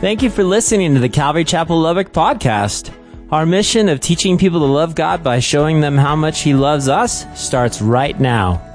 Thank 0.00 0.22
you 0.22 0.30
for 0.30 0.44
listening 0.44 0.94
to 0.94 1.00
the 1.00 1.10
Calvary 1.10 1.44
Chapel 1.44 1.78
Lubbock 1.78 2.10
podcast. 2.10 2.90
Our 3.30 3.44
mission 3.44 3.90
of 3.90 4.00
teaching 4.00 4.38
people 4.38 4.60
to 4.60 4.64
love 4.64 4.94
God 4.94 5.22
by 5.22 5.40
showing 5.40 5.82
them 5.82 5.98
how 5.98 6.16
much 6.16 6.40
He 6.40 6.54
loves 6.54 6.88
us 6.88 7.26
starts 7.38 7.82
right 7.82 8.18
now. 8.18 8.66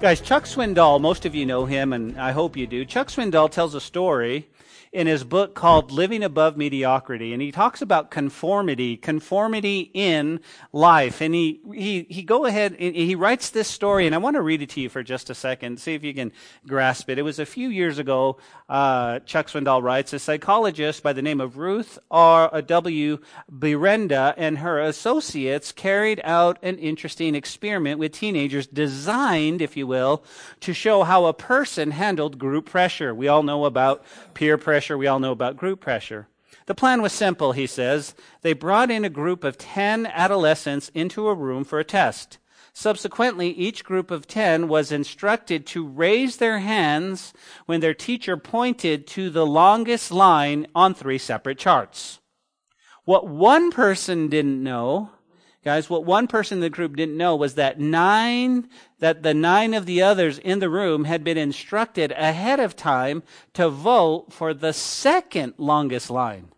Guys, 0.00 0.22
Chuck 0.22 0.44
Swindoll, 0.44 1.02
most 1.02 1.26
of 1.26 1.34
you 1.34 1.44
know 1.44 1.66
him, 1.66 1.92
and 1.92 2.18
I 2.18 2.32
hope 2.32 2.56
you 2.56 2.66
do. 2.66 2.86
Chuck 2.86 3.08
Swindoll 3.08 3.50
tells 3.50 3.74
a 3.74 3.80
story 3.82 4.48
in 4.94 5.08
his 5.08 5.24
book 5.24 5.56
called 5.56 5.90
Living 5.90 6.22
Above 6.22 6.56
Mediocrity. 6.56 7.32
And 7.32 7.42
he 7.42 7.50
talks 7.50 7.82
about 7.82 8.12
conformity, 8.12 8.96
conformity 8.96 9.90
in 9.92 10.38
life. 10.72 11.20
And 11.20 11.34
he, 11.34 11.60
he, 11.74 12.06
he 12.08 12.22
go 12.22 12.44
ahead, 12.44 12.76
he 12.76 13.16
writes 13.16 13.50
this 13.50 13.66
story, 13.66 14.06
and 14.06 14.14
I 14.14 14.18
want 14.18 14.36
to 14.36 14.40
read 14.40 14.62
it 14.62 14.70
to 14.70 14.80
you 14.80 14.88
for 14.88 15.02
just 15.02 15.30
a 15.30 15.34
second, 15.34 15.80
see 15.80 15.94
if 15.94 16.04
you 16.04 16.14
can 16.14 16.30
grasp 16.68 17.10
it. 17.10 17.18
It 17.18 17.22
was 17.22 17.40
a 17.40 17.44
few 17.44 17.70
years 17.70 17.98
ago, 17.98 18.38
uh, 18.68 19.18
Chuck 19.20 19.48
Swindoll 19.48 19.82
writes, 19.82 20.12
a 20.12 20.20
psychologist 20.20 21.02
by 21.02 21.12
the 21.12 21.22
name 21.22 21.40
of 21.40 21.58
Ruth 21.58 21.98
R. 22.08 22.62
W. 22.62 23.18
Berenda 23.50 24.32
and 24.36 24.58
her 24.58 24.80
associates 24.80 25.72
carried 25.72 26.20
out 26.22 26.56
an 26.62 26.78
interesting 26.78 27.34
experiment 27.34 27.98
with 27.98 28.12
teenagers 28.12 28.68
designed, 28.68 29.60
if 29.60 29.76
you 29.76 29.88
will, 29.88 30.22
to 30.60 30.72
show 30.72 31.02
how 31.02 31.26
a 31.26 31.34
person 31.34 31.90
handled 31.90 32.38
group 32.38 32.66
pressure. 32.66 33.12
We 33.12 33.26
all 33.26 33.42
know 33.42 33.64
about 33.64 34.04
peer 34.34 34.56
pressure 34.56 34.83
pressure, 34.84 34.98
we 34.98 35.06
all 35.06 35.18
know 35.18 35.32
about 35.32 35.56
group 35.56 35.80
pressure. 35.80 36.28
The 36.66 36.74
plan 36.74 37.00
was 37.00 37.14
simple, 37.14 37.52
he 37.52 37.66
says. 37.66 38.14
They 38.42 38.52
brought 38.52 38.90
in 38.90 39.02
a 39.02 39.08
group 39.08 39.42
of 39.42 39.56
10 39.56 40.04
adolescents 40.04 40.90
into 40.90 41.26
a 41.26 41.34
room 41.34 41.64
for 41.64 41.78
a 41.78 41.84
test. 41.84 42.36
Subsequently, 42.74 43.48
each 43.48 43.82
group 43.82 44.10
of 44.10 44.26
10 44.26 44.68
was 44.68 44.92
instructed 44.92 45.64
to 45.68 45.86
raise 45.86 46.36
their 46.36 46.58
hands 46.58 47.32
when 47.64 47.80
their 47.80 47.94
teacher 47.94 48.36
pointed 48.36 49.06
to 49.06 49.30
the 49.30 49.46
longest 49.46 50.12
line 50.12 50.66
on 50.74 50.92
three 50.92 51.16
separate 51.16 51.56
charts. 51.56 52.20
What 53.06 53.26
one 53.26 53.70
person 53.70 54.28
didn't 54.28 54.62
know 54.62 55.12
Guys, 55.64 55.88
what 55.88 56.04
one 56.04 56.26
person 56.26 56.58
in 56.58 56.60
the 56.60 56.68
group 56.68 56.94
didn't 56.94 57.16
know 57.16 57.34
was 57.34 57.54
that 57.54 57.80
nine, 57.80 58.68
that 58.98 59.22
the 59.22 59.32
nine 59.32 59.72
of 59.72 59.86
the 59.86 60.02
others 60.02 60.38
in 60.38 60.58
the 60.58 60.68
room 60.68 61.04
had 61.04 61.24
been 61.24 61.38
instructed 61.38 62.12
ahead 62.12 62.60
of 62.60 62.76
time 62.76 63.22
to 63.54 63.70
vote 63.70 64.26
for 64.30 64.52
the 64.52 64.74
second 64.74 65.54
longest 65.56 66.10
line. 66.10 66.48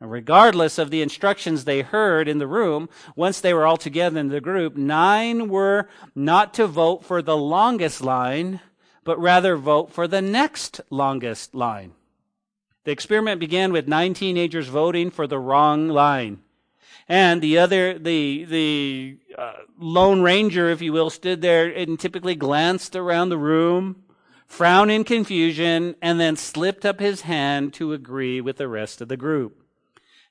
Regardless 0.00 0.76
of 0.76 0.90
the 0.90 1.00
instructions 1.00 1.64
they 1.64 1.80
heard 1.80 2.28
in 2.28 2.38
the 2.38 2.46
room, 2.46 2.90
once 3.16 3.40
they 3.40 3.54
were 3.54 3.66
all 3.66 3.78
together 3.78 4.20
in 4.20 4.28
the 4.28 4.40
group, 4.40 4.76
nine 4.76 5.48
were 5.48 5.88
not 6.14 6.52
to 6.54 6.66
vote 6.66 7.02
for 7.04 7.22
the 7.22 7.36
longest 7.36 8.02
line, 8.02 8.60
but 9.02 9.18
rather 9.18 9.56
vote 9.56 9.90
for 9.90 10.06
the 10.06 10.22
next 10.22 10.80
longest 10.90 11.54
line. 11.54 11.92
The 12.84 12.92
experiment 12.92 13.40
began 13.40 13.72
with 13.72 13.88
nine 13.88 14.12
teenagers 14.12 14.68
voting 14.68 15.10
for 15.10 15.26
the 15.26 15.38
wrong 15.38 15.88
line. 15.88 16.40
And 17.08 17.42
the 17.42 17.58
other, 17.58 17.98
the, 17.98 18.44
the 18.44 19.16
uh, 19.36 19.52
Lone 19.78 20.22
Ranger, 20.22 20.68
if 20.70 20.80
you 20.80 20.92
will, 20.92 21.10
stood 21.10 21.42
there 21.42 21.66
and 21.66 21.98
typically 21.98 22.34
glanced 22.34 22.94
around 22.94 23.28
the 23.28 23.38
room, 23.38 24.04
frowned 24.46 24.90
in 24.90 25.04
confusion, 25.04 25.96
and 26.00 26.20
then 26.20 26.36
slipped 26.36 26.86
up 26.86 27.00
his 27.00 27.22
hand 27.22 27.72
to 27.74 27.92
agree 27.92 28.40
with 28.40 28.58
the 28.58 28.68
rest 28.68 29.00
of 29.00 29.08
the 29.08 29.16
group. 29.16 29.60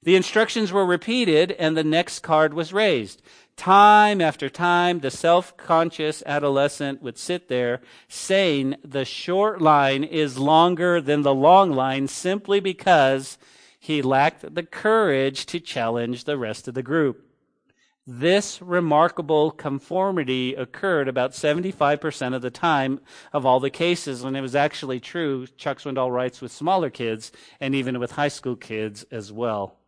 The 0.01 0.15
instructions 0.15 0.71
were 0.71 0.85
repeated 0.85 1.51
and 1.51 1.75
the 1.75 1.83
next 1.83 2.19
card 2.19 2.53
was 2.53 2.71
raised. 2.71 3.21
Time 3.57 4.21
after 4.21 4.49
time, 4.49 5.01
the 5.01 5.11
self-conscious 5.11 6.23
adolescent 6.25 7.01
would 7.01 7.17
sit 7.17 7.49
there 7.49 7.81
saying 8.07 8.77
the 8.81 9.03
short 9.03 9.61
line 9.61 10.05
is 10.05 10.39
longer 10.39 11.01
than 11.01 11.23
the 11.23 11.35
long 11.35 11.73
line 11.73 12.07
simply 12.07 12.61
because 12.61 13.37
he 13.79 14.01
lacked 14.01 14.53
the 14.53 14.63
courage 14.63 15.45
to 15.47 15.59
challenge 15.59 16.25
the 16.25 16.37
rest 16.37 16.67
of 16.67 16.73
the 16.73 16.83
group. 16.83 17.25
This 18.05 18.61
remarkable 18.61 19.51
conformity 19.51 20.55
occurred 20.55 21.07
about 21.07 21.31
75% 21.31 22.35
of 22.35 22.41
the 22.41 22.49
time 22.49 22.99
of 23.31 23.45
all 23.45 23.59
the 23.59 23.69
cases, 23.69 24.23
and 24.23 24.35
it 24.35 24.41
was 24.41 24.55
actually 24.55 24.99
true, 24.99 25.47
Chuck 25.57 25.79
Swindoll 25.79 26.11
writes, 26.11 26.41
with 26.41 26.51
smaller 26.51 26.89
kids 26.89 27.31
and 27.59 27.73
even 27.73 27.99
with 27.99 28.11
high 28.11 28.27
school 28.27 28.55
kids 28.55 29.05
as 29.11 29.31
well. 29.31 29.78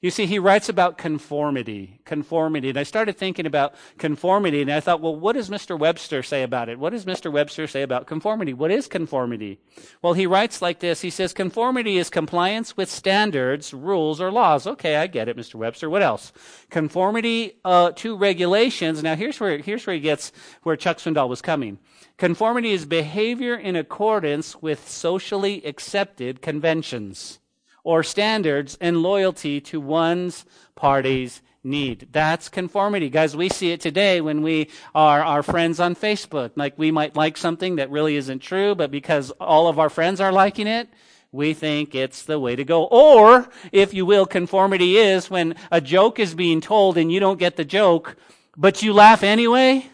You 0.00 0.12
see, 0.12 0.26
he 0.26 0.38
writes 0.38 0.68
about 0.68 0.96
conformity, 0.96 1.98
conformity. 2.04 2.68
And 2.68 2.78
I 2.78 2.84
started 2.84 3.16
thinking 3.16 3.46
about 3.46 3.74
conformity, 3.98 4.62
and 4.62 4.70
I 4.70 4.78
thought, 4.78 5.00
well, 5.00 5.16
what 5.16 5.32
does 5.32 5.50
Mr. 5.50 5.76
Webster 5.76 6.22
say 6.22 6.44
about 6.44 6.68
it? 6.68 6.78
What 6.78 6.90
does 6.90 7.04
Mr. 7.04 7.32
Webster 7.32 7.66
say 7.66 7.82
about 7.82 8.06
conformity? 8.06 8.54
What 8.54 8.70
is 8.70 8.86
conformity? 8.86 9.58
Well, 10.00 10.12
he 10.12 10.24
writes 10.24 10.62
like 10.62 10.78
this. 10.78 11.00
He 11.00 11.10
says, 11.10 11.32
conformity 11.32 11.98
is 11.98 12.10
compliance 12.10 12.76
with 12.76 12.88
standards, 12.88 13.74
rules, 13.74 14.20
or 14.20 14.30
laws. 14.30 14.68
Okay, 14.68 14.94
I 14.94 15.08
get 15.08 15.28
it, 15.28 15.36
Mr. 15.36 15.56
Webster. 15.56 15.90
What 15.90 16.02
else? 16.02 16.32
Conformity 16.70 17.58
uh, 17.64 17.90
to 17.96 18.16
regulations. 18.16 19.02
Now, 19.02 19.16
here's 19.16 19.40
where, 19.40 19.58
here's 19.58 19.84
where 19.84 19.94
he 19.94 20.00
gets 20.00 20.30
where 20.62 20.76
Chuck 20.76 20.98
Swindoll 20.98 21.28
was 21.28 21.42
coming. 21.42 21.76
Conformity 22.18 22.70
is 22.70 22.84
behavior 22.84 23.56
in 23.56 23.74
accordance 23.74 24.54
with 24.62 24.88
socially 24.88 25.64
accepted 25.64 26.40
conventions 26.40 27.40
or 27.88 28.02
standards 28.02 28.76
and 28.82 29.02
loyalty 29.02 29.62
to 29.62 29.80
one's 29.80 30.44
party's 30.74 31.40
need. 31.64 32.06
That's 32.12 32.50
conformity. 32.50 33.08
Guys, 33.08 33.34
we 33.34 33.48
see 33.48 33.70
it 33.70 33.80
today 33.80 34.20
when 34.20 34.42
we 34.42 34.68
are 34.94 35.22
our 35.22 35.42
friends 35.42 35.80
on 35.80 35.94
Facebook. 35.94 36.50
Like 36.54 36.76
we 36.76 36.90
might 36.90 37.16
like 37.16 37.38
something 37.38 37.76
that 37.76 37.90
really 37.90 38.16
isn't 38.16 38.40
true, 38.40 38.74
but 38.74 38.90
because 38.90 39.30
all 39.40 39.68
of 39.68 39.78
our 39.78 39.88
friends 39.88 40.20
are 40.20 40.30
liking 40.30 40.66
it, 40.66 40.90
we 41.32 41.54
think 41.54 41.94
it's 41.94 42.24
the 42.24 42.38
way 42.38 42.54
to 42.56 42.62
go. 42.62 42.84
Or, 42.84 43.48
if 43.72 43.94
you 43.94 44.04
will, 44.04 44.26
conformity 44.26 44.98
is 44.98 45.30
when 45.30 45.54
a 45.70 45.80
joke 45.80 46.18
is 46.18 46.34
being 46.34 46.60
told 46.60 46.98
and 46.98 47.10
you 47.10 47.20
don't 47.20 47.38
get 47.38 47.56
the 47.56 47.64
joke, 47.64 48.16
but 48.54 48.82
you 48.82 48.92
laugh 48.92 49.22
anyway 49.22 49.88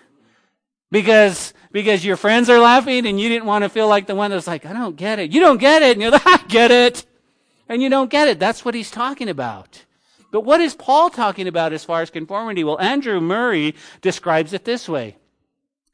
because 0.91 1.55
because 1.71 2.05
your 2.05 2.17
friends 2.17 2.51
are 2.51 2.59
laughing 2.59 3.07
and 3.07 3.21
you 3.21 3.29
didn't 3.29 3.47
want 3.47 3.63
to 3.63 3.69
feel 3.69 3.87
like 3.87 4.09
the 4.09 4.17
one 4.17 4.33
that's 4.33 4.49
like, 4.49 4.67
I 4.67 4.73
don't 4.73 4.97
get 4.97 5.21
it. 5.21 5.31
You 5.31 5.41
don't 5.41 5.59
get 5.59 5.83
it. 5.83 5.93
And 5.93 6.03
you're 6.03 6.11
like, 6.11 6.27
I 6.27 6.39
get 6.49 6.73
it 6.73 7.07
and 7.69 7.83
you 7.83 7.89
don't 7.89 8.11
get 8.11 8.29
it. 8.29 8.39
That's 8.39 8.65
what 8.65 8.75
he's 8.75 8.91
talking 8.91 9.29
about. 9.29 9.85
But 10.31 10.43
what 10.43 10.61
is 10.61 10.75
Paul 10.75 11.11
talking 11.11 11.47
about 11.47 11.73
as 11.73 11.85
far 11.85 12.03
as 12.03 12.11
conformity? 12.11 12.65
Well, 12.65 12.81
Andrew 12.81 13.21
Murray 13.21 13.75
describes 14.01 14.53
it 14.53 14.65
this 14.65 14.89
way. 14.89 15.17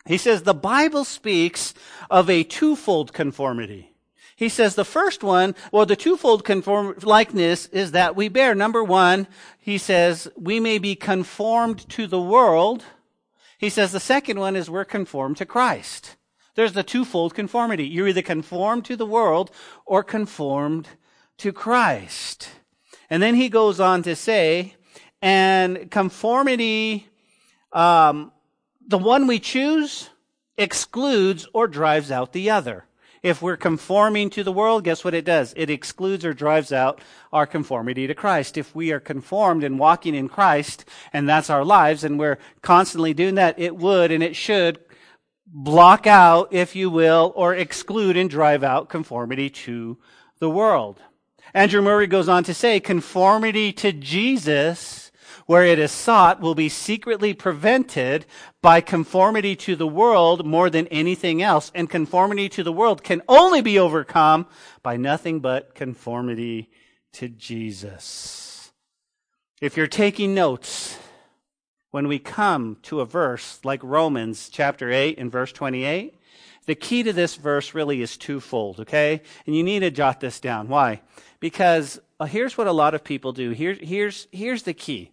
He 0.07 0.17
says 0.17 0.43
the 0.43 0.55
Bible 0.55 1.05
speaks 1.05 1.75
of 2.11 2.31
a 2.31 2.43
twofold 2.43 3.13
conformity. 3.13 3.93
He 4.35 4.49
says 4.49 4.75
the 4.75 4.87
first 4.87 5.23
one, 5.23 5.55
well, 5.71 5.85
the 5.85 5.97
twofold 5.97 6.47
conform 6.47 6.97
likeness 7.03 7.67
is 7.67 7.93
that 7.93 8.17
we 8.17 8.29
bear. 8.29 8.55
Number 8.55 8.83
one, 8.83 9.29
he 9.59 9.77
says 9.77 10.29
we 10.35 10.59
may 10.59 10.79
be 10.79 10.95
conformed 10.95 11.87
to 11.91 12.07
the 12.07 12.21
world. 12.21 12.83
He 13.59 13.69
says 13.69 13.93
the 13.93 14.01
second 14.01 14.41
one 14.41 14.57
is 14.57 14.71
we're 14.71 14.87
conformed 14.87 15.37
to 15.37 15.45
Christ. 15.45 16.17
There's 16.55 16.73
the 16.73 16.83
twofold 16.83 17.35
conformity. 17.35 17.87
You're 17.87 18.09
either 18.09 18.23
conformed 18.23 18.87
to 18.87 18.97
the 18.97 19.05
world 19.05 19.51
or 19.85 20.03
conformed 20.03 20.89
to 21.41 21.53
Christ. 21.53 22.51
And 23.09 23.23
then 23.23 23.35
he 23.35 23.49
goes 23.49 23.81
on 23.81 24.03
to 24.05 24.15
say, 24.15 24.77
and 25.21 25.91
conformity, 25.91 27.09
um, 27.73 28.33
the 28.87 28.99
one 28.99 29.27
we 29.27 29.39
choose 29.39 30.11
excludes 30.57 31.47
or 31.53 31.67
drives 31.67 32.11
out 32.11 32.33
the 32.33 32.51
other. 32.51 32.85
If 33.23 33.43
we're 33.43 33.59
conforming 33.59 34.31
to 34.31 34.43
the 34.43 34.53
world, 34.53 34.85
guess 34.85 35.05
what 35.05 35.13
it 35.13 35.27
does? 35.27 35.53
It 35.57 35.69
excludes 35.69 36.25
or 36.25 36.33
drives 36.33 36.73
out 36.73 37.03
our 37.33 37.47
conformity 37.47 38.07
to 38.07 38.15
Christ. 38.15 38.57
If 38.57 38.75
we 38.75 38.93
are 38.93 39.01
conformed 39.01 39.63
and 39.63 39.79
walking 39.79 40.15
in 40.15 40.29
Christ, 40.29 40.87
and 41.13 41.29
that's 41.29 41.51
our 41.51 41.65
lives, 41.65 42.03
and 42.03 42.19
we're 42.19 42.39
constantly 42.63 43.13
doing 43.13 43.35
that, 43.35 43.59
it 43.59 43.77
would 43.77 44.11
and 44.11 44.23
it 44.23 44.37
should 44.37 44.79
block 45.47 46.07
out, 46.07 46.53
if 46.53 46.75
you 46.75 46.89
will, 46.89 47.33
or 47.37 47.55
exclude 47.55 48.17
and 48.17 48.31
drive 48.31 48.63
out 48.63 48.89
conformity 48.89 49.51
to 49.51 49.99
the 50.39 50.49
world. 50.49 51.01
Andrew 51.53 51.83
Murray 51.83 52.07
goes 52.07 52.29
on 52.29 52.45
to 52.45 52.55
say, 52.55 52.81
conformity 52.81 53.73
to 53.75 53.93
Jesus, 53.93 55.11
where 55.47 55.65
it 55.65 55.79
is 55.79 55.91
sought, 55.91 56.41
will 56.41 56.55
be 56.55 56.69
secretly 56.69 57.35
prevented 57.35 58.27
by 58.63 58.81
conformity 58.81 59.57
to 59.57 59.75
the 59.75 59.87
world 59.87 60.47
more 60.47 60.71
than 60.71 60.87
anything 60.89 61.43
else. 61.43 61.73
And 61.75 61.91
conformity 61.91 62.49
to 62.51 62.63
the 62.63 62.73
world 62.73 63.03
can 63.03 63.23
only 63.29 63.61
be 63.61 63.79
overcome 63.79 64.47
by 64.83 64.97
nothing 64.97 65.41
but 65.41 65.75
conformity 65.75 66.71
to 67.15 67.29
Jesus. 67.29 68.73
If 69.61 69.77
you're 69.77 69.89
taking 69.89 70.35
notes, 70.35 70.97
when 71.91 72.07
we 72.07 72.21
come 72.21 72.77
to 72.83 73.01
a 73.01 73.05
verse 73.05 73.59
like 73.65 73.83
Romans 73.83 74.49
chapter 74.49 74.91
8 74.91 75.19
and 75.19 75.33
verse 75.33 75.53
28, 75.53 76.15
the 76.71 76.77
key 76.77 77.03
to 77.03 77.13
this 77.13 77.35
verse 77.35 77.75
really 77.75 78.01
is 78.01 78.17
twofold, 78.17 78.79
okay? 78.79 79.23
And 79.45 79.57
you 79.57 79.65
need 79.65 79.81
to 79.81 79.91
jot 79.91 80.21
this 80.21 80.39
down. 80.39 80.69
Why? 80.69 81.01
Because 81.41 82.01
uh, 82.21 82.27
here's 82.27 82.57
what 82.57 82.69
a 82.69 82.73
lot 82.73 82.95
of 82.95 83.03
people 83.03 83.33
do. 83.33 83.51
Here, 83.51 83.75
here's, 83.75 84.29
here's 84.31 84.63
the 84.63 84.73
key. 84.73 85.11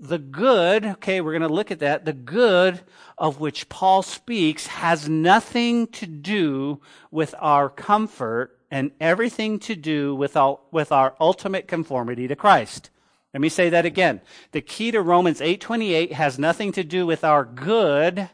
the 0.00 0.18
good, 0.18 0.84
okay, 0.84 1.20
we're 1.20 1.38
going 1.38 1.48
to 1.48 1.54
look 1.54 1.70
at 1.70 1.78
that. 1.78 2.04
The 2.04 2.12
good 2.12 2.80
of 3.16 3.38
which 3.38 3.68
Paul 3.68 4.02
speaks 4.02 4.66
has 4.66 5.08
nothing 5.08 5.86
to 5.88 6.06
do 6.06 6.80
with 7.12 7.32
our 7.38 7.68
comfort 7.68 8.58
and 8.68 8.90
everything 9.00 9.60
to 9.60 9.76
do 9.76 10.16
with 10.16 10.36
our, 10.36 10.58
with 10.72 10.90
our 10.90 11.14
ultimate 11.20 11.68
conformity 11.68 12.26
to 12.26 12.34
Christ. 12.34 12.90
Let 13.32 13.40
me 13.40 13.48
say 13.50 13.70
that 13.70 13.86
again. 13.86 14.20
The 14.50 14.62
key 14.62 14.90
to 14.90 15.00
Romans 15.00 15.40
8:28 15.40 16.12
has 16.12 16.40
nothing 16.40 16.72
to 16.72 16.82
do 16.82 17.06
with 17.06 17.22
our 17.22 17.44
good, 17.44 18.30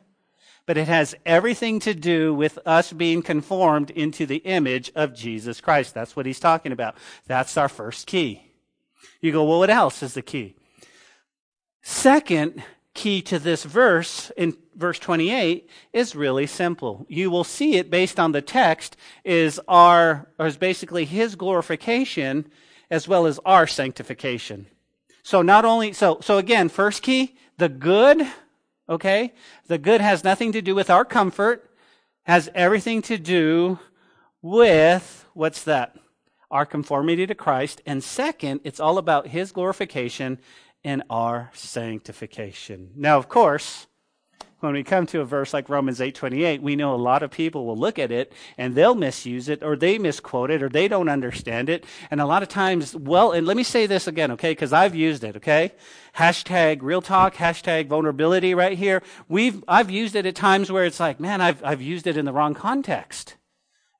but 0.66 0.78
it 0.78 0.88
has 0.88 1.14
everything 1.26 1.80
to 1.80 1.94
do 1.94 2.34
with 2.34 2.58
us 2.64 2.92
being 2.92 3.22
conformed 3.22 3.90
into 3.90 4.26
the 4.26 4.38
image 4.38 4.90
of 4.94 5.14
Jesus 5.14 5.60
Christ. 5.60 5.94
That's 5.94 6.16
what 6.16 6.26
he's 6.26 6.40
talking 6.40 6.72
about. 6.72 6.96
That's 7.26 7.56
our 7.56 7.68
first 7.68 8.06
key. 8.06 8.50
You 9.20 9.32
go, 9.32 9.44
well, 9.44 9.58
what 9.58 9.70
else 9.70 10.02
is 10.02 10.14
the 10.14 10.22
key? 10.22 10.56
Second 11.82 12.62
key 12.94 13.20
to 13.22 13.38
this 13.38 13.64
verse 13.64 14.30
in 14.36 14.56
verse 14.74 14.98
28 14.98 15.68
is 15.92 16.16
really 16.16 16.46
simple. 16.46 17.04
You 17.08 17.30
will 17.30 17.44
see 17.44 17.76
it 17.76 17.90
based 17.90 18.18
on 18.18 18.32
the 18.32 18.42
text 18.42 18.96
is 19.24 19.60
our, 19.68 20.28
or 20.38 20.46
is 20.46 20.56
basically 20.56 21.04
his 21.04 21.34
glorification 21.34 22.50
as 22.90 23.08
well 23.08 23.26
as 23.26 23.40
our 23.44 23.66
sanctification. 23.66 24.66
So 25.22 25.42
not 25.42 25.64
only, 25.64 25.92
so, 25.92 26.18
so 26.20 26.38
again, 26.38 26.68
first 26.68 27.02
key, 27.02 27.36
the 27.58 27.68
good, 27.68 28.26
okay? 28.88 29.32
The 29.66 29.78
good 29.78 30.00
has 30.00 30.24
nothing 30.24 30.52
to 30.52 30.62
do 30.62 30.74
with 30.74 30.90
our 30.90 31.04
comfort, 31.04 31.70
has 32.24 32.50
everything 32.54 33.02
to 33.02 33.18
do 33.18 33.78
with, 34.42 35.26
what's 35.34 35.62
that? 35.64 35.96
Our 36.50 36.66
conformity 36.66 37.26
to 37.26 37.34
Christ. 37.34 37.80
And 37.86 38.02
second, 38.02 38.60
it's 38.64 38.80
all 38.80 38.98
about 38.98 39.28
His 39.28 39.52
glorification 39.52 40.38
and 40.84 41.02
our 41.08 41.50
sanctification. 41.54 42.90
Now, 42.94 43.18
of 43.18 43.28
course, 43.28 43.86
when 44.64 44.74
we 44.74 44.82
come 44.82 45.06
to 45.06 45.20
a 45.20 45.24
verse 45.24 45.52
like 45.52 45.68
Romans 45.68 46.00
8:28, 46.00 46.60
we 46.60 46.74
know 46.74 46.94
a 46.94 46.96
lot 46.96 47.22
of 47.22 47.30
people 47.30 47.66
will 47.66 47.76
look 47.76 47.98
at 47.98 48.10
it 48.10 48.32
and 48.58 48.74
they'll 48.74 48.94
misuse 48.94 49.48
it 49.48 49.62
or 49.62 49.76
they 49.76 49.98
misquote 49.98 50.50
it 50.50 50.62
or 50.62 50.68
they 50.68 50.88
don't 50.88 51.08
understand 51.08 51.68
it. 51.68 51.84
And 52.10 52.20
a 52.20 52.26
lot 52.26 52.42
of 52.42 52.48
times, 52.48 52.96
well, 52.96 53.32
and 53.32 53.46
let 53.46 53.56
me 53.56 53.62
say 53.62 53.86
this 53.86 54.06
again, 54.06 54.30
okay, 54.32 54.52
because 54.52 54.72
I've 54.72 54.94
used 54.94 55.22
it, 55.22 55.36
okay? 55.36 55.72
Hashtag 56.16 56.78
real 56.82 57.02
talk, 57.02 57.34
hashtag 57.34 57.86
vulnerability 57.86 58.54
right 58.54 58.76
here. 58.76 59.02
We've, 59.28 59.62
I've 59.68 59.90
used 59.90 60.16
it 60.16 60.26
at 60.26 60.34
times 60.34 60.72
where 60.72 60.84
it's 60.84 61.00
like, 61.00 61.20
man, 61.20 61.40
I've, 61.40 61.62
I've 61.62 61.82
used 61.82 62.06
it 62.06 62.16
in 62.16 62.24
the 62.24 62.32
wrong 62.32 62.54
context. 62.54 63.36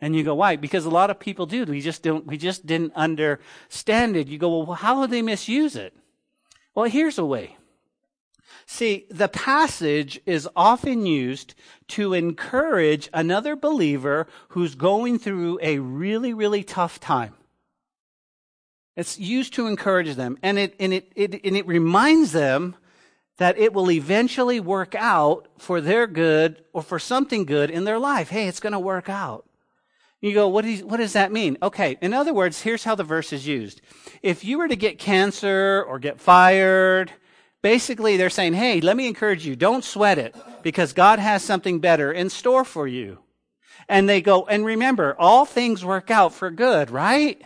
And 0.01 0.17
you 0.17 0.25
go, 0.25 0.35
why? 0.35 0.57
Because 0.57 0.85
a 0.85 0.91
lot 0.91 1.11
of 1.11 1.21
people 1.21 1.47
do. 1.47 1.65
We 1.65 1.81
just 1.81 2.03
don't, 2.03 2.27
we 2.27 2.37
just 2.37 2.67
didn't 2.67 2.95
understand 2.95 4.17
it. 4.17 4.29
You 4.29 4.39
go, 4.39 4.63
well, 4.63 4.77
how 4.77 5.01
would 5.01 5.11
they 5.11 5.23
misuse 5.23 5.77
it? 5.77 5.95
Well, 6.75 6.91
here's 6.91 7.19
a 7.19 7.25
way. 7.25 7.57
See, 8.67 9.07
the 9.11 9.29
passage 9.29 10.21
is 10.27 10.49
often 10.57 11.07
used 11.07 11.55
to 11.89 12.15
encourage 12.15 13.09
another 13.13 13.57
believer 13.57 14.27
who's 14.49 14.75
going 14.75 15.19
through 15.19 15.59
a 15.63 15.79
really, 15.79 16.33
really 16.33 16.65
tough 16.65 16.99
time. 16.99 17.35
It's 18.97 19.19
used 19.19 19.55
to 19.55 19.67
encourage 19.67 20.15
them, 20.15 20.39
and 20.43 20.59
it, 20.59 20.75
and 20.79 20.95
it, 20.95 21.13
it, 21.17 21.45
and 21.45 21.57
it 21.57 21.67
reminds 21.67 22.33
them 22.33 22.77
that 23.39 23.59
it 23.59 23.73
will 23.73 23.91
eventually 23.91 24.61
work 24.61 24.95
out 24.95 25.49
for 25.59 25.81
their 25.81 26.07
good 26.07 26.63
or 26.73 26.83
for 26.83 27.01
something 27.01 27.45
good 27.45 27.71
in 27.71 27.85
their 27.85 27.99
life. 27.99 28.29
Hey, 28.29 28.47
it's 28.47 28.61
going 28.61 28.73
to 28.73 28.79
work 28.79 29.09
out. 29.09 29.45
You 30.21 30.33
go, 30.33 30.49
what, 30.49 30.65
is, 30.65 30.83
what 30.83 30.99
does 30.99 31.13
that 31.15 31.33
mean? 31.33 31.59
Okay, 31.61 31.99
in 32.01 32.15
other 32.15 32.33
words, 32.33 32.63
here's 32.63 32.85
how 32.85 32.95
the 32.95 33.05
verse 33.05 33.33
is 33.33 33.47
used. 33.47 33.83
If 34.23 34.45
you 34.45 34.59
were 34.59 34.69
to 34.69 34.77
get 34.77 34.99
cancer 34.99 35.85
or 35.87 35.99
get 35.99 36.21
fired 36.21 37.13
basically 37.65 38.19
they're 38.19 38.29
saying, 38.29 38.53
hey, 38.53 38.83
let 38.83 38.95
me 38.95 39.09
encourage 39.09 39.47
you, 39.47 39.57
don't 39.57 39.83
sweat 39.83 40.19
it 40.19 40.37
because 40.63 40.93
God 40.93 41.19
has 41.19 41.43
something 41.43 41.81
better 41.81 42.13
in 42.13 42.29
store 42.29 42.63
for 42.63 42.87
you. 42.87 43.21
And 43.89 44.07
they 44.07 44.21
go, 44.21 44.45
and 44.45 44.67
remember, 44.67 45.17
all 45.19 45.47
things 45.47 45.83
work 45.83 46.11
out 46.11 46.35
for 46.35 46.51
good, 46.51 46.91
right? 46.91 47.41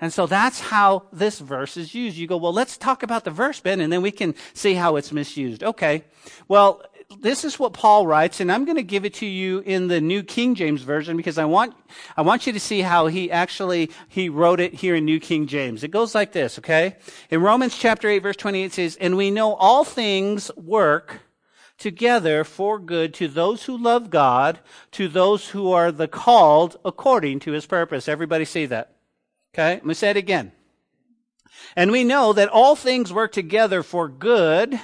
And 0.00 0.12
so 0.12 0.26
that's 0.26 0.58
how 0.58 1.04
this 1.12 1.38
verse 1.38 1.76
is 1.76 1.94
used. 1.94 2.16
You 2.16 2.26
go, 2.26 2.36
well, 2.36 2.52
let's 2.52 2.76
talk 2.76 3.04
about 3.04 3.22
the 3.22 3.30
verse, 3.30 3.60
Ben, 3.60 3.80
and 3.80 3.92
then 3.92 4.02
we 4.02 4.10
can 4.10 4.34
see 4.54 4.74
how 4.74 4.96
it's 4.96 5.12
misused. 5.12 5.62
Okay. 5.62 6.02
Well, 6.48 6.82
this 7.16 7.42
is 7.44 7.58
what 7.58 7.72
Paul 7.72 8.06
writes, 8.06 8.40
and 8.40 8.52
I'm 8.52 8.66
going 8.66 8.76
to 8.76 8.82
give 8.82 9.06
it 9.06 9.14
to 9.14 9.26
you 9.26 9.60
in 9.60 9.88
the 9.88 10.00
New 10.00 10.22
King 10.22 10.54
James 10.54 10.82
Version 10.82 11.16
because 11.16 11.38
I 11.38 11.46
want, 11.46 11.74
I 12.18 12.22
want 12.22 12.46
you 12.46 12.52
to 12.52 12.60
see 12.60 12.82
how 12.82 13.06
he 13.06 13.30
actually, 13.30 13.90
he 14.08 14.28
wrote 14.28 14.60
it 14.60 14.74
here 14.74 14.94
in 14.94 15.06
New 15.06 15.18
King 15.18 15.46
James. 15.46 15.82
It 15.82 15.90
goes 15.90 16.14
like 16.14 16.32
this, 16.32 16.58
okay? 16.58 16.96
In 17.30 17.40
Romans 17.40 17.78
chapter 17.78 18.08
8 18.08 18.18
verse 18.18 18.36
28 18.36 18.72
says, 18.72 18.96
And 18.96 19.16
we 19.16 19.30
know 19.30 19.54
all 19.54 19.84
things 19.84 20.50
work 20.54 21.20
together 21.78 22.44
for 22.44 22.78
good 22.78 23.14
to 23.14 23.28
those 23.28 23.64
who 23.64 23.78
love 23.78 24.10
God, 24.10 24.58
to 24.92 25.08
those 25.08 25.48
who 25.48 25.72
are 25.72 25.90
the 25.90 26.08
called 26.08 26.76
according 26.84 27.40
to 27.40 27.52
his 27.52 27.64
purpose. 27.64 28.06
Everybody 28.06 28.44
see 28.44 28.66
that? 28.66 28.96
Okay? 29.54 29.74
Let 29.74 29.86
me 29.86 29.94
say 29.94 30.10
it 30.10 30.16
again. 30.18 30.52
And 31.74 31.90
we 31.90 32.04
know 32.04 32.34
that 32.34 32.50
all 32.50 32.76
things 32.76 33.12
work 33.14 33.32
together 33.32 33.82
for 33.82 34.08
good 34.08 34.78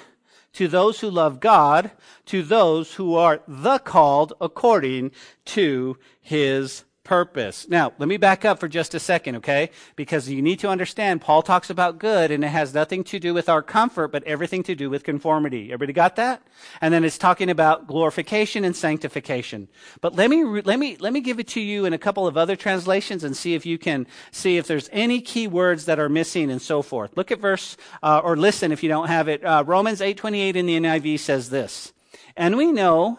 to 0.54 0.68
those 0.68 1.00
who 1.00 1.10
love 1.10 1.40
God, 1.40 1.90
to 2.26 2.42
those 2.42 2.94
who 2.94 3.14
are 3.14 3.42
the 3.46 3.78
called 3.78 4.32
according 4.40 5.10
to 5.46 5.98
his 6.20 6.84
purpose. 7.04 7.68
Now, 7.68 7.92
let 7.98 8.08
me 8.08 8.16
back 8.16 8.44
up 8.44 8.58
for 8.58 8.66
just 8.66 8.94
a 8.94 8.98
second, 8.98 9.36
okay? 9.36 9.70
Because 9.94 10.28
you 10.28 10.40
need 10.40 10.58
to 10.60 10.68
understand 10.68 11.20
Paul 11.20 11.42
talks 11.42 11.68
about 11.68 11.98
good 11.98 12.30
and 12.30 12.42
it 12.42 12.48
has 12.48 12.72
nothing 12.72 13.04
to 13.04 13.20
do 13.20 13.34
with 13.34 13.48
our 13.48 13.62
comfort, 13.62 14.08
but 14.08 14.24
everything 14.24 14.62
to 14.64 14.74
do 14.74 14.88
with 14.88 15.04
conformity. 15.04 15.66
Everybody 15.66 15.92
got 15.92 16.16
that? 16.16 16.42
And 16.80 16.92
then 16.92 17.04
it's 17.04 17.18
talking 17.18 17.50
about 17.50 17.86
glorification 17.86 18.64
and 18.64 18.74
sanctification. 18.74 19.68
But 20.00 20.14
let 20.14 20.30
me, 20.30 20.44
let 20.44 20.78
me, 20.78 20.96
let 20.98 21.12
me 21.12 21.20
give 21.20 21.38
it 21.38 21.48
to 21.48 21.60
you 21.60 21.84
in 21.84 21.92
a 21.92 21.98
couple 21.98 22.26
of 22.26 22.36
other 22.36 22.56
translations 22.56 23.22
and 23.22 23.36
see 23.36 23.54
if 23.54 23.66
you 23.66 23.78
can 23.78 24.06
see 24.32 24.56
if 24.56 24.66
there's 24.66 24.88
any 24.90 25.20
key 25.20 25.46
words 25.46 25.84
that 25.84 25.98
are 25.98 26.08
missing 26.08 26.50
and 26.50 26.60
so 26.60 26.80
forth. 26.82 27.16
Look 27.16 27.30
at 27.30 27.38
verse, 27.38 27.76
uh, 28.02 28.20
or 28.24 28.36
listen 28.36 28.72
if 28.72 28.82
you 28.82 28.88
don't 28.88 29.08
have 29.08 29.28
it. 29.28 29.44
Uh, 29.44 29.62
Romans 29.66 30.00
8:28 30.00 30.56
in 30.56 30.66
the 30.66 30.76
NIV 30.76 31.20
says 31.20 31.50
this. 31.50 31.92
And 32.36 32.56
we 32.56 32.72
know 32.72 33.18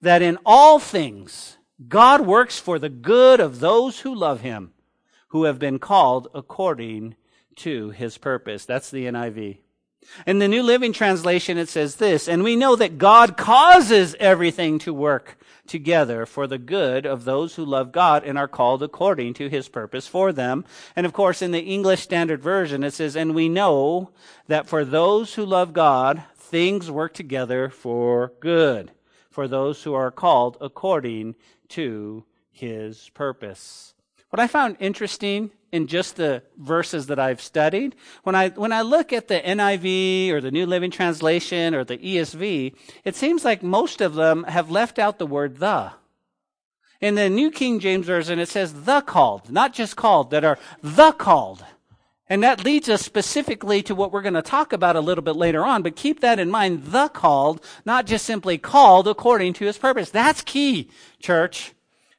that 0.00 0.22
in 0.22 0.38
all 0.46 0.78
things, 0.78 1.57
God 1.86 2.22
works 2.22 2.58
for 2.58 2.78
the 2.78 2.88
good 2.88 3.38
of 3.38 3.60
those 3.60 4.00
who 4.00 4.14
love 4.14 4.40
him, 4.40 4.72
who 5.28 5.44
have 5.44 5.58
been 5.58 5.78
called 5.78 6.26
according 6.34 7.14
to 7.56 7.90
his 7.90 8.18
purpose. 8.18 8.64
That's 8.64 8.90
the 8.90 9.06
NIV. 9.06 9.58
In 10.26 10.38
the 10.38 10.48
New 10.48 10.62
Living 10.62 10.92
Translation, 10.92 11.58
it 11.58 11.68
says 11.68 11.96
this, 11.96 12.28
and 12.28 12.42
we 12.42 12.56
know 12.56 12.74
that 12.76 12.98
God 12.98 13.36
causes 13.36 14.16
everything 14.18 14.78
to 14.80 14.94
work 14.94 15.38
together 15.66 16.24
for 16.24 16.46
the 16.46 16.58
good 16.58 17.04
of 17.06 17.24
those 17.24 17.54
who 17.54 17.64
love 17.64 17.92
God 17.92 18.24
and 18.24 18.38
are 18.38 18.48
called 18.48 18.82
according 18.82 19.34
to 19.34 19.48
his 19.48 19.68
purpose 19.68 20.08
for 20.08 20.32
them. 20.32 20.64
And 20.96 21.04
of 21.04 21.12
course, 21.12 21.42
in 21.42 21.50
the 21.52 21.60
English 21.60 22.00
Standard 22.00 22.42
Version, 22.42 22.82
it 22.82 22.94
says, 22.94 23.14
and 23.16 23.34
we 23.34 23.48
know 23.48 24.10
that 24.46 24.66
for 24.66 24.84
those 24.84 25.34
who 25.34 25.44
love 25.44 25.72
God, 25.74 26.24
things 26.34 26.90
work 26.90 27.12
together 27.12 27.68
for 27.68 28.32
good, 28.40 28.90
for 29.30 29.46
those 29.46 29.82
who 29.82 29.92
are 29.92 30.10
called 30.10 30.56
according 30.60 31.34
to 31.70 32.24
his 32.50 33.10
purpose. 33.14 33.94
What 34.30 34.40
I 34.40 34.46
found 34.46 34.76
interesting 34.80 35.50
in 35.72 35.86
just 35.86 36.16
the 36.16 36.42
verses 36.56 37.06
that 37.06 37.18
I've 37.18 37.40
studied, 37.40 37.94
when 38.24 38.34
I, 38.34 38.50
when 38.50 38.72
I 38.72 38.82
look 38.82 39.12
at 39.12 39.28
the 39.28 39.40
NIV 39.40 40.30
or 40.30 40.40
the 40.40 40.50
New 40.50 40.66
Living 40.66 40.90
Translation 40.90 41.74
or 41.74 41.84
the 41.84 41.98
ESV, 41.98 42.74
it 43.04 43.16
seems 43.16 43.44
like 43.44 43.62
most 43.62 44.00
of 44.00 44.14
them 44.14 44.44
have 44.44 44.70
left 44.70 44.98
out 44.98 45.18
the 45.18 45.26
word 45.26 45.58
the. 45.58 45.92
In 47.00 47.14
the 47.14 47.30
New 47.30 47.50
King 47.50 47.78
James 47.78 48.06
Version, 48.06 48.38
it 48.38 48.48
says 48.48 48.84
the 48.84 49.00
called, 49.02 49.50
not 49.50 49.72
just 49.72 49.96
called, 49.96 50.30
that 50.30 50.44
are 50.44 50.58
the 50.82 51.12
called. 51.12 51.64
And 52.30 52.42
that 52.42 52.64
leads 52.64 52.88
us 52.88 53.02
specifically 53.02 53.82
to 53.84 53.94
what 53.94 54.12
we're 54.12 54.22
going 54.22 54.34
to 54.34 54.42
talk 54.42 54.72
about 54.72 54.96
a 54.96 55.00
little 55.00 55.24
bit 55.24 55.36
later 55.36 55.64
on, 55.64 55.82
but 55.82 55.96
keep 55.96 56.20
that 56.20 56.38
in 56.38 56.50
mind, 56.50 56.84
the 56.84 57.08
called, 57.08 57.64
not 57.86 58.06
just 58.06 58.26
simply 58.26 58.58
called 58.58 59.08
according 59.08 59.54
to 59.54 59.64
his 59.64 59.78
purpose. 59.78 60.10
That's 60.10 60.42
key, 60.42 60.90
church. 61.20 61.72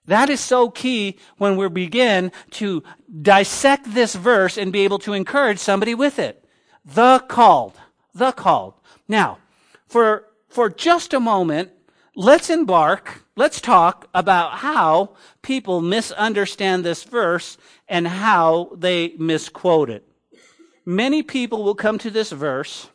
That 0.08 0.32
is 0.32 0.40
so 0.40 0.72
key 0.72 1.20
when 1.38 1.56
we 1.56 1.70
begin 1.70 2.32
to 2.52 2.82
dissect 3.22 3.94
this 3.94 4.16
verse 4.16 4.58
and 4.58 4.74
be 4.74 4.80
able 4.80 4.98
to 5.00 5.14
encourage 5.14 5.60
somebody 5.60 5.94
with 5.94 6.18
it. 6.18 6.44
The 6.84 7.24
called. 7.28 7.80
The 8.16 8.32
called. 8.32 8.74
Now, 9.08 9.38
for, 9.88 10.26
for 10.48 10.70
just 10.70 11.14
a 11.14 11.20
moment, 11.20 11.72
let's 12.20 12.50
embark, 12.50 13.24
let's 13.38 13.62
talk 13.62 14.10
about 14.14 14.58
how 14.58 15.16
people 15.42 15.80
misunderstand 15.80 16.84
this 16.84 17.06
verse 17.06 17.58
and 17.88 18.06
how 18.06 18.72
they 18.76 19.14
misquote 19.18 19.90
it. 19.90 20.06
Many 20.86 21.24
people 21.24 21.64
will 21.64 21.76
come 21.76 21.98
to 22.00 22.12
this 22.12 22.32
verse 22.32 22.90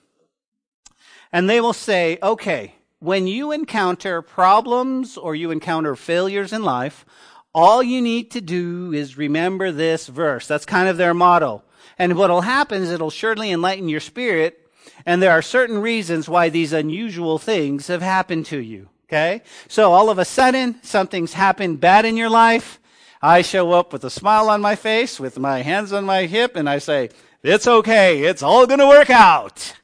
and 1.33 1.49
they 1.49 1.59
will 1.59 1.73
say, 1.73 2.19
okay, 2.23 2.75
when 2.99 3.27
you 3.27 3.51
encounter 3.51 4.21
problems 4.21 5.17
or 5.17 5.35
you 5.35 5.51
encounter 5.51 5.97
failures 5.97 6.53
in 6.53 6.63
life, 6.63 7.07
all 7.55 7.83
you 7.83 8.03
need 8.03 8.31
to 8.33 8.43
do 8.43 8.93
is 8.93 9.17
remember 9.17 9.73
this 9.73 10.07
verse. 10.07 10.47
That's 10.47 10.67
kind 10.67 10.87
of 10.87 10.99
their 10.99 11.15
motto. 11.15 11.63
And 11.99 12.19
what'll 12.19 12.43
happen 12.43 12.83
is 12.83 12.91
it'll 12.91 13.09
surely 13.09 13.51
enlighten 13.51 13.89
your 13.89 14.01
spirit 14.01 14.61
And 15.07 15.23
there 15.23 15.31
are 15.31 15.43
certain 15.43 15.79
reasons 15.79 16.29
why 16.29 16.49
these 16.49 16.73
unusual 16.73 17.39
things 17.39 17.87
have 17.89 18.03
happened 18.03 18.47
to 18.47 18.59
you. 18.59 18.89
Okay? 19.15 19.43
So 19.69 19.93
all 19.93 20.11
of 20.11 20.19
a 20.19 20.25
sudden, 20.25 20.81
something's 20.83 21.35
happened 21.35 21.79
bad 21.79 22.05
in 22.05 22.17
your 22.17 22.29
life. 22.29 22.81
I 23.23 23.43
show 23.43 23.71
up 23.71 23.93
with 23.93 24.03
a 24.03 24.11
smile 24.11 24.51
on 24.51 24.61
my 24.61 24.75
face, 24.75 25.21
with 25.21 25.39
my 25.39 25.63
hands 25.63 25.93
on 25.93 26.05
my 26.05 26.27
hip, 26.27 26.57
and 26.57 26.69
I 26.69 26.79
say, 26.79 27.11
it's 27.41 27.69
okay. 27.69 28.25
It's 28.25 28.43
all 28.43 28.67
going 28.67 28.81
to 28.81 28.89
work 28.89 29.11
out. 29.11 29.75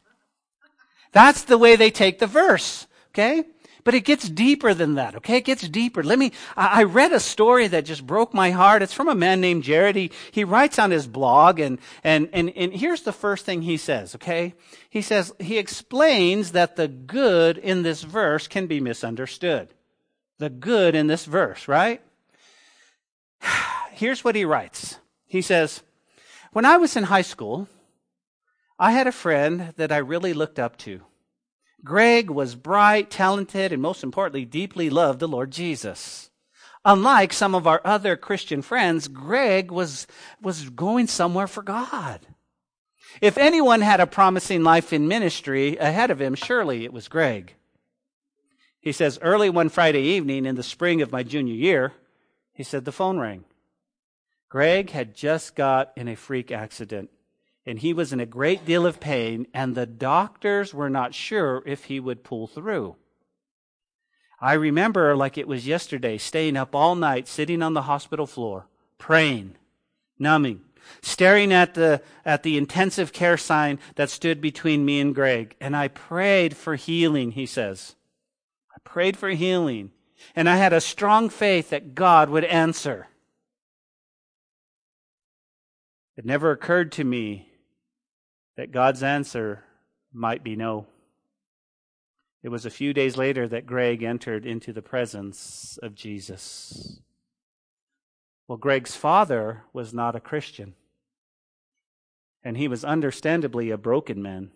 That's 1.12 1.42
the 1.42 1.58
way 1.58 1.76
they 1.76 1.92
take 1.92 2.18
the 2.18 2.26
verse. 2.26 2.88
Okay? 3.12 3.44
But 3.84 3.94
it 3.94 4.04
gets 4.04 4.28
deeper 4.28 4.74
than 4.74 4.94
that, 4.94 5.14
okay? 5.16 5.38
It 5.38 5.44
gets 5.44 5.66
deeper. 5.68 6.02
Let 6.02 6.18
me, 6.18 6.32
I 6.56 6.82
read 6.82 7.12
a 7.12 7.20
story 7.20 7.66
that 7.68 7.84
just 7.84 8.06
broke 8.06 8.34
my 8.34 8.50
heart. 8.50 8.82
It's 8.82 8.92
from 8.92 9.08
a 9.08 9.14
man 9.14 9.40
named 9.40 9.64
Jared. 9.64 9.96
He, 9.96 10.10
he 10.30 10.44
writes 10.44 10.78
on 10.78 10.90
his 10.90 11.06
blog 11.06 11.58
and, 11.60 11.78
and, 12.04 12.28
and, 12.32 12.50
and 12.56 12.72
here's 12.72 13.02
the 13.02 13.12
first 13.12 13.46
thing 13.46 13.62
he 13.62 13.76
says, 13.76 14.14
okay? 14.16 14.54
He 14.90 15.02
says, 15.02 15.32
he 15.38 15.58
explains 15.58 16.52
that 16.52 16.76
the 16.76 16.88
good 16.88 17.58
in 17.58 17.82
this 17.82 18.02
verse 18.02 18.48
can 18.48 18.66
be 18.66 18.80
misunderstood. 18.80 19.68
The 20.38 20.50
good 20.50 20.94
in 20.94 21.06
this 21.06 21.24
verse, 21.24 21.68
right? 21.68 22.02
Here's 23.92 24.24
what 24.24 24.34
he 24.34 24.44
writes. 24.44 24.98
He 25.26 25.42
says, 25.42 25.82
when 26.52 26.64
I 26.64 26.78
was 26.78 26.96
in 26.96 27.04
high 27.04 27.22
school, 27.22 27.68
I 28.78 28.92
had 28.92 29.06
a 29.06 29.12
friend 29.12 29.74
that 29.76 29.92
I 29.92 29.98
really 29.98 30.32
looked 30.32 30.58
up 30.58 30.76
to. 30.78 31.02
Greg 31.84 32.30
was 32.30 32.54
bright, 32.54 33.10
talented, 33.10 33.72
and 33.72 33.80
most 33.80 34.02
importantly, 34.02 34.44
deeply 34.44 34.90
loved 34.90 35.20
the 35.20 35.28
Lord 35.28 35.50
Jesus. 35.50 36.30
Unlike 36.84 37.32
some 37.32 37.54
of 37.54 37.66
our 37.66 37.80
other 37.84 38.16
Christian 38.16 38.62
friends, 38.62 39.08
Greg 39.08 39.70
was, 39.70 40.06
was 40.40 40.70
going 40.70 41.06
somewhere 41.06 41.46
for 41.46 41.62
God. 41.62 42.26
If 43.20 43.36
anyone 43.36 43.80
had 43.80 44.00
a 44.00 44.06
promising 44.06 44.62
life 44.62 44.92
in 44.92 45.08
ministry 45.08 45.76
ahead 45.76 46.10
of 46.10 46.20
him, 46.20 46.34
surely 46.34 46.84
it 46.84 46.92
was 46.92 47.08
Greg. 47.08 47.54
He 48.80 48.92
says, 48.92 49.18
early 49.20 49.50
one 49.50 49.68
Friday 49.68 50.02
evening 50.02 50.46
in 50.46 50.54
the 50.54 50.62
spring 50.62 51.02
of 51.02 51.12
my 51.12 51.22
junior 51.22 51.54
year, 51.54 51.92
he 52.52 52.62
said 52.62 52.84
the 52.84 52.92
phone 52.92 53.18
rang. 53.18 53.44
Greg 54.48 54.90
had 54.90 55.14
just 55.14 55.54
got 55.54 55.92
in 55.96 56.08
a 56.08 56.16
freak 56.16 56.50
accident 56.50 57.10
and 57.66 57.78
he 57.78 57.92
was 57.92 58.12
in 58.12 58.20
a 58.20 58.26
great 58.26 58.64
deal 58.64 58.86
of 58.86 59.00
pain, 59.00 59.46
and 59.52 59.74
the 59.74 59.86
doctors 59.86 60.72
were 60.72 60.90
not 60.90 61.14
sure 61.14 61.62
if 61.66 61.84
he 61.84 62.00
would 62.00 62.24
pull 62.24 62.46
through. 62.46 62.96
I 64.40 64.54
remember, 64.54 65.14
like 65.14 65.36
it 65.36 65.46
was 65.46 65.66
yesterday, 65.66 66.16
staying 66.16 66.56
up 66.56 66.74
all 66.74 66.94
night, 66.94 67.28
sitting 67.28 67.62
on 67.62 67.74
the 67.74 67.82
hospital 67.82 68.26
floor, 68.26 68.66
praying, 68.96 69.56
numbing, 70.18 70.62
staring 71.02 71.52
at 71.52 71.74
the, 71.74 72.00
at 72.24 72.42
the 72.42 72.56
intensive 72.56 73.12
care 73.12 73.36
sign 73.36 73.78
that 73.96 74.08
stood 74.08 74.40
between 74.40 74.86
me 74.86 74.98
and 74.98 75.14
Greg. 75.14 75.56
And 75.60 75.76
I 75.76 75.88
prayed 75.88 76.56
for 76.56 76.76
healing, 76.76 77.32
he 77.32 77.44
says. 77.44 77.96
I 78.74 78.78
prayed 78.82 79.18
for 79.18 79.28
healing. 79.28 79.90
And 80.34 80.48
I 80.48 80.56
had 80.56 80.72
a 80.72 80.80
strong 80.80 81.28
faith 81.28 81.70
that 81.70 81.94
God 81.94 82.30
would 82.30 82.44
answer. 82.44 83.08
It 86.16 86.24
never 86.24 86.50
occurred 86.50 86.92
to 86.92 87.04
me 87.04 87.49
that 88.60 88.72
God's 88.72 89.02
answer 89.02 89.64
might 90.12 90.44
be 90.44 90.54
no. 90.54 90.84
It 92.42 92.50
was 92.50 92.66
a 92.66 92.70
few 92.70 92.92
days 92.92 93.16
later 93.16 93.48
that 93.48 93.64
Greg 93.64 94.02
entered 94.02 94.44
into 94.44 94.70
the 94.70 94.82
presence 94.82 95.78
of 95.82 95.94
Jesus. 95.94 97.00
Well, 98.46 98.58
Greg's 98.58 98.94
father 98.94 99.62
was 99.72 99.94
not 99.94 100.14
a 100.14 100.20
Christian, 100.20 100.74
and 102.44 102.58
he 102.58 102.68
was 102.68 102.84
understandably 102.84 103.70
a 103.70 103.78
broken 103.78 104.20
man. 104.20 104.50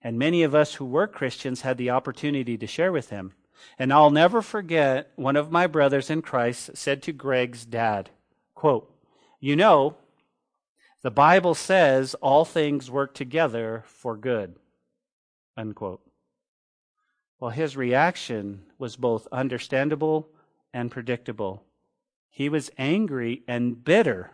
And 0.00 0.18
many 0.18 0.42
of 0.42 0.54
us 0.54 0.76
who 0.76 0.86
were 0.86 1.06
Christians 1.06 1.60
had 1.60 1.76
the 1.76 1.90
opportunity 1.90 2.56
to 2.56 2.66
share 2.66 2.90
with 2.90 3.10
him. 3.10 3.34
And 3.78 3.92
I'll 3.92 4.10
never 4.10 4.40
forget 4.40 5.10
one 5.16 5.36
of 5.36 5.52
my 5.52 5.66
brothers 5.66 6.08
in 6.08 6.22
Christ 6.22 6.70
said 6.72 7.02
to 7.02 7.12
Greg's 7.12 7.66
dad, 7.66 8.08
quote, 8.54 8.90
You 9.40 9.56
know, 9.56 9.98
the 11.04 11.10
Bible 11.10 11.54
says 11.54 12.14
all 12.22 12.46
things 12.46 12.90
work 12.90 13.12
together 13.12 13.84
for 13.86 14.16
good. 14.16 14.56
Unquote. 15.54 16.00
Well, 17.38 17.50
his 17.50 17.76
reaction 17.76 18.62
was 18.78 18.96
both 18.96 19.28
understandable 19.30 20.30
and 20.72 20.90
predictable. 20.90 21.62
He 22.30 22.48
was 22.48 22.70
angry 22.78 23.42
and 23.46 23.84
bitter, 23.84 24.30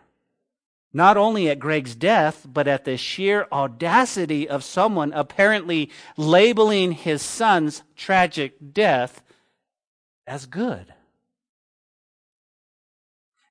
not 0.93 1.17
only 1.17 1.49
at 1.49 1.59
Greg's 1.59 1.93
death, 1.93 2.47
but 2.49 2.69
at 2.69 2.85
the 2.85 2.95
sheer 2.95 3.47
audacity 3.51 4.47
of 4.47 4.63
someone 4.63 5.11
apparently 5.11 5.89
labeling 6.15 6.93
his 6.93 7.21
son's 7.21 7.83
tragic 7.97 8.55
death 8.71 9.21
as 10.25 10.45
good. 10.45 10.93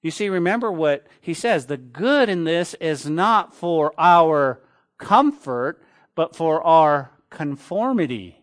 You 0.03 0.11
see, 0.11 0.29
remember 0.29 0.73
what 0.73 1.07
he 1.21 1.35
says 1.35 1.67
the 1.67 1.77
good 1.77 2.29
in 2.29 2.45
this 2.45 2.75
is 2.75 3.09
not 3.09 3.55
for 3.55 3.93
our 3.99 4.63
comfort, 4.99 5.83
but 6.15 6.35
for 6.35 6.63
our 6.63 7.11
conformity. 7.29 8.37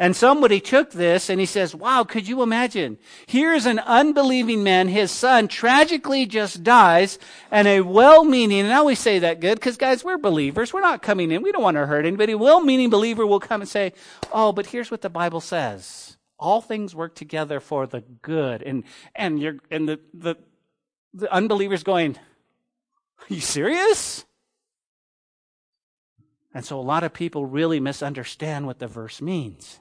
And 0.00 0.14
somebody 0.14 0.60
took 0.60 0.92
this 0.92 1.28
and 1.28 1.40
he 1.40 1.46
says, 1.46 1.74
wow, 1.74 2.04
could 2.04 2.28
you 2.28 2.42
imagine? 2.42 2.98
Here's 3.26 3.66
an 3.66 3.80
unbelieving 3.80 4.62
man, 4.62 4.86
his 4.86 5.10
son 5.10 5.48
tragically 5.48 6.24
just 6.24 6.62
dies, 6.62 7.18
and 7.50 7.66
a 7.66 7.80
well-meaning, 7.80 8.60
and 8.60 8.72
I 8.72 8.76
always 8.76 9.00
say 9.00 9.18
that 9.18 9.40
good, 9.40 9.58
because 9.58 9.76
guys, 9.76 10.04
we're 10.04 10.18
believers. 10.18 10.72
We're 10.72 10.82
not 10.82 11.02
coming 11.02 11.32
in. 11.32 11.42
We 11.42 11.50
don't 11.50 11.62
want 11.62 11.76
to 11.76 11.86
hurt 11.86 12.06
anybody. 12.06 12.36
Well-meaning 12.36 12.90
believer 12.90 13.26
will 13.26 13.40
come 13.40 13.60
and 13.60 13.68
say, 13.68 13.92
oh, 14.32 14.52
but 14.52 14.66
here's 14.66 14.90
what 14.90 15.00
the 15.02 15.10
Bible 15.10 15.40
says 15.40 16.17
all 16.38 16.60
things 16.60 16.94
work 16.94 17.14
together 17.14 17.60
for 17.60 17.86
the 17.86 18.00
good. 18.22 18.62
And 18.62 18.84
and 19.14 19.40
you're 19.40 19.56
and 19.70 19.88
the 19.88 20.00
the, 20.14 20.36
the 21.14 21.32
unbelievers 21.32 21.82
going, 21.82 22.16
Are 22.16 23.34
you 23.34 23.40
serious? 23.40 24.24
And 26.54 26.64
so 26.64 26.78
a 26.78 26.82
lot 26.82 27.04
of 27.04 27.12
people 27.12 27.46
really 27.46 27.78
misunderstand 27.78 28.66
what 28.66 28.78
the 28.78 28.86
verse 28.86 29.20
means. 29.20 29.80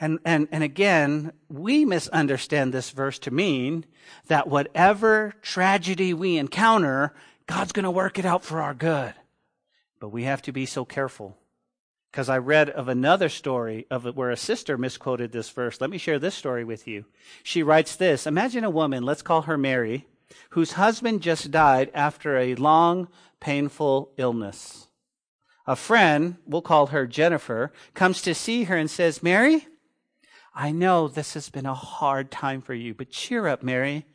And, 0.00 0.20
and, 0.24 0.46
and 0.52 0.62
again, 0.62 1.32
we 1.48 1.84
misunderstand 1.84 2.72
this 2.72 2.90
verse 2.90 3.18
to 3.20 3.32
mean 3.32 3.84
that 4.28 4.46
whatever 4.46 5.34
tragedy 5.42 6.14
we 6.14 6.36
encounter, 6.36 7.12
God's 7.46 7.72
going 7.72 7.84
to 7.84 7.90
work 7.90 8.18
it 8.18 8.24
out 8.24 8.44
for 8.44 8.62
our 8.62 8.74
good. 8.74 9.12
But 9.98 10.10
we 10.10 10.22
have 10.22 10.40
to 10.42 10.52
be 10.52 10.66
so 10.66 10.84
careful 10.84 11.36
because 12.10 12.28
I 12.28 12.38
read 12.38 12.70
of 12.70 12.88
another 12.88 13.28
story 13.28 13.86
of 13.90 14.04
where 14.16 14.30
a 14.30 14.36
sister 14.36 14.78
misquoted 14.78 15.32
this 15.32 15.50
verse. 15.50 15.80
Let 15.80 15.90
me 15.90 15.98
share 15.98 16.18
this 16.18 16.34
story 16.34 16.64
with 16.64 16.86
you. 16.86 17.04
She 17.42 17.62
writes 17.62 17.96
this 17.96 18.26
Imagine 18.26 18.64
a 18.64 18.70
woman, 18.70 19.02
let's 19.02 19.22
call 19.22 19.42
her 19.42 19.58
Mary, 19.58 20.06
whose 20.50 20.72
husband 20.72 21.22
just 21.22 21.50
died 21.50 21.90
after 21.94 22.36
a 22.36 22.54
long, 22.54 23.08
painful 23.40 24.12
illness. 24.16 24.88
A 25.66 25.76
friend, 25.76 26.36
we'll 26.46 26.62
call 26.62 26.88
her 26.88 27.06
Jennifer, 27.06 27.72
comes 27.92 28.22
to 28.22 28.34
see 28.34 28.64
her 28.64 28.76
and 28.76 28.90
says, 28.90 29.22
Mary, 29.22 29.66
I 30.54 30.72
know 30.72 31.08
this 31.08 31.34
has 31.34 31.50
been 31.50 31.66
a 31.66 31.74
hard 31.74 32.30
time 32.30 32.62
for 32.62 32.74
you, 32.74 32.94
but 32.94 33.10
cheer 33.10 33.46
up, 33.46 33.62
Mary. 33.62 34.06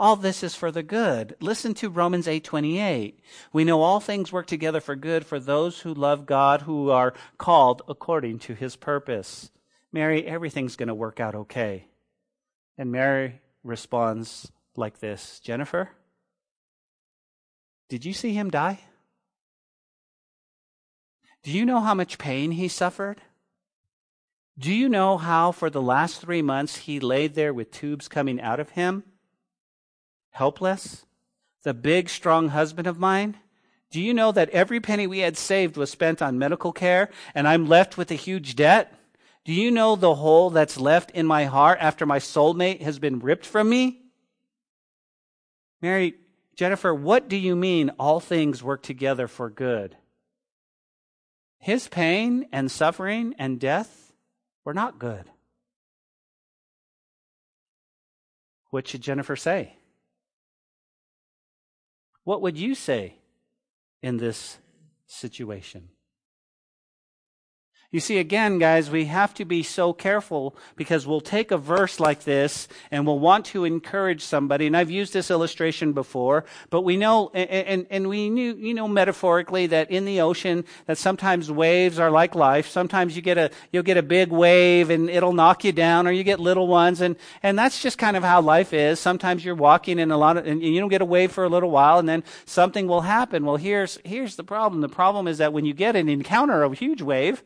All 0.00 0.16
this 0.16 0.42
is 0.42 0.54
for 0.54 0.70
the 0.72 0.82
good. 0.82 1.36
Listen 1.40 1.74
to 1.74 1.90
Romans 1.90 2.26
8:28. 2.26 3.20
We 3.52 3.64
know 3.64 3.82
all 3.82 4.00
things 4.00 4.32
work 4.32 4.46
together 4.46 4.80
for 4.80 4.96
good 4.96 5.26
for 5.26 5.38
those 5.38 5.80
who 5.80 5.92
love 5.92 6.24
God, 6.24 6.62
who 6.62 6.88
are 6.88 7.12
called 7.36 7.82
according 7.86 8.38
to 8.38 8.54
his 8.54 8.76
purpose. 8.76 9.50
Mary, 9.92 10.24
everything's 10.24 10.76
going 10.76 10.86
to 10.86 10.94
work 10.94 11.20
out 11.20 11.34
okay. 11.34 11.88
And 12.78 12.90
Mary 12.90 13.42
responds 13.62 14.50
like 14.74 15.00
this, 15.00 15.38
Jennifer, 15.38 15.90
did 17.90 18.06
you 18.06 18.14
see 18.14 18.32
him 18.32 18.48
die? 18.48 18.80
Do 21.42 21.50
you 21.50 21.66
know 21.66 21.80
how 21.80 21.92
much 21.92 22.16
pain 22.16 22.52
he 22.52 22.68
suffered? 22.68 23.20
Do 24.58 24.72
you 24.72 24.88
know 24.88 25.18
how 25.18 25.52
for 25.52 25.68
the 25.68 25.82
last 25.82 26.22
three 26.22 26.40
months 26.40 26.76
he 26.78 27.00
laid 27.00 27.34
there 27.34 27.52
with 27.52 27.70
tubes 27.70 28.08
coming 28.08 28.40
out 28.40 28.60
of 28.60 28.70
him? 28.70 29.04
Helpless? 30.30 31.04
The 31.62 31.74
big, 31.74 32.08
strong 32.08 32.48
husband 32.48 32.86
of 32.86 32.98
mine? 32.98 33.36
Do 33.90 34.00
you 34.00 34.14
know 34.14 34.32
that 34.32 34.50
every 34.50 34.80
penny 34.80 35.06
we 35.06 35.18
had 35.18 35.36
saved 35.36 35.76
was 35.76 35.90
spent 35.90 36.22
on 36.22 36.38
medical 36.38 36.72
care 36.72 37.10
and 37.34 37.48
I'm 37.48 37.68
left 37.68 37.98
with 37.98 38.10
a 38.10 38.14
huge 38.14 38.54
debt? 38.54 38.94
Do 39.44 39.52
you 39.52 39.70
know 39.70 39.96
the 39.96 40.14
hole 40.14 40.50
that's 40.50 40.78
left 40.78 41.10
in 41.10 41.26
my 41.26 41.46
heart 41.46 41.78
after 41.80 42.06
my 42.06 42.18
soulmate 42.18 42.82
has 42.82 42.98
been 42.98 43.18
ripped 43.18 43.46
from 43.46 43.68
me? 43.68 44.02
Mary, 45.82 46.14
Jennifer, 46.54 46.94
what 46.94 47.28
do 47.28 47.36
you 47.36 47.56
mean 47.56 47.90
all 47.98 48.20
things 48.20 48.62
work 48.62 48.82
together 48.82 49.26
for 49.26 49.50
good? 49.50 49.96
His 51.58 51.88
pain 51.88 52.46
and 52.52 52.70
suffering 52.70 53.34
and 53.38 53.58
death 53.58 54.12
were 54.64 54.74
not 54.74 54.98
good. 54.98 55.24
What 58.70 58.86
should 58.86 59.00
Jennifer 59.00 59.36
say? 59.36 59.76
What 62.24 62.42
would 62.42 62.58
you 62.58 62.74
say 62.74 63.20
in 64.02 64.16
this 64.16 64.58
situation. 65.06 65.88
You 67.92 67.98
see, 67.98 68.18
again, 68.18 68.58
guys, 68.60 68.88
we 68.88 69.06
have 69.06 69.34
to 69.34 69.44
be 69.44 69.64
so 69.64 69.92
careful 69.92 70.54
because 70.76 71.08
we'll 71.08 71.20
take 71.20 71.50
a 71.50 71.58
verse 71.58 71.98
like 71.98 72.22
this 72.22 72.68
and 72.92 73.04
we'll 73.04 73.18
want 73.18 73.46
to 73.46 73.64
encourage 73.64 74.22
somebody. 74.22 74.68
And 74.68 74.76
I've 74.76 74.92
used 74.92 75.12
this 75.12 75.28
illustration 75.28 75.92
before, 75.92 76.44
but 76.70 76.82
we 76.82 76.96
know, 76.96 77.32
and, 77.34 77.50
and, 77.50 77.86
and 77.90 78.08
we 78.08 78.30
knew, 78.30 78.54
you 78.54 78.74
know, 78.74 78.86
metaphorically 78.86 79.66
that 79.66 79.90
in 79.90 80.04
the 80.04 80.20
ocean, 80.20 80.64
that 80.86 80.98
sometimes 80.98 81.50
waves 81.50 81.98
are 81.98 82.12
like 82.12 82.36
life. 82.36 82.68
Sometimes 82.68 83.16
you 83.16 83.22
get 83.22 83.38
a, 83.38 83.50
you'll 83.72 83.82
get 83.82 83.96
a 83.96 84.04
big 84.04 84.30
wave 84.30 84.88
and 84.90 85.10
it'll 85.10 85.32
knock 85.32 85.64
you 85.64 85.72
down 85.72 86.06
or 86.06 86.12
you 86.12 86.22
get 86.22 86.38
little 86.38 86.68
ones. 86.68 87.00
And, 87.00 87.16
and 87.42 87.58
that's 87.58 87.82
just 87.82 87.98
kind 87.98 88.16
of 88.16 88.22
how 88.22 88.40
life 88.40 88.72
is. 88.72 89.00
Sometimes 89.00 89.44
you're 89.44 89.56
walking 89.56 89.98
in 89.98 90.12
a 90.12 90.16
lot 90.16 90.36
of, 90.36 90.46
and 90.46 90.62
you 90.62 90.78
don't 90.78 90.90
get 90.90 91.02
a 91.02 91.04
wave 91.04 91.32
for 91.32 91.42
a 91.42 91.48
little 91.48 91.72
while 91.72 91.98
and 91.98 92.08
then 92.08 92.22
something 92.44 92.86
will 92.86 93.00
happen. 93.00 93.44
Well, 93.44 93.56
here's, 93.56 93.98
here's 94.04 94.36
the 94.36 94.44
problem. 94.44 94.80
The 94.80 94.88
problem 94.88 95.26
is 95.26 95.38
that 95.38 95.52
when 95.52 95.64
you 95.64 95.74
get 95.74 95.96
an 95.96 96.08
encounter 96.08 96.62
of 96.62 96.70
a 96.70 96.76
huge 96.76 97.02
wave, 97.02 97.42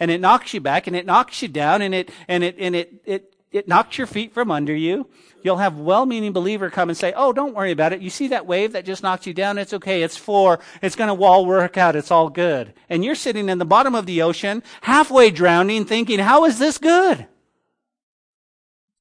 and 0.00 0.10
it 0.10 0.20
knocks 0.20 0.54
you 0.54 0.60
back 0.60 0.86
and 0.86 0.96
it 0.96 1.06
knocks 1.06 1.42
you 1.42 1.48
down 1.48 1.82
and 1.82 1.94
it, 1.94 2.10
and 2.28 2.44
it, 2.44 2.56
and 2.58 2.74
it, 2.76 3.02
it, 3.04 3.34
it 3.50 3.68
knocks 3.68 3.98
your 3.98 4.06
feet 4.06 4.34
from 4.34 4.50
under 4.50 4.74
you. 4.74 5.08
You'll 5.42 5.56
have 5.58 5.78
well-meaning 5.78 6.32
believer 6.32 6.68
come 6.68 6.88
and 6.88 6.98
say, 6.98 7.12
"Oh, 7.16 7.32
don't 7.32 7.54
worry 7.54 7.70
about 7.70 7.92
it. 7.92 8.02
You 8.02 8.10
see 8.10 8.28
that 8.28 8.46
wave 8.46 8.72
that 8.72 8.84
just 8.84 9.02
knocked 9.02 9.26
you 9.26 9.32
down? 9.32 9.56
It's 9.56 9.72
okay. 9.72 10.02
It's 10.02 10.16
for. 10.16 10.58
It's 10.82 10.96
going 10.96 11.16
to 11.16 11.24
all 11.24 11.46
work 11.46 11.78
out. 11.78 11.96
It's 11.96 12.10
all 12.10 12.28
good." 12.28 12.74
And 12.88 13.04
you're 13.04 13.14
sitting 13.14 13.48
in 13.48 13.58
the 13.58 13.64
bottom 13.64 13.94
of 13.94 14.04
the 14.04 14.20
ocean, 14.20 14.62
halfway 14.82 15.30
drowning, 15.30 15.84
thinking, 15.84 16.18
"How 16.18 16.44
is 16.44 16.58
this 16.58 16.76
good? 16.76 17.26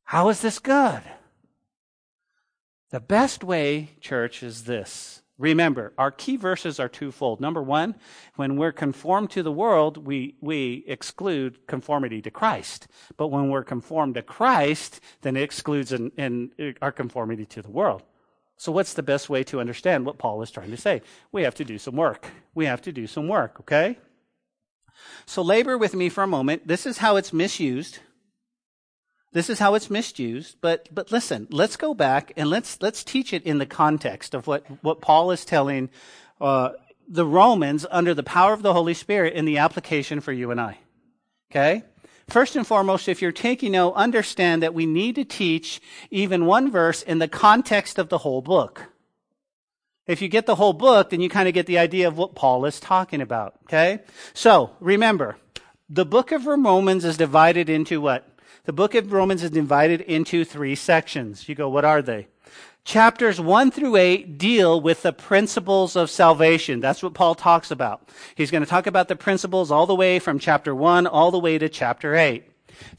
How 0.03 0.29
is 0.29 0.41
this 0.41 0.59
good?" 0.59 1.01
The 2.91 2.99
best 3.01 3.43
way, 3.43 3.89
church, 3.99 4.43
is 4.43 4.63
this. 4.63 5.16
Remember, 5.37 5.93
our 5.97 6.09
key 6.09 6.35
verses 6.35 6.79
are 6.79 6.89
twofold. 6.89 7.39
Number 7.39 7.61
one, 7.61 7.95
when 8.37 8.57
we're 8.57 8.71
conformed 8.71 9.29
to 9.31 9.43
the 9.43 9.51
world, 9.51 9.97
we, 9.97 10.35
we 10.41 10.83
exclude 10.87 11.67
conformity 11.67 12.23
to 12.23 12.31
Christ. 12.31 12.87
But 13.17 13.27
when 13.27 13.49
we're 13.49 13.63
conformed 13.63 14.15
to 14.15 14.23
Christ, 14.23 14.99
then 15.21 15.37
it 15.37 15.43
excludes 15.43 15.91
in, 15.91 16.11
in 16.17 16.75
our 16.81 16.91
conformity 16.91 17.45
to 17.45 17.61
the 17.61 17.69
world. 17.69 18.01
So 18.57 18.71
what's 18.71 18.95
the 18.95 19.03
best 19.03 19.29
way 19.29 19.43
to 19.45 19.59
understand 19.59 20.07
what 20.07 20.17
Paul 20.17 20.41
is 20.41 20.49
trying 20.49 20.71
to 20.71 20.77
say? 20.77 21.03
We 21.31 21.43
have 21.43 21.53
to 21.55 21.63
do 21.63 21.77
some 21.77 21.95
work. 21.95 22.27
We 22.55 22.65
have 22.65 22.81
to 22.81 22.91
do 22.91 23.05
some 23.05 23.27
work, 23.27 23.59
okay? 23.59 23.99
So 25.27 25.43
labor 25.43 25.77
with 25.77 25.93
me 25.93 26.09
for 26.09 26.23
a 26.23 26.27
moment. 26.27 26.67
This 26.67 26.87
is 26.87 26.97
how 26.97 27.17
it's 27.17 27.31
misused. 27.31 27.99
This 29.33 29.49
is 29.49 29.59
how 29.59 29.75
it's 29.75 29.89
misused, 29.89 30.57
but, 30.61 30.87
but 30.91 31.11
listen, 31.11 31.47
let's 31.51 31.75
go 31.75 31.93
back 31.93 32.31
and 32.37 32.49
let's, 32.49 32.81
let's 32.81 33.03
teach 33.03 33.33
it 33.33 33.43
in 33.43 33.57
the 33.57 33.65
context 33.65 34.33
of 34.33 34.47
what, 34.47 34.65
what 34.83 35.01
Paul 35.01 35.31
is 35.31 35.43
telling, 35.45 35.89
uh, 36.39 36.69
the 37.07 37.25
Romans 37.25 37.85
under 37.91 38.13
the 38.13 38.23
power 38.23 38.53
of 38.53 38.61
the 38.61 38.73
Holy 38.73 38.93
Spirit 38.93 39.33
in 39.33 39.45
the 39.45 39.57
application 39.57 40.21
for 40.21 40.31
you 40.31 40.51
and 40.51 40.59
I. 40.59 40.77
Okay? 41.51 41.83
First 42.27 42.55
and 42.55 42.67
foremost, 42.67 43.07
if 43.07 43.21
you're 43.21 43.31
taking 43.31 43.71
note, 43.73 43.93
understand 43.93 44.61
that 44.61 44.73
we 44.73 44.85
need 44.85 45.15
to 45.15 45.23
teach 45.23 45.79
even 46.11 46.45
one 46.45 46.69
verse 46.69 47.01
in 47.01 47.19
the 47.19 47.27
context 47.27 47.97
of 47.97 48.09
the 48.09 48.19
whole 48.19 48.41
book. 48.41 48.87
If 50.07 50.21
you 50.21 50.27
get 50.27 50.45
the 50.45 50.55
whole 50.55 50.73
book, 50.73 51.09
then 51.09 51.21
you 51.21 51.29
kind 51.29 51.47
of 51.47 51.53
get 51.53 51.65
the 51.65 51.77
idea 51.77 52.07
of 52.07 52.17
what 52.17 52.35
Paul 52.35 52.65
is 52.65 52.79
talking 52.79 53.21
about. 53.21 53.55
Okay? 53.63 53.99
So, 54.33 54.71
remember, 54.79 55.37
the 55.89 56.05
book 56.05 56.31
of 56.33 56.45
Romans 56.45 57.05
is 57.05 57.17
divided 57.17 57.69
into 57.69 58.01
what? 58.01 58.27
The 58.65 58.73
book 58.73 58.95
of 58.95 59.11
Romans 59.11 59.43
is 59.43 59.51
divided 59.51 60.01
into 60.01 60.43
three 60.43 60.75
sections. 60.75 61.47
You 61.47 61.55
go, 61.55 61.69
what 61.69 61.85
are 61.85 62.01
they? 62.01 62.27
Chapters 62.83 63.41
1 63.41 63.71
through 63.71 63.97
8 63.97 64.37
deal 64.37 64.79
with 64.79 65.01
the 65.01 65.11
principles 65.11 65.97
of 65.97 66.09
salvation. 66.09 66.79
That's 66.79 67.03
what 67.03 67.13
Paul 67.13 67.35
talks 67.35 67.69
about. 67.69 68.07
He's 68.35 68.49
going 68.49 68.63
to 68.63 68.69
talk 68.69 68.87
about 68.87 69.09
the 69.09 69.15
principles 69.15 69.71
all 69.71 69.85
the 69.85 69.95
way 69.95 70.19
from 70.19 70.39
chapter 70.39 70.73
1 70.73 71.05
all 71.05 71.29
the 71.29 71.39
way 71.39 71.57
to 71.57 71.67
chapter 71.67 72.15
8. 72.15 72.45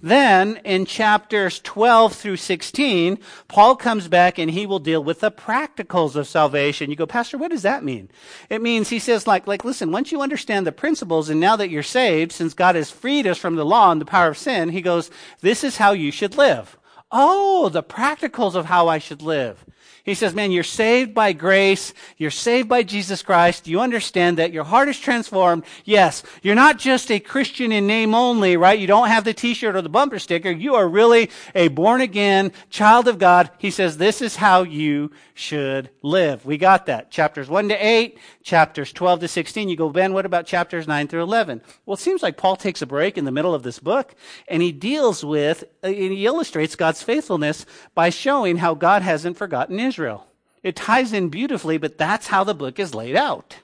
Then 0.01 0.61
in 0.65 0.85
chapters 0.85 1.61
12 1.61 2.15
through 2.15 2.37
16, 2.37 3.19
Paul 3.49 3.77
comes 3.77 4.09
back 4.09 4.39
and 4.39 4.51
he 4.51 4.67
will 4.67 4.79
deal 4.79 5.03
with 5.03 5.21
the 5.21 5.31
practicals 5.31 6.17
of 6.17 6.27
salvation. 6.27 6.91
You 6.91 6.97
go, 6.97 7.07
Pastor, 7.07 7.39
what 7.39 7.51
does 7.51 7.63
that 7.63 7.85
mean? 7.85 8.11
It 8.49 8.63
means 8.63 8.89
he 8.89 8.99
says 8.99 9.27
like, 9.27 9.47
like, 9.47 9.65
listen, 9.65 9.93
once 9.93 10.13
you 10.13 10.23
understand 10.23 10.67
the 10.67 10.73
principles 10.73 11.29
and 11.29 11.41
now 11.41 11.57
that 11.57 11.71
you're 11.71 11.83
saved, 11.83 12.33
since 12.33 12.55
God 12.55 12.75
has 12.75 12.91
freed 12.91 13.27
us 13.27 13.39
from 13.39 13.57
the 13.57 13.65
law 13.65 13.91
and 13.91 14.01
the 14.01 14.05
power 14.05 14.29
of 14.29 14.39
sin, 14.39 14.71
he 14.71 14.83
goes, 14.83 15.11
this 15.41 15.65
is 15.65 15.79
how 15.79 15.93
you 15.93 16.11
should 16.11 16.37
live. 16.37 16.79
Oh, 17.11 17.69
the 17.69 17.83
practicals 17.83 18.55
of 18.55 18.67
how 18.67 18.89
I 18.89 18.99
should 18.99 19.23
live. 19.23 19.65
He 20.09 20.15
says, 20.15 20.35
man, 20.35 20.53
you're 20.53 20.63
saved 20.63 21.13
by 21.13 21.35
grace. 21.35 21.93
You're 22.17 22.31
saved 22.31 22.67
by 22.67 22.83
Jesus 22.83 23.21
Christ. 23.21 23.69
You 23.69 23.81
understand 23.81 24.39
that 24.39 24.55
your 24.55 24.65
heart 24.65 24.89
is 24.89 24.99
transformed. 24.99 25.65
Yes, 25.85 26.23
you're 26.41 26.55
not 26.55 26.79
just 26.79 27.11
a 27.11 27.21
Christian 27.21 27.73
in 27.73 27.87
name 27.87 28.15
only, 28.15 28.57
right? 28.57 28.79
You 28.79 28.87
don't 28.87 29.09
have 29.09 29.25
the 29.25 29.35
t-shirt 29.35 29.77
or 29.77 29.83
the 29.83 29.91
bumper 29.91 30.19
sticker. 30.19 30.51
You 30.51 30.77
are 30.77 30.89
really 30.89 31.29
a 31.55 31.69
born 31.69 32.01
again 32.01 32.53
child 32.71 33.07
of 33.07 33.19
God. 33.19 33.51
He 33.59 33.71
says, 33.71 33.99
this 33.99 34.23
is 34.23 34.37
how 34.37 34.63
you 34.63 35.11
should 35.35 35.91
live. 36.01 36.47
We 36.47 36.57
got 36.57 36.87
that. 36.87 37.11
Chapters 37.11 37.51
1 37.51 37.69
to 37.69 37.75
8, 37.75 38.19
chapters 38.43 38.95
12 38.95 39.21
to 39.21 39.29
16. 39.29 39.69
You 39.69 39.77
go, 39.77 39.91
Ben, 39.91 40.15
what 40.15 40.25
about 40.25 40.47
chapters 40.47 40.89
9 40.89 41.07
through 41.09 41.23
11? 41.23 41.61
Well, 41.85 41.97
it 41.97 42.01
seems 42.01 42.23
like 42.23 42.39
Paul 42.39 42.57
takes 42.57 42.81
a 42.81 42.87
break 42.87 43.19
in 43.19 43.27
the 43.27 43.31
middle 43.31 43.53
of 43.53 43.63
this 43.63 43.79
book 43.79 44.15
and 44.49 44.63
he 44.63 44.73
deals 44.73 45.23
with, 45.23 45.65
and 45.83 45.95
he 45.95 46.25
illustrates 46.25 46.77
God's 46.77 47.03
faithfulness 47.03 47.67
by 47.95 48.09
showing 48.09 48.57
how 48.57 48.73
God 48.73 49.03
hasn't 49.03 49.37
forgotten 49.37 49.79
Israel. 49.79 49.98
Israel. 49.99 50.29
It 50.63 50.77
ties 50.77 51.13
in 51.13 51.29
beautifully, 51.29 51.77
but 51.77 51.99
that's 51.99 52.29
how 52.29 52.45
the 52.45 52.55
book 52.55 52.79
is 52.79 52.95
laid 52.95 53.17
out. 53.17 53.57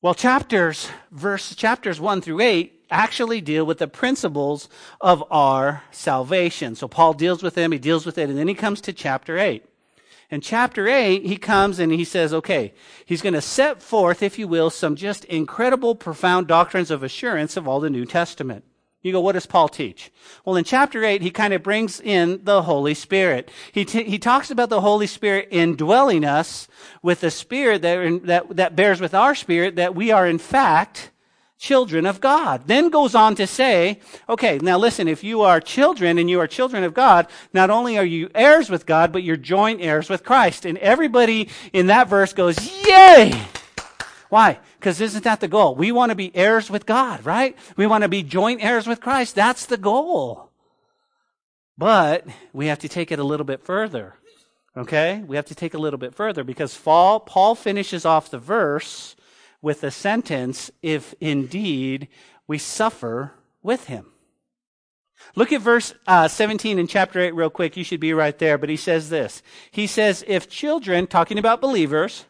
Well, 0.00 0.14
chapters, 0.14 0.88
verse, 1.10 1.54
chapters 1.54 2.00
1 2.00 2.22
through 2.22 2.40
8 2.40 2.86
actually 2.90 3.42
deal 3.42 3.66
with 3.66 3.76
the 3.76 3.86
principles 3.86 4.70
of 4.98 5.22
our 5.30 5.82
salvation. 5.90 6.76
So 6.76 6.88
Paul 6.88 7.12
deals 7.12 7.42
with 7.42 7.54
them, 7.54 7.72
he 7.72 7.78
deals 7.78 8.06
with 8.06 8.16
it, 8.16 8.30
and 8.30 8.38
then 8.38 8.48
he 8.48 8.54
comes 8.54 8.80
to 8.82 8.94
chapter 8.94 9.38
8. 9.38 9.62
In 10.30 10.40
chapter 10.40 10.88
8, 10.88 11.26
he 11.26 11.36
comes 11.36 11.78
and 11.78 11.92
he 11.92 12.04
says, 12.04 12.32
okay, 12.32 12.72
he's 13.04 13.20
going 13.20 13.34
to 13.34 13.42
set 13.42 13.82
forth, 13.82 14.22
if 14.22 14.38
you 14.38 14.48
will, 14.48 14.70
some 14.70 14.96
just 14.96 15.26
incredible, 15.26 15.94
profound 15.94 16.46
doctrines 16.46 16.90
of 16.90 17.02
assurance 17.02 17.58
of 17.58 17.68
all 17.68 17.80
the 17.80 17.90
New 17.90 18.06
Testament. 18.06 18.64
You 19.02 19.12
go, 19.12 19.20
what 19.20 19.32
does 19.32 19.46
Paul 19.46 19.68
teach? 19.68 20.12
Well, 20.44 20.56
in 20.56 20.64
chapter 20.64 21.02
8, 21.02 21.22
he 21.22 21.30
kind 21.30 21.54
of 21.54 21.62
brings 21.62 22.00
in 22.00 22.44
the 22.44 22.62
Holy 22.62 22.92
Spirit. 22.92 23.50
He, 23.72 23.86
t- 23.86 24.04
he 24.04 24.18
talks 24.18 24.50
about 24.50 24.68
the 24.68 24.82
Holy 24.82 25.06
Spirit 25.06 25.48
indwelling 25.50 26.22
us 26.22 26.68
with 27.02 27.20
the 27.20 27.30
Spirit 27.30 27.80
that, 27.80 28.26
that, 28.26 28.56
that 28.56 28.76
bears 28.76 29.00
with 29.00 29.14
our 29.14 29.34
spirit 29.34 29.76
that 29.76 29.94
we 29.94 30.10
are 30.10 30.26
in 30.26 30.38
fact 30.38 31.10
children 31.58 32.04
of 32.04 32.20
God. 32.20 32.66
Then 32.66 32.90
goes 32.90 33.14
on 33.14 33.36
to 33.36 33.46
say, 33.46 34.00
okay, 34.28 34.58
now 34.58 34.76
listen, 34.78 35.08
if 35.08 35.22
you 35.22 35.42
are 35.42 35.60
children 35.60 36.18
and 36.18 36.28
you 36.28 36.40
are 36.40 36.46
children 36.46 36.84
of 36.84 36.92
God, 36.92 37.26
not 37.52 37.70
only 37.70 37.96
are 37.96 38.04
you 38.04 38.30
heirs 38.34 38.68
with 38.68 38.86
God, 38.86 39.12
but 39.12 39.22
you're 39.22 39.36
joint 39.36 39.80
heirs 39.80 40.08
with 40.08 40.24
Christ. 40.24 40.64
And 40.64 40.76
everybody 40.78 41.48
in 41.72 41.86
that 41.88 42.08
verse 42.08 42.32
goes, 42.32 42.58
yay! 42.86 43.46
Why? 44.30 44.58
Because 44.80 44.98
isn't 45.02 45.24
that 45.24 45.40
the 45.40 45.48
goal? 45.48 45.74
We 45.74 45.92
want 45.92 46.08
to 46.08 46.16
be 46.16 46.34
heirs 46.34 46.70
with 46.70 46.86
God, 46.86 47.26
right? 47.26 47.54
We 47.76 47.86
want 47.86 48.02
to 48.02 48.08
be 48.08 48.22
joint 48.22 48.64
heirs 48.64 48.86
with 48.86 49.02
Christ. 49.02 49.34
That's 49.34 49.66
the 49.66 49.76
goal. 49.76 50.50
But 51.76 52.26
we 52.54 52.68
have 52.68 52.78
to 52.78 52.88
take 52.88 53.12
it 53.12 53.18
a 53.18 53.24
little 53.24 53.44
bit 53.44 53.62
further. 53.62 54.14
Okay? 54.74 55.22
We 55.26 55.36
have 55.36 55.44
to 55.46 55.54
take 55.54 55.74
a 55.74 55.78
little 55.78 55.98
bit 55.98 56.14
further 56.14 56.44
because 56.44 56.74
Paul 56.78 57.54
finishes 57.54 58.06
off 58.06 58.30
the 58.30 58.38
verse 58.38 59.16
with 59.60 59.82
the 59.82 59.90
sentence, 59.90 60.70
if 60.80 61.14
indeed 61.20 62.08
we 62.46 62.56
suffer 62.56 63.34
with 63.62 63.84
him. 63.88 64.06
Look 65.36 65.52
at 65.52 65.60
verse 65.60 65.92
uh, 66.06 66.28
17 66.28 66.78
in 66.78 66.86
chapter 66.86 67.20
8 67.20 67.34
real 67.34 67.50
quick. 67.50 67.76
You 67.76 67.84
should 67.84 68.00
be 68.00 68.14
right 68.14 68.38
there. 68.38 68.56
But 68.56 68.70
he 68.70 68.76
says 68.76 69.10
this. 69.10 69.42
He 69.70 69.86
says, 69.86 70.24
if 70.26 70.48
children, 70.48 71.06
talking 71.06 71.38
about 71.38 71.60
believers, 71.60 72.24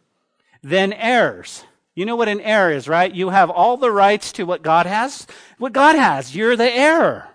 then 0.65 0.93
heirs. 0.93 1.65
You 2.01 2.07
know 2.07 2.17
what 2.17 2.29
an 2.29 2.41
heir 2.41 2.71
is, 2.71 2.89
right? 2.89 3.15
You 3.15 3.29
have 3.29 3.51
all 3.51 3.77
the 3.77 3.91
rights 3.91 4.33
to 4.33 4.45
what 4.45 4.63
God 4.63 4.87
has. 4.87 5.27
What 5.59 5.75
God 5.75 5.97
has. 5.97 6.35
You're 6.35 6.57
the 6.57 6.73
heir. 6.73 7.29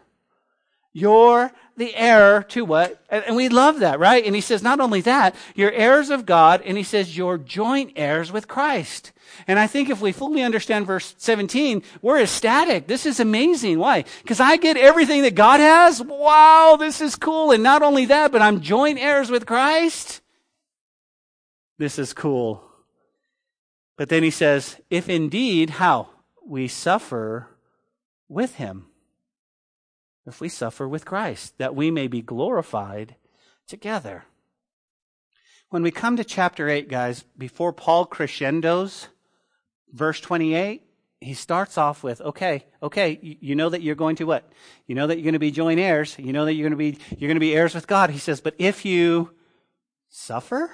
You're 0.91 1.51
the 1.78 1.93
heir 1.93 2.41
to 2.49 2.65
what? 2.65 2.99
And 3.12 3.36
we 3.36 3.47
love 3.47 3.82
that, 3.82 3.99
right? 3.99 4.25
And 4.25 4.34
he 4.34 4.41
says, 4.41 4.63
not 4.63 4.80
only 4.80 5.01
that, 5.01 5.36
you're 5.54 5.71
heirs 5.71 6.10
of 6.10 6.25
God, 6.25 6.63
and 6.65 6.78
he 6.78 6.84
says 6.84 7.15
you're 7.15 7.38
joint 7.38 7.93
heirs 7.95 8.32
with 8.32 8.47
Christ. 8.47 9.12
And 9.45 9.60
I 9.60 9.67
think 9.67 9.91
if 9.91 10.01
we 10.01 10.12
fully 10.12 10.41
understand 10.41 10.88
verse 10.88 11.13
17, 11.19 11.84
we're 12.01 12.21
ecstatic. 12.21 12.88
This 12.88 13.06
is 13.06 13.19
amazing. 13.19 13.78
Why? 13.78 14.04
Because 14.23 14.39
I 14.39 14.58
get 14.58 14.78
everything 14.78 15.21
that 15.21 15.36
God 15.36 15.60
has. 15.60 16.01
Wow, 16.01 16.75
this 16.80 17.01
is 17.01 17.15
cool. 17.15 17.51
And 17.51 17.62
not 17.62 17.84
only 17.84 18.06
that, 18.06 18.32
but 18.32 18.41
I'm 18.41 18.62
joint 18.62 18.97
heirs 18.97 19.30
with 19.30 19.45
Christ. 19.45 20.21
This 21.78 21.99
is 21.99 22.13
cool. 22.13 22.64
But 23.97 24.10
then 24.10 24.23
he 24.23 24.31
says, 24.31 24.77
if 24.89 25.08
indeed, 25.08 25.71
how? 25.71 26.10
We 26.45 26.67
suffer 26.67 27.49
with 28.27 28.55
him. 28.55 28.88
If 30.25 30.41
we 30.41 30.49
suffer 30.49 30.88
with 30.88 31.05
Christ, 31.05 31.58
that 31.60 31.75
we 31.75 31.91
may 31.91 32.08
be 32.08 32.21
glorified 32.21 33.15
together. 33.67 34.25
When 35.69 35.84
we 35.84 35.91
come 35.91 36.17
to 36.17 36.23
chapter 36.23 36.69
8, 36.69 36.89
guys, 36.89 37.23
before 37.38 37.73
Paul 37.73 38.05
crescendos, 38.05 39.08
verse 39.91 40.19
28, 40.19 40.84
he 41.21 41.34
starts 41.34 41.77
off 41.77 42.03
with, 42.03 42.21
okay, 42.21 42.65
okay, 42.84 43.19
you, 43.21 43.55
know 43.55 43.69
that 43.69 43.81
you're 43.81 43.95
going 43.95 44.15
to 44.17 44.25
what? 44.25 44.51
You 44.86 44.95
know 44.95 45.08
that 45.08 45.15
you're 45.15 45.23
going 45.23 45.34
to 45.34 45.39
be 45.39 45.51
joint 45.51 45.79
heirs. 45.79 46.15
You 46.19 46.34
know 46.34 46.45
that 46.45 46.53
you're 46.53 46.69
going 46.69 46.77
to 46.77 46.91
be, 46.91 46.97
you're 47.17 47.27
going 47.27 47.36
to 47.36 47.39
be 47.39 47.55
heirs 47.55 47.73
with 47.73 47.88
God. 47.88 48.10
He 48.10 48.19
says, 48.19 48.41
but 48.41 48.55
if 48.58 48.86
you 48.86 49.31
suffer, 50.10 50.69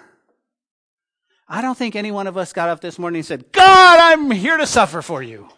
I 1.54 1.62
don't 1.62 1.78
think 1.78 1.98
any 1.98 2.12
one 2.12 2.28
of 2.28 2.38
us 2.38 2.54
got 2.54 2.70
up 2.70 2.80
this 2.80 2.98
morning 2.98 3.20
and 3.20 3.26
said, 3.26 3.52
God, 3.52 4.00
I'm 4.00 4.32
here 4.32 4.56
to 4.56 4.66
suffer 4.66 5.02
for 5.02 5.22
you. 5.22 5.50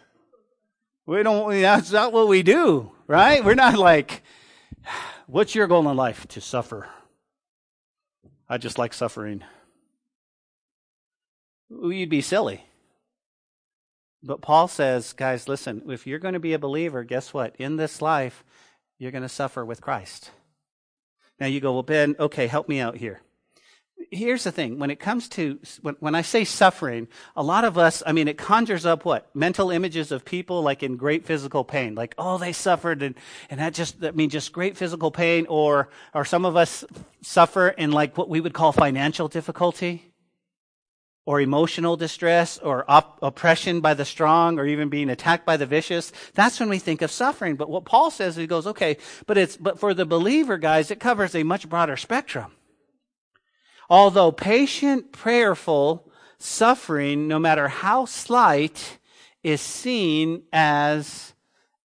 We 1.05 1.21
don't, 1.21 1.51
that's 1.61 1.91
not 1.91 2.11
what 2.11 2.27
we 2.27 2.41
do, 2.41 2.91
right? 3.05 3.45
We're 3.45 3.53
not 3.53 3.77
like, 3.77 4.23
what's 5.27 5.53
your 5.53 5.67
goal 5.67 5.87
in 5.87 5.95
life? 5.95 6.27
To 6.29 6.41
suffer. 6.41 6.87
I 8.49 8.57
just 8.57 8.79
like 8.79 8.91
suffering. 8.91 9.43
You'd 11.69 12.09
be 12.09 12.21
silly. 12.21 12.65
But 14.23 14.41
Paul 14.41 14.67
says, 14.67 15.13
guys, 15.13 15.47
listen, 15.47 15.83
if 15.89 16.07
you're 16.07 16.17
going 16.17 16.33
to 16.33 16.39
be 16.39 16.53
a 16.53 16.59
believer, 16.59 17.03
guess 17.03 17.35
what? 17.35 17.55
In 17.59 17.77
this 17.77 18.01
life, 18.01 18.43
you're 18.97 19.11
going 19.11 19.21
to 19.21 19.29
suffer 19.29 19.63
with 19.63 19.79
Christ. 19.79 20.31
Now 21.39 21.45
you 21.45 21.59
go, 21.59 21.73
well, 21.73 21.83
Ben, 21.83 22.15
okay, 22.19 22.47
help 22.47 22.67
me 22.67 22.79
out 22.79 22.97
here. 22.97 23.21
Here's 24.11 24.43
the 24.43 24.51
thing. 24.51 24.79
When 24.79 24.91
it 24.91 24.99
comes 24.99 25.27
to, 25.29 25.59
when, 25.81 25.95
when 25.99 26.13
I 26.13 26.21
say 26.21 26.43
suffering, 26.43 27.07
a 27.35 27.41
lot 27.41 27.65
of 27.65 27.77
us, 27.77 28.03
I 28.05 28.11
mean, 28.11 28.27
it 28.27 28.37
conjures 28.37 28.85
up 28.85 29.05
what? 29.05 29.33
Mental 29.35 29.71
images 29.71 30.11
of 30.11 30.23
people 30.23 30.61
like 30.61 30.83
in 30.83 30.97
great 30.97 31.25
physical 31.25 31.63
pain. 31.63 31.95
Like, 31.95 32.13
oh, 32.17 32.37
they 32.37 32.53
suffered 32.53 33.01
and, 33.01 33.15
and 33.49 33.59
that 33.59 33.73
just, 33.73 34.01
that 34.01 34.15
means 34.15 34.33
just 34.33 34.51
great 34.51 34.77
physical 34.77 35.09
pain. 35.09 35.47
Or, 35.47 35.89
or 36.13 36.25
some 36.25 36.45
of 36.45 36.55
us 36.55 36.83
suffer 37.21 37.69
in 37.69 37.91
like 37.91 38.17
what 38.17 38.29
we 38.29 38.39
would 38.39 38.53
call 38.53 38.71
financial 38.71 39.27
difficulty 39.27 40.13
or 41.25 41.39
emotional 41.39 41.95
distress 41.95 42.57
or 42.57 42.83
op- 42.89 43.19
oppression 43.21 43.81
by 43.81 43.93
the 43.93 44.05
strong 44.05 44.59
or 44.59 44.65
even 44.65 44.89
being 44.89 45.09
attacked 45.09 45.45
by 45.45 45.57
the 45.57 45.65
vicious 45.65 46.11
that's 46.33 46.59
when 46.59 46.69
we 46.69 46.79
think 46.79 47.01
of 47.01 47.09
suffering 47.09 47.55
but 47.55 47.69
what 47.69 47.85
paul 47.85 48.11
says 48.11 48.35
he 48.35 48.45
goes 48.45 48.67
okay 48.67 48.97
but 49.25 49.37
it's 49.37 49.55
but 49.55 49.79
for 49.79 49.93
the 49.93 50.05
believer 50.05 50.57
guys 50.57 50.91
it 50.91 50.99
covers 50.99 51.33
a 51.33 51.43
much 51.43 51.69
broader 51.69 51.95
spectrum 51.95 52.51
although 53.89 54.31
patient 54.31 55.11
prayerful 55.11 56.09
suffering 56.37 57.27
no 57.27 57.39
matter 57.39 57.67
how 57.67 58.05
slight 58.05 58.97
is 59.43 59.61
seen 59.61 60.43
as 60.51 61.33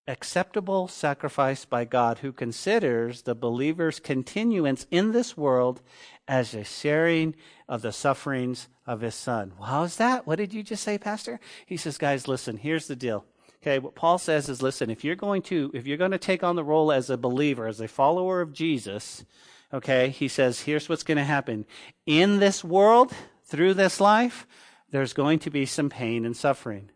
acceptable 0.07 0.87
sacrifice 0.87 1.65
by 1.65 1.85
God 1.85 2.19
who 2.19 2.31
considers 2.31 3.21
the 3.21 3.35
believer's 3.35 3.99
continuance 3.99 4.87
in 4.89 5.11
this 5.11 5.37
world 5.37 5.81
as 6.27 6.53
a 6.53 6.63
sharing 6.63 7.35
of 7.67 7.81
the 7.81 7.91
sufferings 7.91 8.67
of 8.87 9.01
his 9.01 9.15
son. 9.15 9.53
Well, 9.59 9.69
how's 9.69 9.97
that? 9.97 10.25
What 10.25 10.37
did 10.37 10.53
you 10.53 10.63
just 10.63 10.83
say, 10.83 10.97
Pastor? 10.97 11.39
He 11.65 11.77
says, 11.77 11.97
guys, 11.97 12.27
listen, 12.27 12.57
here's 12.57 12.87
the 12.87 12.95
deal. 12.95 13.25
Okay, 13.61 13.77
what 13.77 13.93
Paul 13.93 14.17
says 14.17 14.47
is 14.47 14.61
listen, 14.61 14.89
if 14.89 15.03
you're 15.03 15.15
going 15.17 15.41
to 15.43 15.69
if 15.73 15.85
you're 15.85 15.97
going 15.97 16.11
to 16.11 16.17
take 16.17 16.43
on 16.43 16.55
the 16.55 16.63
role 16.63 16.93
as 16.93 17.09
a 17.09 17.17
believer, 17.17 17.67
as 17.67 17.81
a 17.81 17.89
follower 17.89 18.39
of 18.39 18.53
Jesus, 18.53 19.25
okay, 19.73 20.09
he 20.09 20.27
says, 20.27 20.61
here's 20.61 20.89
what's 20.89 21.03
going 21.03 21.17
to 21.17 21.23
happen. 21.23 21.65
In 22.05 22.39
this 22.39 22.63
world, 22.63 23.13
through 23.45 23.75
this 23.75 23.99
life, 23.99 24.47
there's 24.91 25.13
going 25.13 25.39
to 25.39 25.49
be 25.49 25.65
some 25.65 25.89
pain 25.89 26.25
and 26.25 26.35
suffering. 26.35 26.89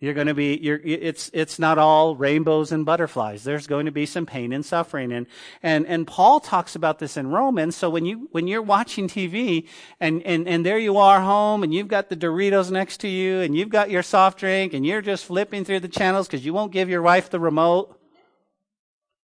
You're 0.00 0.12
going 0.12 0.26
to 0.26 0.34
be, 0.34 0.54
it's, 0.54 1.30
it's 1.32 1.58
not 1.58 1.78
all 1.78 2.14
rainbows 2.14 2.72
and 2.72 2.84
butterflies. 2.84 3.42
There's 3.42 3.66
going 3.66 3.86
to 3.86 3.92
be 3.92 4.04
some 4.04 4.26
pain 4.26 4.52
and 4.52 4.64
suffering. 4.64 5.12
And, 5.12 5.26
and, 5.62 5.86
and 5.86 6.06
Paul 6.06 6.40
talks 6.40 6.76
about 6.76 6.98
this 6.98 7.16
in 7.16 7.28
Romans. 7.28 7.74
So 7.74 7.88
when 7.88 8.04
you, 8.04 8.28
when 8.32 8.46
you're 8.46 8.60
watching 8.60 9.08
TV 9.08 9.66
and, 10.00 10.22
and, 10.24 10.46
and 10.46 10.66
there 10.66 10.78
you 10.78 10.98
are 10.98 11.22
home 11.22 11.62
and 11.62 11.72
you've 11.72 11.88
got 11.88 12.10
the 12.10 12.16
Doritos 12.16 12.70
next 12.70 12.98
to 12.98 13.08
you 13.08 13.40
and 13.40 13.56
you've 13.56 13.70
got 13.70 13.88
your 13.88 14.02
soft 14.02 14.38
drink 14.38 14.74
and 14.74 14.84
you're 14.84 15.00
just 15.00 15.24
flipping 15.24 15.64
through 15.64 15.80
the 15.80 15.88
channels 15.88 16.26
because 16.26 16.44
you 16.44 16.52
won't 16.52 16.72
give 16.72 16.90
your 16.90 17.02
wife 17.02 17.30
the 17.30 17.40
remote 17.40 17.98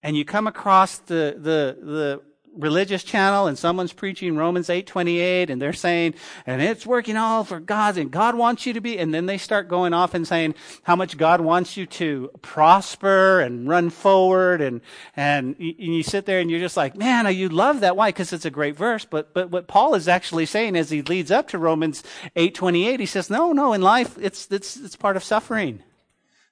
and 0.07 0.15
you 0.15 0.23
come 0.23 0.47
across 0.47 0.99
the, 0.99 1.35
the, 1.37 1.77
the 1.85 2.21
religious 2.55 3.03
channel 3.03 3.45
and 3.45 3.57
someone's 3.57 3.91
preaching 3.91 4.37
Romans 4.37 4.69
8:28 4.69 5.49
and 5.49 5.61
they're 5.61 5.73
saying 5.73 6.15
and 6.45 6.61
it's 6.61 6.85
working 6.85 7.17
all 7.17 7.43
for 7.43 7.59
God 7.59 7.97
and 7.97 8.09
God 8.09 8.33
wants 8.33 8.65
you 8.65 8.71
to 8.71 8.79
be 8.79 8.97
and 8.97 9.13
then 9.13 9.25
they 9.25 9.37
start 9.37 9.67
going 9.67 9.93
off 9.93 10.13
and 10.13 10.25
saying 10.25 10.55
how 10.83 10.95
much 10.95 11.17
God 11.17 11.41
wants 11.41 11.75
you 11.75 11.85
to 11.87 12.31
prosper 12.41 13.41
and 13.41 13.67
run 13.67 13.89
forward 13.89 14.61
and 14.61 14.79
and 15.17 15.57
you 15.59 16.03
sit 16.03 16.25
there 16.25 16.39
and 16.39 16.49
you're 16.49 16.61
just 16.61 16.77
like 16.77 16.95
man 16.95 17.27
you 17.35 17.49
love 17.49 17.81
that. 17.81 17.97
Why? 17.97 18.07
Because 18.07 18.31
it's 18.31 18.45
a 18.45 18.49
great 18.49 18.77
verse 18.77 19.03
but 19.03 19.33
but 19.33 19.51
what 19.51 19.67
Paul 19.67 19.93
is 19.93 20.07
actually 20.07 20.45
saying 20.45 20.77
as 20.77 20.89
he 20.89 21.01
leads 21.01 21.31
up 21.31 21.49
to 21.49 21.57
Romans 21.57 22.01
8:28 22.37 23.01
he 23.01 23.05
says 23.05 23.29
no 23.29 23.51
no 23.51 23.73
in 23.73 23.81
life 23.81 24.17
it's 24.17 24.49
it's 24.49 24.77
it's 24.77 24.95
part 24.95 25.17
of 25.17 25.23
suffering. 25.23 25.83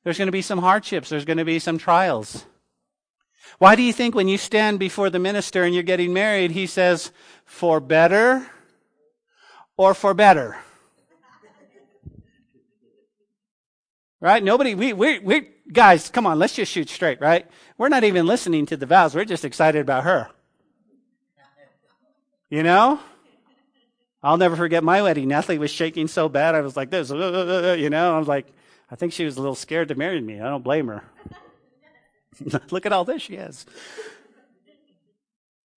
There's 0.03 0.17
going 0.17 0.27
to 0.27 0.33
be 0.33 0.43
some 0.43 0.59
hardships. 0.59 1.07
There's 1.07 1.25
going 1.25 1.37
to 1.37 1.45
be 1.45 1.57
some 1.57 1.77
trials 1.77 2.45
why 3.57 3.75
do 3.75 3.81
you 3.81 3.93
think 3.93 4.15
when 4.15 4.27
you 4.27 4.37
stand 4.37 4.79
before 4.79 5.09
the 5.09 5.19
minister 5.19 5.63
and 5.63 5.73
you're 5.73 5.83
getting 5.83 6.13
married, 6.13 6.51
he 6.51 6.67
says, 6.67 7.11
for 7.45 7.79
better 7.79 8.45
or 9.77 9.93
for 9.93 10.13
better? 10.13 10.57
Right? 14.19 14.43
Nobody, 14.43 14.75
we, 14.75 14.93
we, 14.93 15.19
we, 15.19 15.49
guys, 15.71 16.09
come 16.09 16.25
on, 16.25 16.39
let's 16.39 16.55
just 16.55 16.71
shoot 16.71 16.89
straight, 16.89 17.21
right? 17.21 17.45
We're 17.77 17.89
not 17.89 18.03
even 18.03 18.25
listening 18.25 18.65
to 18.67 18.77
the 18.77 18.85
vows. 18.85 19.13
We're 19.13 19.25
just 19.25 19.45
excited 19.45 19.81
about 19.81 20.03
her. 20.03 20.29
You 22.49 22.63
know? 22.63 22.99
I'll 24.23 24.37
never 24.37 24.55
forget 24.55 24.83
my 24.83 25.01
wedding. 25.01 25.27
Natalie 25.27 25.59
was 25.59 25.69
shaking 25.69 26.07
so 26.07 26.27
bad. 26.27 26.55
I 26.55 26.61
was 26.61 26.75
like 26.75 26.89
this, 26.89 27.09
you 27.11 27.89
know? 27.89 28.15
I 28.15 28.17
was 28.17 28.27
like, 28.27 28.47
I 28.89 28.95
think 28.95 29.13
she 29.13 29.25
was 29.25 29.37
a 29.37 29.41
little 29.41 29.55
scared 29.55 29.89
to 29.89 29.95
marry 29.95 30.19
me. 30.19 30.39
I 30.39 30.49
don't 30.49 30.63
blame 30.63 30.87
her. 30.87 31.03
Look 32.71 32.85
at 32.85 32.91
all 32.91 33.05
this 33.05 33.21
she 33.21 33.35
has. 33.35 33.65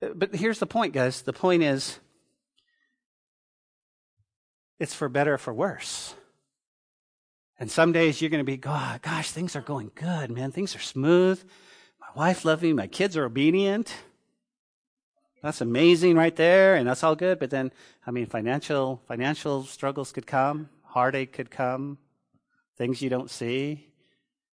But 0.00 0.34
here's 0.34 0.58
the 0.58 0.66
point, 0.66 0.92
guys. 0.92 1.22
The 1.22 1.32
point 1.32 1.62
is, 1.62 1.98
it's 4.78 4.94
for 4.94 5.08
better 5.08 5.34
or 5.34 5.38
for 5.38 5.52
worse. 5.52 6.14
And 7.58 7.70
some 7.70 7.90
days 7.90 8.20
you're 8.20 8.30
going 8.30 8.44
to 8.44 8.44
be, 8.44 8.56
God, 8.56 9.02
gosh, 9.02 9.32
things 9.32 9.56
are 9.56 9.60
going 9.60 9.90
good, 9.94 10.30
man. 10.30 10.52
Things 10.52 10.76
are 10.76 10.80
smooth. 10.80 11.42
My 12.00 12.06
wife 12.14 12.44
loves 12.44 12.62
me. 12.62 12.72
My 12.72 12.86
kids 12.86 13.16
are 13.16 13.24
obedient. 13.24 13.92
That's 15.42 15.60
amazing 15.60 16.16
right 16.16 16.34
there, 16.34 16.74
and 16.74 16.88
that's 16.88 17.04
all 17.04 17.14
good. 17.14 17.38
But 17.38 17.50
then, 17.50 17.72
I 18.06 18.10
mean, 18.10 18.26
financial 18.26 19.02
financial 19.06 19.64
struggles 19.64 20.12
could 20.12 20.26
come, 20.26 20.68
heartache 20.82 21.32
could 21.32 21.50
come, 21.50 21.98
things 22.76 23.02
you 23.02 23.10
don't 23.10 23.30
see. 23.30 23.86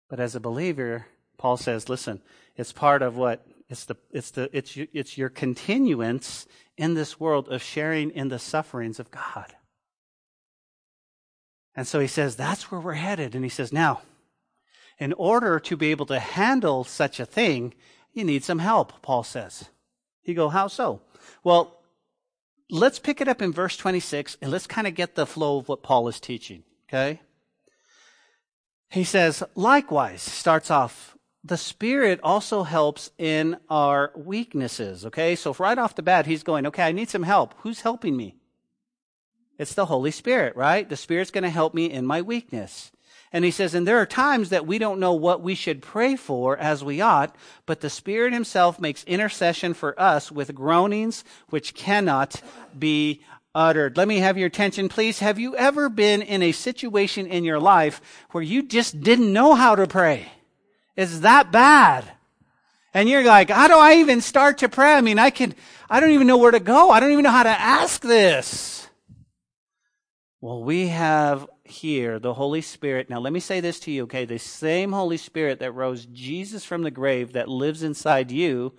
But 0.10 0.20
as 0.20 0.36
a 0.36 0.40
believer, 0.42 1.08
Paul 1.38 1.58
says, 1.58 1.90
listen, 1.90 2.22
it's 2.56 2.72
part 2.72 3.02
of 3.02 3.18
what 3.18 3.46
it's 3.70 3.86
the 3.86 3.96
it's 4.12 4.32
the 4.32 4.50
it's 4.56 4.78
it's 4.78 5.18
your 5.18 5.30
continuance 5.30 6.46
in 6.78 6.94
this 6.94 7.20
world 7.20 7.50
of 7.50 7.64
sharing 7.64 8.12
in 8.12 8.30
the 8.30 8.40
sufferings 8.40 9.00
of 9.00 9.12
God. 9.12 9.56
And 11.76 11.88
so 11.88 12.00
he 12.00 12.08
says 12.08 12.36
that's 12.36 12.70
where 12.70 12.80
we're 12.80 12.94
headed 12.94 13.36
and 13.36 13.44
he 13.44 13.50
says 13.50 13.74
now 13.74 14.02
in 15.00 15.14
order 15.14 15.60
to 15.60 15.76
be 15.76 15.92
able 15.92 16.06
to 16.08 16.20
handle 16.20 16.84
such 16.84 17.20
a 17.20 17.26
thing, 17.26 17.74
you 18.14 18.24
need 18.24 18.44
some 18.44 18.60
help, 18.60 19.02
Paul 19.02 19.24
says. 19.24 19.66
You 20.24 20.34
go, 20.34 20.50
how 20.50 20.68
so? 20.68 21.02
Well, 21.44 21.80
let's 22.70 23.00
pick 23.00 23.20
it 23.20 23.28
up 23.28 23.42
in 23.42 23.52
verse 23.52 23.76
26 23.76 24.38
and 24.42 24.52
let's 24.52 24.68
kind 24.68 24.88
of 24.88 24.96
get 24.96 25.16
the 25.16 25.26
flow 25.26 25.58
of 25.58 25.68
what 25.68 25.84
Paul 25.84 26.08
is 26.08 26.20
teaching, 26.20 26.64
okay? 26.88 27.22
He 28.90 29.04
says, 29.04 29.44
likewise, 29.56 30.22
starts 30.22 30.70
off 30.70 31.18
the 31.44 31.58
Spirit 31.58 32.20
also 32.24 32.64
helps 32.64 33.12
in 33.18 33.58
our 33.70 34.12
weaknesses, 34.16 35.06
okay? 35.06 35.36
So 35.36 35.54
right 35.60 35.78
off 35.78 35.96
the 35.96 36.02
bat, 36.02 36.26
he's 36.26 36.44
going, 36.44 36.66
okay, 36.68 36.84
I 36.84 36.92
need 36.94 37.10
some 37.10 37.24
help. 37.24 37.54
Who's 37.60 37.82
helping 37.82 38.16
me? 38.16 38.36
It's 39.58 39.74
the 39.74 39.86
Holy 39.86 40.12
Spirit, 40.12 40.56
right? 40.56 40.88
The 40.88 40.96
Spirit's 40.96 41.32
going 41.32 41.44
to 41.44 41.50
help 41.50 41.74
me 41.74 41.92
in 41.92 42.06
my 42.06 42.22
weakness. 42.22 42.92
And 43.34 43.44
he 43.44 43.52
says, 43.52 43.74
and 43.74 43.88
there 43.88 43.98
are 43.98 44.06
times 44.06 44.50
that 44.50 44.68
we 44.68 44.78
don't 44.78 45.00
know 45.00 45.14
what 45.14 45.42
we 45.42 45.56
should 45.56 45.82
pray 45.82 46.16
for 46.16 46.56
as 46.58 46.84
we 46.84 47.02
ought, 47.02 47.36
but 47.66 47.82
the 47.82 47.90
Spirit 47.90 48.32
himself 48.32 48.80
makes 48.80 49.04
intercession 49.04 49.74
for 49.74 50.00
us 50.00 50.32
with 50.32 50.56
groanings 50.56 51.24
which 51.50 51.74
cannot 51.74 52.42
be 52.78 53.22
uttered. 53.54 53.98
Let 53.98 54.08
me 54.08 54.20
have 54.20 54.38
your 54.38 54.48
attention, 54.48 54.88
please. 54.88 55.20
Have 55.20 55.40
you 55.40 55.56
ever 55.56 55.90
been 55.90 56.22
in 56.22 56.42
a 56.42 56.52
situation 56.52 57.28
in 57.28 57.44
your 57.44 57.60
life 57.60 58.02
where 58.32 58.44
you 58.44 58.64
just 58.64 59.02
didn't 59.02 59.34
know 59.34 59.56
how 59.56 59.76
to 59.76 59.88
pray? 59.88 60.32
It's 60.96 61.20
that 61.20 61.52
bad. 61.52 62.06
And 62.94 63.10
you're 63.10 63.24
like, 63.24 63.50
how 63.50 63.68
do 63.68 63.76
I 63.76 63.96
even 63.96 64.22
start 64.22 64.60
to 64.60 64.70
pray? 64.70 64.94
I 64.94 65.02
mean, 65.02 65.18
I 65.18 65.32
can, 65.32 65.56
I 65.90 66.00
don't 66.00 66.12
even 66.12 66.28
know 66.28 66.38
where 66.38 66.52
to 66.52 66.60
go. 66.60 66.92
I 66.92 67.00
don't 67.00 67.12
even 67.12 67.24
know 67.24 67.32
how 67.32 67.44
to 67.44 67.50
ask 67.50 68.02
this. 68.02 68.88
Well, 70.42 70.64
we 70.64 70.90
have 70.90 71.48
here 71.64 72.20
the 72.20 72.34
Holy 72.34 72.62
Spirit. 72.62 73.10
Now, 73.10 73.20
let 73.20 73.34
me 73.34 73.40
say 73.40 73.62
this 73.62 73.80
to 73.82 73.92
you, 73.92 74.04
okay? 74.04 74.26
The 74.26 74.38
same 74.38 74.92
Holy 74.92 75.18
Spirit 75.18 75.60
that 75.60 75.72
rose 75.72 76.06
Jesus 76.06 76.66
from 76.66 76.84
the 76.84 76.92
grave 76.92 77.34
that 77.34 77.48
lives 77.48 77.82
inside 77.82 78.30
you 78.30 78.74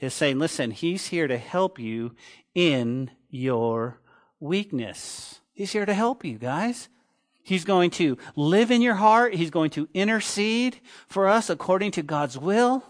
is 0.00 0.14
saying, 0.14 0.38
listen, 0.38 0.70
He's 0.70 1.08
here 1.08 1.28
to 1.28 1.38
help 1.38 1.78
you 1.78 2.16
in 2.54 3.10
your 3.28 4.00
weakness. 4.40 5.40
He's 5.52 5.72
here 5.72 5.86
to 5.86 5.94
help 5.94 6.24
you, 6.24 6.38
guys. 6.38 6.88
He's 7.50 7.64
going 7.64 7.90
to 7.90 8.16
live 8.36 8.70
in 8.70 8.80
your 8.80 8.94
heart. 8.94 9.34
He's 9.34 9.50
going 9.50 9.70
to 9.70 9.88
intercede 9.92 10.78
for 11.08 11.26
us 11.26 11.50
according 11.50 11.90
to 11.90 12.02
God's 12.04 12.38
will. 12.38 12.84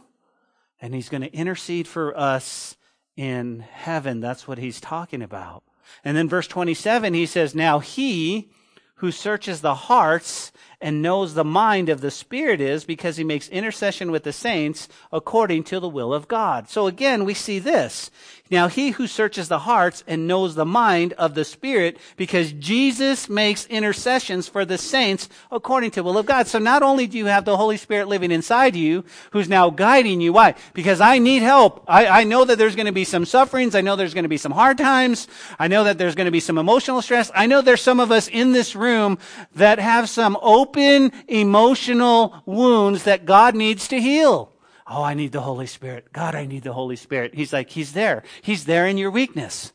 And 0.82 0.94
he's 0.94 1.08
going 1.08 1.22
to 1.22 1.32
intercede 1.32 1.88
for 1.88 2.14
us 2.14 2.76
in 3.16 3.60
heaven. 3.60 4.20
That's 4.20 4.46
what 4.46 4.58
he's 4.58 4.78
talking 4.78 5.22
about. 5.22 5.62
And 6.04 6.14
then 6.14 6.28
verse 6.28 6.46
27, 6.46 7.14
he 7.14 7.24
says, 7.24 7.54
Now 7.54 7.78
he 7.78 8.50
who 8.96 9.10
searches 9.10 9.62
the 9.62 9.74
hearts 9.74 10.52
and 10.80 11.02
knows 11.02 11.34
the 11.34 11.44
mind 11.44 11.88
of 11.88 12.00
the 12.00 12.10
Spirit 12.10 12.60
is 12.60 12.84
because 12.84 13.16
he 13.16 13.24
makes 13.24 13.48
intercession 13.48 14.10
with 14.10 14.24
the 14.24 14.32
saints 14.32 14.88
according 15.12 15.64
to 15.64 15.80
the 15.80 15.88
will 15.88 16.14
of 16.14 16.28
God. 16.28 16.68
So 16.68 16.86
again, 16.86 17.24
we 17.24 17.34
see 17.34 17.58
this. 17.58 18.10
Now 18.50 18.66
he 18.66 18.90
who 18.90 19.06
searches 19.06 19.46
the 19.48 19.60
hearts 19.60 20.02
and 20.08 20.26
knows 20.26 20.56
the 20.56 20.66
mind 20.66 21.12
of 21.12 21.34
the 21.34 21.44
Spirit 21.44 21.98
because 22.16 22.50
Jesus 22.52 23.28
makes 23.28 23.64
intercessions 23.66 24.48
for 24.48 24.64
the 24.64 24.78
saints 24.78 25.28
according 25.52 25.92
to 25.92 26.00
the 26.00 26.04
will 26.04 26.18
of 26.18 26.26
God. 26.26 26.48
So 26.48 26.58
not 26.58 26.82
only 26.82 27.06
do 27.06 27.16
you 27.16 27.26
have 27.26 27.44
the 27.44 27.56
Holy 27.56 27.76
Spirit 27.76 28.08
living 28.08 28.32
inside 28.32 28.74
you 28.74 29.04
who's 29.30 29.48
now 29.48 29.70
guiding 29.70 30.20
you. 30.20 30.32
Why? 30.32 30.56
Because 30.74 31.00
I 31.00 31.18
need 31.18 31.42
help. 31.42 31.84
I, 31.86 32.06
I 32.06 32.24
know 32.24 32.44
that 32.44 32.58
there's 32.58 32.74
going 32.74 32.86
to 32.86 32.92
be 32.92 33.04
some 33.04 33.24
sufferings. 33.24 33.76
I 33.76 33.82
know 33.82 33.94
there's 33.94 34.14
going 34.14 34.24
to 34.24 34.28
be 34.28 34.36
some 34.36 34.52
hard 34.52 34.78
times. 34.78 35.28
I 35.58 35.68
know 35.68 35.84
that 35.84 35.98
there's 35.98 36.16
going 36.16 36.24
to 36.26 36.32
be 36.32 36.40
some 36.40 36.58
emotional 36.58 37.02
stress. 37.02 37.30
I 37.34 37.46
know 37.46 37.62
there's 37.62 37.82
some 37.82 38.00
of 38.00 38.10
us 38.10 38.26
in 38.26 38.52
this 38.52 38.74
room 38.74 39.18
that 39.54 39.78
have 39.78 40.08
some 40.08 40.36
open 40.70 41.12
emotional 41.26 42.42
wounds 42.46 43.04
that 43.04 43.24
God 43.24 43.54
needs 43.54 43.88
to 43.88 44.00
heal. 44.00 44.52
Oh, 44.86 45.02
I 45.02 45.14
need 45.14 45.32
the 45.32 45.40
Holy 45.40 45.66
Spirit. 45.66 46.12
God, 46.12 46.34
I 46.34 46.46
need 46.46 46.62
the 46.62 46.72
Holy 46.72 46.96
Spirit. 46.96 47.34
He's 47.34 47.52
like, 47.52 47.70
He's 47.70 47.92
there. 47.92 48.22
He's 48.42 48.64
there 48.64 48.86
in 48.86 48.98
your 48.98 49.10
weakness. 49.10 49.72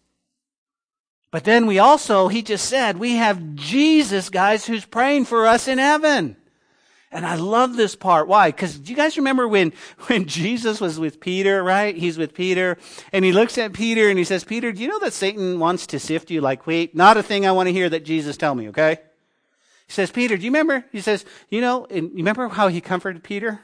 But 1.32 1.44
then 1.44 1.68
we 1.68 1.80
also, 1.80 2.28
He 2.28 2.42
just 2.42 2.68
said, 2.68 2.98
we 2.98 3.16
have 3.16 3.56
Jesus, 3.56 4.30
guys, 4.30 4.66
who's 4.66 4.86
praying 4.86 5.26
for 5.26 5.48
us 5.48 5.68
in 5.68 5.78
heaven. 5.78 6.38
And 7.12 7.26
I 7.26 7.36
love 7.36 7.78
this 7.78 7.96
part. 7.96 8.28
Why? 8.28 8.50
Because 8.50 8.78
do 8.78 8.92
you 8.92 8.96
guys 8.96 9.16
remember 9.16 9.48
when, 9.48 9.72
when 10.08 10.28
Jesus 10.28 10.82
was 10.82 11.00
with 11.00 11.20
Peter, 11.20 11.64
right? 11.64 11.96
He's 11.96 12.18
with 12.18 12.34
Peter 12.34 12.78
and 13.14 13.24
he 13.24 13.32
looks 13.32 13.58
at 13.58 13.74
Peter 13.74 14.10
and 14.10 14.18
he 14.18 14.26
says, 14.26 14.44
Peter, 14.44 14.72
do 14.72 14.82
you 14.82 14.90
know 14.90 15.00
that 15.00 15.14
Satan 15.14 15.60
wants 15.60 15.88
to 15.88 16.00
sift 16.00 16.30
you 16.30 16.42
like 16.42 16.68
wheat? 16.68 16.96
Not 16.96 17.16
a 17.16 17.24
thing 17.24 17.46
I 17.46 17.54
want 17.54 17.68
to 17.68 17.74
hear 17.74 17.90
that 17.90 18.04
Jesus 18.06 18.36
tell 18.36 18.56
me, 18.56 18.70
okay? 18.70 19.00
He 19.88 19.94
says, 19.94 20.12
Peter, 20.12 20.36
do 20.36 20.44
you 20.44 20.50
remember? 20.50 20.86
He 20.92 21.02
says, 21.02 21.26
you 21.50 21.62
know, 21.62 21.86
and 21.90 22.10
you 22.12 22.18
remember 22.18 22.48
how 22.48 22.68
he 22.68 22.82
comforted 22.82 23.24
Peter? 23.24 23.62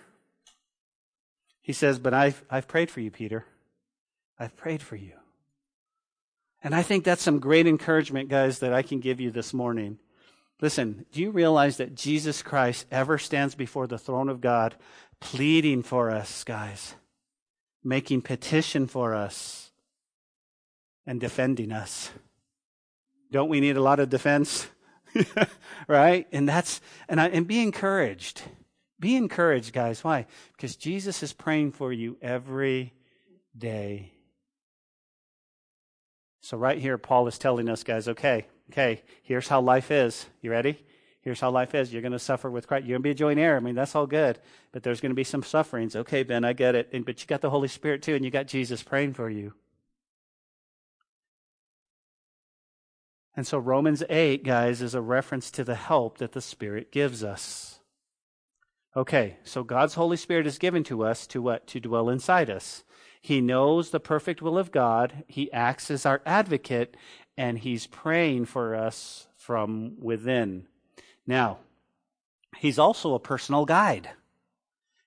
He 1.61 1.73
says, 1.73 1.99
But 1.99 2.13
I've, 2.13 2.43
I've 2.49 2.67
prayed 2.67 2.91
for 2.91 2.99
you, 2.99 3.11
Peter. 3.11 3.45
I've 4.39 4.55
prayed 4.55 4.81
for 4.81 4.95
you. 4.95 5.13
And 6.63 6.75
I 6.75 6.83
think 6.83 7.03
that's 7.03 7.23
some 7.23 7.39
great 7.39 7.67
encouragement, 7.67 8.29
guys, 8.29 8.59
that 8.59 8.73
I 8.73 8.81
can 8.81 8.99
give 8.99 9.19
you 9.19 9.31
this 9.31 9.53
morning. 9.53 9.97
Listen, 10.59 11.05
do 11.11 11.21
you 11.21 11.31
realize 11.31 11.77
that 11.77 11.95
Jesus 11.95 12.43
Christ 12.43 12.85
ever 12.91 13.17
stands 13.17 13.55
before 13.55 13.87
the 13.87 13.97
throne 13.97 14.29
of 14.29 14.41
God 14.41 14.75
pleading 15.19 15.81
for 15.81 16.11
us, 16.11 16.43
guys? 16.43 16.93
Making 17.83 18.21
petition 18.21 18.85
for 18.85 19.15
us 19.15 19.71
and 21.07 21.19
defending 21.19 21.71
us. 21.71 22.11
Don't 23.31 23.49
we 23.49 23.59
need 23.59 23.77
a 23.77 23.81
lot 23.81 23.99
of 23.99 24.09
defense? 24.09 24.67
right? 25.87 26.27
And 26.31 26.47
that's, 26.47 26.81
and, 27.07 27.19
I, 27.19 27.27
and 27.29 27.47
be 27.47 27.61
encouraged. 27.61 28.41
Be 28.99 29.15
encouraged, 29.15 29.73
guys. 29.73 30.03
Why? 30.03 30.27
Because 30.55 30.75
Jesus 30.75 31.23
is 31.23 31.33
praying 31.33 31.71
for 31.71 31.91
you 31.91 32.17
every 32.21 32.93
day. 33.57 34.11
So, 36.41 36.57
right 36.57 36.77
here, 36.77 36.97
Paul 36.97 37.27
is 37.27 37.37
telling 37.37 37.69
us, 37.69 37.83
guys, 37.83 38.07
okay, 38.07 38.45
okay, 38.71 39.01
here's 39.23 39.47
how 39.47 39.61
life 39.61 39.91
is. 39.91 40.25
You 40.41 40.51
ready? 40.51 40.83
Here's 41.21 41.39
how 41.39 41.51
life 41.51 41.75
is. 41.75 41.93
You're 41.93 42.01
going 42.01 42.13
to 42.13 42.19
suffer 42.19 42.49
with 42.49 42.67
Christ. 42.67 42.85
You're 42.85 42.95
going 42.95 43.03
to 43.03 43.07
be 43.07 43.11
a 43.11 43.15
joint 43.15 43.39
heir. 43.39 43.55
I 43.55 43.59
mean, 43.59 43.75
that's 43.75 43.95
all 43.95 44.07
good. 44.07 44.39
But 44.71 44.81
there's 44.81 45.01
going 45.01 45.11
to 45.11 45.15
be 45.15 45.23
some 45.23 45.43
sufferings. 45.43 45.95
Okay, 45.95 46.23
Ben, 46.23 46.43
I 46.43 46.53
get 46.53 46.73
it. 46.73 46.89
And, 46.91 47.05
but 47.05 47.21
you 47.21 47.27
got 47.27 47.41
the 47.41 47.51
Holy 47.51 47.67
Spirit 47.67 48.01
too, 48.01 48.15
and 48.15 48.25
you 48.25 48.31
got 48.31 48.47
Jesus 48.47 48.81
praying 48.81 49.13
for 49.13 49.29
you. 49.29 49.53
And 53.35 53.47
so, 53.47 53.57
Romans 53.57 54.03
8, 54.09 54.43
guys, 54.43 54.81
is 54.81 54.93
a 54.93 55.01
reference 55.01 55.51
to 55.51 55.63
the 55.63 55.75
help 55.75 56.17
that 56.17 56.33
the 56.33 56.41
Spirit 56.41 56.91
gives 56.91 57.23
us. 57.23 57.79
Okay, 58.95 59.37
so 59.43 59.63
God's 59.63 59.93
Holy 59.93 60.17
Spirit 60.17 60.45
is 60.45 60.57
given 60.57 60.83
to 60.85 61.03
us 61.03 61.25
to 61.27 61.41
what? 61.41 61.65
To 61.67 61.79
dwell 61.79 62.09
inside 62.09 62.49
us. 62.49 62.83
He 63.21 63.39
knows 63.39 63.91
the 63.91 63.99
perfect 64.01 64.41
will 64.41 64.57
of 64.57 64.71
God. 64.71 65.23
He 65.27 65.51
acts 65.53 65.89
as 65.89 66.05
our 66.05 66.21
advocate, 66.25 66.97
and 67.37 67.59
He's 67.59 67.87
praying 67.87 68.45
for 68.45 68.75
us 68.75 69.27
from 69.37 69.93
within. 69.99 70.67
Now, 71.25 71.59
He's 72.57 72.77
also 72.77 73.13
a 73.13 73.19
personal 73.19 73.65
guide. 73.65 74.09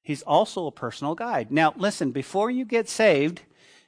He's 0.02 0.22
also 0.22 0.66
a 0.66 0.72
personal 0.72 1.14
guide. 1.14 1.50
Now, 1.50 1.74
listen, 1.76 2.10
before 2.10 2.50
you 2.50 2.64
get 2.64 2.88
saved, 2.88 3.42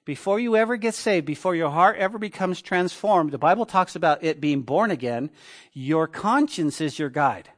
before 0.06 0.38
you 0.38 0.56
ever 0.56 0.76
get 0.76 0.94
saved, 0.94 1.26
before 1.26 1.56
your 1.56 1.70
heart 1.70 1.96
ever 1.96 2.16
becomes 2.16 2.62
transformed, 2.62 3.32
the 3.32 3.38
Bible 3.38 3.66
talks 3.66 3.96
about 3.96 4.22
it 4.22 4.40
being 4.40 4.62
born 4.62 4.92
again. 4.92 5.30
Your 5.72 6.06
conscience 6.06 6.80
is 6.80 6.98
your 6.98 7.10
guide. 7.10 7.50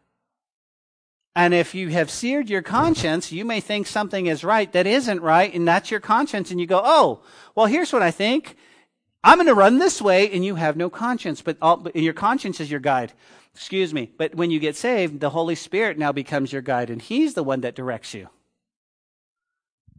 And 1.36 1.52
if 1.52 1.74
you 1.74 1.90
have 1.90 2.10
seared 2.10 2.48
your 2.48 2.62
conscience, 2.62 3.30
you 3.30 3.44
may 3.44 3.60
think 3.60 3.86
something 3.86 4.26
is 4.26 4.42
right 4.42 4.72
that 4.72 4.86
isn't 4.86 5.20
right, 5.20 5.52
and 5.54 5.68
that's 5.68 5.90
your 5.90 6.00
conscience, 6.00 6.50
and 6.50 6.58
you 6.58 6.66
go, 6.66 6.80
oh, 6.82 7.22
well, 7.54 7.66
here's 7.66 7.92
what 7.92 8.02
I 8.02 8.10
think. 8.10 8.56
I'm 9.22 9.36
going 9.36 9.46
to 9.46 9.54
run 9.54 9.78
this 9.78 10.00
way, 10.00 10.30
and 10.30 10.42
you 10.42 10.54
have 10.54 10.76
no 10.76 10.88
conscience, 10.88 11.42
but, 11.42 11.58
all, 11.60 11.86
your 11.94 12.14
conscience 12.14 12.60
is 12.60 12.70
your 12.70 12.80
guide. 12.80 13.12
Excuse 13.54 13.92
me. 13.92 14.10
But 14.16 14.34
when 14.34 14.50
you 14.50 14.58
get 14.58 14.74
saved, 14.74 15.20
the 15.20 15.30
Holy 15.30 15.54
Spirit 15.54 15.98
now 15.98 16.12
becomes 16.12 16.52
your 16.52 16.62
guide, 16.62 16.88
and 16.88 17.02
He's 17.02 17.34
the 17.34 17.44
one 17.44 17.60
that 17.60 17.74
directs 17.74 18.14
you. 18.14 18.30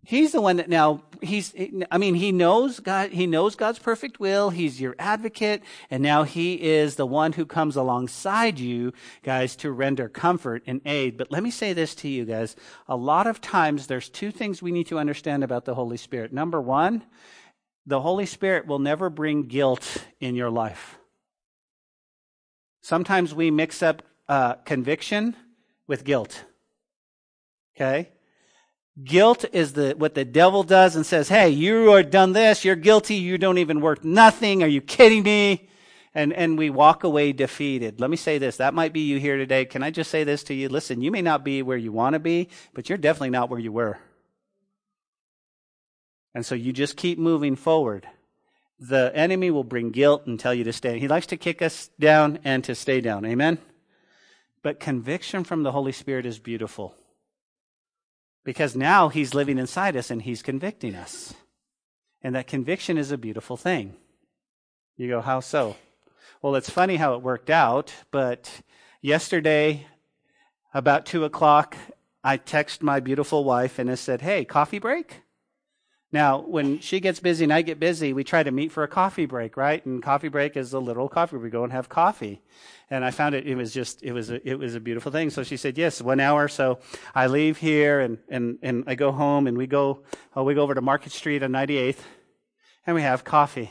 He's 0.10 0.32
the 0.32 0.42
one 0.42 0.56
that 0.56 0.70
now 0.70 1.04
he's 1.22 1.54
I 1.92 2.00
mean 2.00 2.16
he 2.16 2.32
knows 2.32 2.80
God 2.80 3.12
he 3.12 3.28
knows 3.28 3.56
God's 3.56 3.78
perfect 3.78 4.20
will. 4.20 4.50
He's 4.50 4.82
your 4.82 4.96
advocate 4.98 5.62
and 5.92 6.02
now 6.02 6.24
he 6.24 6.56
is 6.56 6.96
the 6.96 7.06
one 7.06 7.34
who 7.34 7.46
comes 7.46 7.76
alongside 7.76 8.58
you 8.58 8.92
guys 9.22 9.56
to 9.58 9.72
render 9.72 10.10
comfort 10.10 10.64
and 10.66 10.82
aid. 10.84 11.16
But 11.16 11.32
let 11.32 11.44
me 11.44 11.52
say 11.52 11.74
this 11.74 11.94
to 11.94 12.08
you 12.08 12.26
guys. 12.26 12.56
A 12.88 12.96
lot 12.96 13.28
of 13.28 13.40
times 13.40 13.86
there's 13.86 14.10
two 14.10 14.32
things 14.32 14.64
we 14.64 14.72
need 14.72 14.88
to 14.88 14.98
understand 14.98 15.44
about 15.44 15.66
the 15.66 15.76
Holy 15.76 15.98
Spirit. 15.98 16.34
Number 16.34 16.60
1, 16.60 17.04
the 17.86 18.02
Holy 18.02 18.26
Spirit 18.26 18.66
will 18.66 18.80
never 18.80 19.12
bring 19.12 19.44
guilt 19.44 20.06
in 20.20 20.34
your 20.34 20.50
life. 20.50 20.98
Sometimes 22.82 23.36
we 23.36 23.52
mix 23.52 23.84
up 23.84 24.02
uh, 24.28 24.56
conviction 24.56 25.36
with 25.86 26.04
guilt. 26.04 26.46
Okay? 27.76 28.10
Guilt 29.04 29.46
is 29.54 29.74
the, 29.74 29.94
what 29.98 30.16
the 30.16 30.26
devil 30.26 30.64
does 30.64 30.96
and 30.96 31.06
says, 31.06 31.30
hey, 31.30 31.50
you 31.50 31.92
are 31.92 32.04
done 32.04 32.34
this, 32.34 32.66
you're 32.66 32.76
guilty, 32.76 33.16
you 33.16 33.38
don't 33.38 33.60
even 33.60 33.82
worth 33.82 34.04
nothing, 34.04 34.64
are 34.64 34.68
you 34.68 34.82
kidding 34.82 35.24
me? 35.24 35.70
And, 36.16 36.34
and 36.34 36.58
we 36.58 36.70
walk 36.70 37.04
away 37.04 37.32
defeated. 37.32 38.02
Let 38.02 38.10
me 38.10 38.18
say 38.18 38.40
this, 38.40 38.58
that 38.58 38.74
might 38.74 38.92
be 38.92 39.02
you 39.02 39.20
here 39.20 39.38
today. 39.38 39.66
Can 39.66 39.84
I 39.84 39.92
just 39.92 40.10
say 40.10 40.24
this 40.24 40.44
to 40.46 40.54
you? 40.54 40.68
Listen, 40.68 41.02
you 41.02 41.12
may 41.12 41.22
not 41.22 41.44
be 41.44 41.62
where 41.62 41.78
you 41.78 41.92
want 41.92 42.14
to 42.14 42.20
be, 42.20 42.50
but 42.74 42.90
you're 42.90 42.98
definitely 42.98 43.30
not 43.30 43.50
where 43.50 43.60
you 43.60 43.72
were. 43.72 44.00
And 46.34 46.46
so 46.46 46.56
you 46.56 46.74
just 46.74 46.98
keep 46.98 47.20
moving 47.20 47.56
forward. 47.56 48.08
The 48.80 49.12
enemy 49.14 49.52
will 49.52 49.64
bring 49.64 49.92
guilt 49.92 50.26
and 50.26 50.40
tell 50.40 50.54
you 50.54 50.64
to 50.64 50.74
stay. 50.74 51.00
He 51.00 51.08
likes 51.08 51.28
to 51.28 51.38
kick 51.38 51.62
us 51.62 51.90
down 52.00 52.40
and 52.44 52.64
to 52.64 52.76
stay 52.76 53.02
down. 53.02 53.26
Amen? 53.26 53.60
But 54.64 54.80
conviction 54.80 55.44
from 55.44 55.64
the 55.64 55.72
Holy 55.72 55.92
Spirit 55.92 56.26
is 56.26 56.40
beautiful. 56.40 56.96
Because 58.50 58.76
now 58.76 59.10
he's 59.10 59.36
living 59.36 59.60
inside 59.60 59.96
us 59.96 60.10
and 60.10 60.24
he's 60.24 60.42
convicting 60.42 60.96
us. 60.96 61.36
And 62.24 62.34
that 62.34 62.48
conviction 62.48 62.98
is 62.98 63.12
a 63.12 63.18
beautiful 63.18 63.58
thing. 63.58 63.96
You 64.98 65.08
go, 65.08 65.22
how 65.22 65.40
so? 65.40 65.76
Well, 66.42 66.56
it's 66.56 66.68
funny 66.68 66.96
how 66.96 67.14
it 67.14 67.22
worked 67.22 67.52
out, 67.52 67.94
but 68.10 68.50
yesterday, 69.04 69.86
about 70.74 71.06
two 71.06 71.26
o'clock, 71.26 71.78
I 72.24 72.38
text 72.38 72.82
my 72.82 73.00
beautiful 73.00 73.44
wife 73.44 73.78
and 73.78 73.88
I 73.88 73.94
said, 73.94 74.22
Hey, 74.22 74.46
coffee 74.46 74.80
break? 74.80 75.22
Now, 76.12 76.40
when 76.40 76.80
she 76.80 77.00
gets 77.00 77.20
busy 77.20 77.44
and 77.44 77.54
I 77.54 77.62
get 77.62 77.80
busy, 77.80 78.14
we 78.14 78.24
try 78.24 78.42
to 78.42 78.50
meet 78.50 78.72
for 78.72 78.84
a 78.84 78.88
coffee 78.88 79.28
break, 79.28 79.56
right? 79.56 79.86
And 79.86 80.02
coffee 80.02 80.28
break 80.28 80.58
is 80.58 80.74
a 80.74 80.80
little 80.80 81.08
coffee. 81.08 81.38
We 81.38 81.52
go 81.52 81.64
and 81.64 81.72
have 81.72 81.88
coffee. 81.88 82.42
And 82.90 83.06
I 83.06 83.12
found 83.12 83.36
it, 83.36 83.46
it 83.46 83.54
was 83.54 83.72
just, 83.72 84.02
it 84.02 84.12
was 84.12 84.32
a, 84.32 84.48
it 84.48 84.58
was 84.58 84.74
a 84.74 84.80
beautiful 84.80 85.12
thing. 85.12 85.30
So 85.30 85.44
she 85.44 85.56
said, 85.56 85.78
yes, 85.78 86.02
one 86.02 86.20
hour. 86.20 86.48
So 86.48 86.80
I 87.14 87.28
leave 87.28 87.58
here 87.58 88.00
and, 88.00 88.18
and, 88.28 88.58
and 88.64 88.84
I 88.88 88.96
go 88.96 89.12
home 89.12 89.46
and 89.46 89.56
we 89.56 89.68
go, 89.68 90.02
oh, 90.36 90.44
we 90.44 90.56
go 90.56 90.64
over 90.64 90.74
to 90.74 90.82
Market 90.82 91.12
Street 91.12 91.44
on 91.44 91.52
98th 91.52 92.00
and 92.88 92.96
we 92.96 93.04
have 93.04 93.24
coffee. 93.24 93.70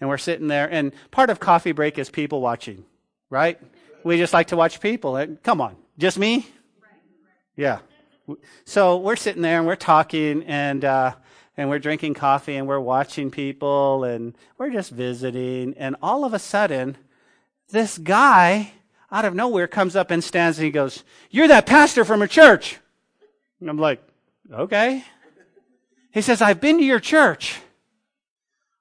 And 0.00 0.10
we're 0.10 0.18
sitting 0.18 0.48
there 0.48 0.70
and 0.70 0.92
part 1.10 1.30
of 1.30 1.40
coffee 1.40 1.72
break 1.72 1.98
is 1.98 2.10
people 2.10 2.42
watching, 2.42 2.84
right? 3.30 3.58
We 4.04 4.18
just 4.18 4.34
like 4.34 4.48
to 4.48 4.56
watch 4.56 4.80
people. 4.80 5.26
Come 5.42 5.62
on. 5.62 5.76
Just 5.96 6.18
me? 6.18 6.46
Yeah. 7.56 7.78
So 8.66 8.98
we're 8.98 9.16
sitting 9.16 9.40
there 9.40 9.58
and 9.58 9.66
we're 9.66 9.76
talking 9.76 10.42
and, 10.42 10.84
uh, 10.84 11.14
and 11.56 11.68
we're 11.68 11.78
drinking 11.78 12.14
coffee 12.14 12.56
and 12.56 12.66
we're 12.66 12.80
watching 12.80 13.30
people 13.30 14.04
and 14.04 14.34
we're 14.58 14.70
just 14.70 14.90
visiting. 14.90 15.74
And 15.74 15.96
all 16.02 16.24
of 16.24 16.34
a 16.34 16.38
sudden, 16.38 16.96
this 17.70 17.98
guy, 17.98 18.72
out 19.10 19.24
of 19.24 19.34
nowhere 19.34 19.68
comes 19.68 19.96
up 19.96 20.10
and 20.10 20.22
stands 20.22 20.58
and 20.58 20.64
he 20.64 20.70
goes, 20.70 21.04
You're 21.30 21.48
that 21.48 21.66
pastor 21.66 22.04
from 22.04 22.22
a 22.22 22.28
church. 22.28 22.78
And 23.60 23.70
I'm 23.70 23.78
like, 23.78 24.02
Okay. 24.52 25.04
He 26.12 26.22
says, 26.22 26.42
I've 26.42 26.60
been 26.60 26.78
to 26.78 26.84
your 26.84 27.00
church. 27.00 27.60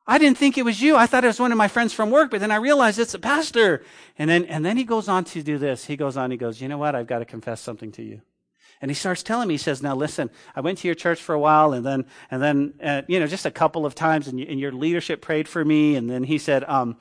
I 0.06 0.18
didn't 0.18 0.38
think 0.38 0.58
it 0.58 0.66
was 0.66 0.82
you. 0.82 0.98
I 0.98 1.08
thought 1.08 1.24
it 1.24 1.28
was 1.28 1.40
one 1.40 1.52
of 1.52 1.58
my 1.58 1.70
friends 1.70 1.94
from 1.94 2.12
work, 2.12 2.30
but 2.30 2.42
then 2.42 2.52
I 2.52 2.58
realized 2.58 3.00
it's 3.00 3.14
a 3.14 3.20
pastor. 3.20 3.84
And 4.18 4.30
then, 4.30 4.46
and 4.46 4.66
then 4.66 4.76
he 4.76 4.84
goes 4.84 5.08
on 5.08 5.24
to 5.26 5.42
do 5.42 5.58
this. 5.58 5.86
He 5.86 5.96
goes 5.96 6.18
on, 6.18 6.30
he 6.30 6.38
goes, 6.38 6.62
you 6.62 6.68
know 6.68 6.78
what? 6.78 6.94
I've 6.94 7.08
got 7.08 7.20
to 7.20 7.26
confess 7.26 7.62
something 7.62 7.92
to 7.94 8.04
you. 8.04 8.22
And 8.84 8.92
he 8.92 8.96
starts 8.96 9.24
telling 9.24 9.48
me, 9.48 9.54
he 9.54 9.60
says, 9.60 9.82
now 9.82 9.96
listen, 9.96 10.30
I 10.58 10.60
went 10.60 10.80
to 10.80 10.90
your 10.90 10.96
church 10.96 11.22
for 11.22 11.34
a 11.34 11.40
while 11.40 11.72
and 11.72 11.86
then, 11.86 12.06
and 12.30 12.44
then, 12.44 12.74
uh, 12.84 13.04
you 13.08 13.18
know, 13.18 13.28
just 13.28 13.46
a 13.46 13.50
couple 13.50 13.86
of 13.86 13.96
times 13.96 14.28
and, 14.28 14.38
and, 14.42 14.60
your 14.60 14.74
leadership 14.74 15.22
prayed 15.22 15.48
for 15.48 15.64
me. 15.64 15.96
And 15.96 16.10
then 16.10 16.26
he 16.26 16.38
said, 16.38 16.66
um, 16.66 16.98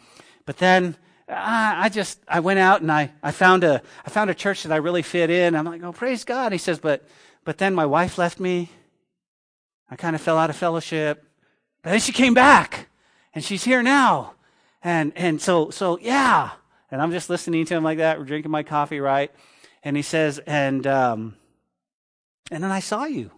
but 0.46 0.58
then 0.58 0.96
I, 1.28 1.86
I 1.86 1.88
just, 1.88 2.20
I 2.28 2.38
went 2.38 2.60
out 2.60 2.82
and 2.82 2.92
I, 2.92 3.10
I 3.20 3.32
found 3.32 3.64
a, 3.64 3.82
I 4.06 4.10
found 4.10 4.30
a 4.30 4.34
church 4.34 4.62
that 4.62 4.70
I 4.70 4.76
really 4.76 5.02
fit 5.02 5.28
in. 5.28 5.56
I'm 5.56 5.64
like, 5.64 5.82
oh, 5.82 5.90
praise 5.90 6.22
God. 6.22 6.52
He 6.52 6.58
says, 6.58 6.78
but, 6.78 7.04
but 7.44 7.58
then 7.58 7.74
my 7.74 7.84
wife 7.84 8.16
left 8.16 8.38
me. 8.38 8.70
I 9.90 9.96
kind 9.96 10.14
of 10.14 10.22
fell 10.22 10.38
out 10.38 10.50
of 10.50 10.54
fellowship. 10.54 11.24
But 11.82 11.90
then 11.90 11.98
she 11.98 12.12
came 12.12 12.32
back 12.32 12.90
and 13.34 13.42
she's 13.42 13.64
here 13.64 13.82
now. 13.82 14.34
And, 14.84 15.12
and 15.16 15.42
so, 15.42 15.70
so 15.70 15.98
yeah. 15.98 16.50
And 16.92 17.02
I'm 17.02 17.10
just 17.10 17.28
listening 17.28 17.66
to 17.66 17.74
him 17.74 17.82
like 17.82 17.98
that. 17.98 18.20
We're 18.20 18.24
drinking 18.24 18.52
my 18.52 18.62
coffee, 18.62 19.00
right? 19.00 19.32
And 19.82 19.96
he 19.96 20.04
says, 20.04 20.38
and, 20.46 20.86
um, 20.86 21.34
and 22.50 22.62
then 22.62 22.70
I 22.70 22.80
saw 22.80 23.04
you. 23.04 23.30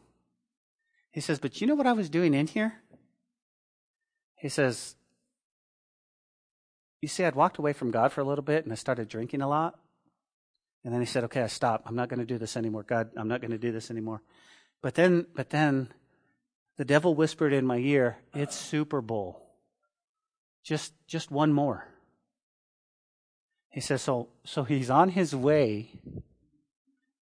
He 1.13 1.21
says, 1.21 1.39
but 1.39 1.61
you 1.61 1.67
know 1.67 1.75
what 1.75 1.87
I 1.87 1.93
was 1.93 2.11
doing 2.11 2.35
in 2.35 2.47
here? 2.47 2.81
He 4.37 4.49
says, 4.49 4.97
you 7.01 7.09
see, 7.09 7.25
I'd 7.25 7.35
walked 7.35 7.59
away 7.59 7.73
from 7.73 7.91
God 7.91 8.13
for 8.13 8.21
a 8.21 8.25
little 8.25 8.43
bit 8.43 8.65
and 8.65 8.73
I 8.73 8.77
started 8.77 9.09
drinking 9.09 9.43
a 9.43 9.49
lot. 9.49 9.79
And 10.85 10.93
then 10.93 11.01
he 11.01 11.07
said, 11.07 11.25
okay, 11.25 11.43
I 11.43 11.47
stop. 11.47 11.83
I'm 11.87 11.95
not 11.95 12.09
going 12.09 12.19
to 12.19 12.27
do 12.27 12.39
this 12.39 12.57
anymore. 12.57 12.83
God, 12.83 13.11
I'm 13.17 13.29
not 13.29 13.41
going 13.41 13.53
to 13.53 13.59
do 13.59 13.73
this 13.73 13.91
anymore. 13.91 14.23
But 14.83 14.95
then, 14.95 15.27
but 15.35 15.51
then 15.51 15.89
the 16.77 16.85
devil 16.85 17.15
whispered 17.15 17.53
in 17.53 17.65
my 17.65 17.79
ear, 17.79 18.19
it's 18.35 18.57
Super 18.57 19.01
Bowl. 19.01 19.41
Just, 20.63 20.93
just 21.07 21.31
one 21.31 21.53
more. 21.53 21.89
He 23.71 23.81
says, 23.81 24.03
so, 24.03 24.29
so 24.45 24.65
he's 24.65 24.91
on 24.91 25.11
his 25.11 25.35
way 25.35 26.01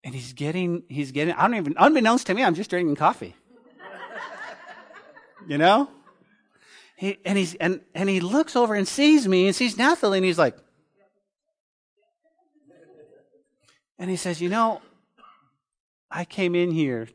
and 0.05 0.15
he's 0.15 0.33
getting, 0.33 0.85
he's 0.89 1.13
getting, 1.13 1.35
I 1.35 1.43
don't 1.43 1.57
even, 1.57 1.75
unbeknownst 1.77 2.27
to 2.29 2.35
me, 2.35 2.45
I'm 2.45 2.55
just 2.55 2.71
drinking 2.71 2.97
coffee. 2.97 3.35
you 5.47 5.59
know? 5.59 5.91
He, 6.97 7.19
and 7.25 7.39
he's, 7.39 7.55
and, 7.57 7.81
and 7.95 8.09
he 8.09 8.21
looks 8.21 8.57
over 8.57 8.75
and 8.75 8.87
sees 8.87 9.29
me 9.29 9.47
and 9.47 9.55
sees 9.55 9.77
Nathalie 9.77 10.19
and 10.19 10.25
he's 10.25 10.39
like, 10.39 10.57
and 13.99 14.09
he 14.11 14.17
says, 14.17 14.41
you 14.41 14.49
know, 14.49 14.81
I 16.11 16.25
came 16.25 16.55
in 16.55 16.71
here 16.71 17.09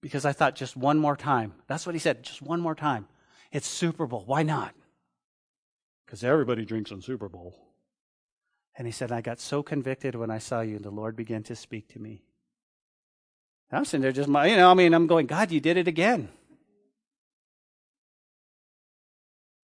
because 0.00 0.24
I 0.24 0.32
thought 0.32 0.56
just 0.56 0.76
one 0.76 0.98
more 0.98 1.16
time. 1.16 1.54
That's 1.66 1.86
what 1.86 1.94
he 1.94 1.98
said, 1.98 2.22
just 2.22 2.42
one 2.42 2.60
more 2.60 2.74
time. 2.74 3.06
It's 3.52 3.68
Super 3.68 4.06
Bowl. 4.06 4.24
Why 4.26 4.42
not? 4.42 4.74
because 6.10 6.24
everybody 6.24 6.64
drinks 6.64 6.90
on 6.90 7.00
Super 7.00 7.28
Bowl. 7.28 7.54
And 8.76 8.86
he 8.86 8.92
said, 8.92 9.12
I 9.12 9.20
got 9.20 9.40
so 9.40 9.62
convicted 9.62 10.14
when 10.14 10.30
I 10.30 10.38
saw 10.38 10.60
you, 10.60 10.76
and 10.76 10.84
the 10.84 10.90
Lord 10.90 11.16
began 11.16 11.42
to 11.44 11.56
speak 11.56 11.88
to 11.88 11.98
me. 11.98 12.22
I'm 13.72 13.84
sitting 13.84 14.02
there 14.02 14.12
just, 14.12 14.28
you 14.28 14.56
know, 14.56 14.70
I 14.70 14.74
mean, 14.74 14.94
I'm 14.94 15.06
going, 15.06 15.26
God, 15.26 15.52
you 15.52 15.60
did 15.60 15.76
it 15.76 15.86
again. 15.86 16.28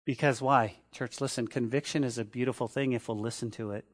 Because 0.04 0.40
why? 0.40 0.76
Church, 0.92 1.20
listen, 1.20 1.48
conviction 1.48 2.04
is 2.04 2.16
a 2.16 2.24
beautiful 2.24 2.68
thing 2.68 2.92
if 2.92 3.08
we'll 3.08 3.18
listen 3.18 3.50
to 3.52 3.72
it. 3.72 3.84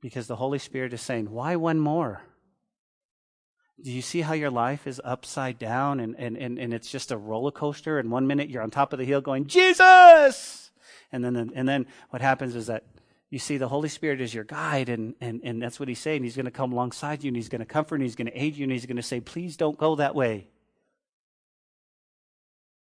Because 0.00 0.26
the 0.26 0.36
Holy 0.36 0.58
Spirit 0.58 0.92
is 0.92 1.00
saying, 1.00 1.30
why 1.30 1.56
one 1.56 1.78
more? 1.78 2.20
Do 3.82 3.90
you 3.90 4.02
see 4.02 4.20
how 4.20 4.34
your 4.34 4.50
life 4.50 4.86
is 4.86 5.00
upside 5.04 5.58
down 5.58 6.00
and, 6.00 6.14
and, 6.18 6.36
and, 6.36 6.58
and 6.58 6.74
it's 6.74 6.90
just 6.90 7.10
a 7.10 7.16
roller 7.16 7.50
coaster? 7.50 7.98
And 7.98 8.10
one 8.10 8.26
minute 8.26 8.50
you're 8.50 8.62
on 8.62 8.70
top 8.70 8.92
of 8.92 8.98
the 8.98 9.04
hill 9.04 9.20
going, 9.20 9.46
Jesus! 9.46 10.70
And 11.10 11.24
then, 11.24 11.52
and 11.54 11.66
then 11.68 11.86
what 12.10 12.20
happens 12.20 12.54
is 12.54 12.66
that 12.66 12.84
you 13.30 13.38
see 13.38 13.58
the 13.58 13.68
Holy 13.68 13.88
Spirit 13.88 14.20
is 14.20 14.32
your 14.32 14.44
guide, 14.44 14.88
and, 14.88 15.14
and, 15.20 15.40
and 15.44 15.60
that's 15.60 15.78
what 15.78 15.88
he's 15.88 15.98
saying. 15.98 16.22
He's 16.22 16.36
going 16.36 16.46
to 16.46 16.50
come 16.50 16.72
alongside 16.72 17.22
you, 17.22 17.28
and 17.28 17.36
he's 17.36 17.50
going 17.50 17.60
to 17.60 17.66
comfort, 17.66 17.96
and 17.96 18.04
he's 18.04 18.16
going 18.16 18.26
to 18.26 18.42
aid 18.42 18.56
you, 18.56 18.64
and 18.64 18.72
he's 18.72 18.86
going 18.86 18.96
to 18.96 19.02
say, 19.02 19.20
Please 19.20 19.56
don't 19.56 19.76
go 19.76 19.96
that 19.96 20.14
way. 20.14 20.48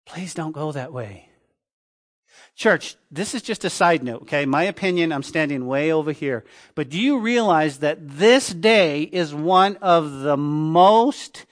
Please 0.06 0.34
don't 0.34 0.52
go 0.52 0.72
that 0.72 0.94
way. 0.94 1.30
Church, 2.56 2.96
this 3.12 3.36
is 3.36 3.42
just 3.42 3.66
a 3.66 3.70
side 3.70 4.04
note, 4.04 4.24
okay? 4.24 4.46
My 4.46 4.64
opinion, 4.64 5.12
I'm 5.12 5.24
standing 5.24 5.68
way 5.68 5.92
over 5.92 6.12
here. 6.12 6.44
But 6.76 6.90
do 6.90 7.00
you 7.00 7.20
realize 7.20 7.80
that 7.80 7.98
this 8.02 8.50
day 8.50 9.04
is 9.04 9.34
one 9.34 9.78
of 9.78 10.22
the 10.22 10.38
most 10.38 11.46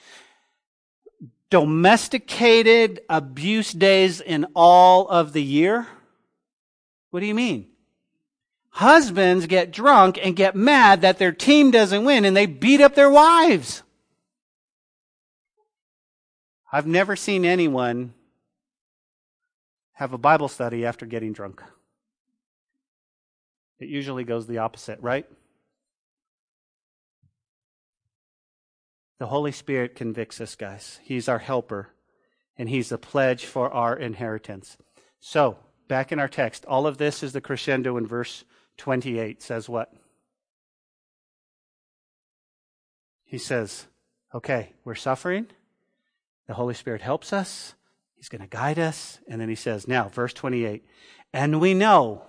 domesticated 1.50 3.02
abuse 3.10 3.72
days 3.72 4.22
in 4.22 4.46
all 4.56 5.08
of 5.08 5.34
the 5.34 5.44
year? 5.44 5.88
What 7.12 7.20
do 7.20 7.26
you 7.26 7.36
mean? 7.36 7.68
Husbands 8.76 9.48
get 9.48 9.72
drunk 9.72 10.20
and 10.22 10.36
get 10.36 10.54
mad 10.54 11.00
that 11.00 11.18
their 11.18 11.32
team 11.32 11.72
doesn't 11.72 12.04
win 12.04 12.26
and 12.26 12.36
they 12.36 12.46
beat 12.46 12.82
up 12.82 12.94
their 12.94 13.10
wives. 13.10 13.84
I've 16.74 16.86
never 16.86 17.16
seen 17.16 17.46
anyone 17.46 18.14
have 19.94 20.12
a 20.12 20.18
Bible 20.18 20.50
study 20.50 20.86
after 20.86 21.06
getting 21.06 21.32
drunk. 21.32 21.64
It 23.80 23.88
usually 23.88 24.26
goes 24.26 24.46
the 24.46 24.58
opposite, 24.58 25.00
right? 25.00 25.26
The 29.20 29.28
Holy 29.28 29.54
Spirit 29.54 29.96
convicts 29.96 30.42
us, 30.42 30.54
guys. 30.56 31.00
He's 31.02 31.30
our 31.30 31.40
helper, 31.40 31.94
and 32.58 32.68
He's 32.68 32.92
a 32.92 32.98
pledge 32.98 33.46
for 33.46 33.72
our 33.72 33.96
inheritance. 33.96 34.76
So, 35.22 35.60
back 35.88 36.12
in 36.12 36.20
our 36.20 36.28
text, 36.28 36.66
all 36.66 36.86
of 36.86 36.98
this 36.98 37.24
is 37.24 37.32
the 37.32 37.40
crescendo 37.40 37.96
in 37.96 38.06
verse 38.06 38.44
28. 38.78 39.42
Says 39.42 39.70
what? 39.70 39.92
He 43.24 43.38
says, 43.38 43.88
okay, 44.34 44.74
we're 44.84 44.96
suffering. 44.96 45.48
The 46.48 46.54
Holy 46.54 46.74
Spirit 46.74 47.02
helps 47.02 47.34
us. 47.34 47.74
He's 48.16 48.30
going 48.30 48.42
to 48.42 48.48
guide 48.48 48.80
us. 48.80 49.20
And 49.28 49.42
then 49.42 49.50
he 49.50 49.56
says, 49.56 49.88
now, 49.88 50.10
verse 50.10 50.34
28, 50.34 50.86
and 51.34 51.60
we 51.60 51.74
know 51.74 52.24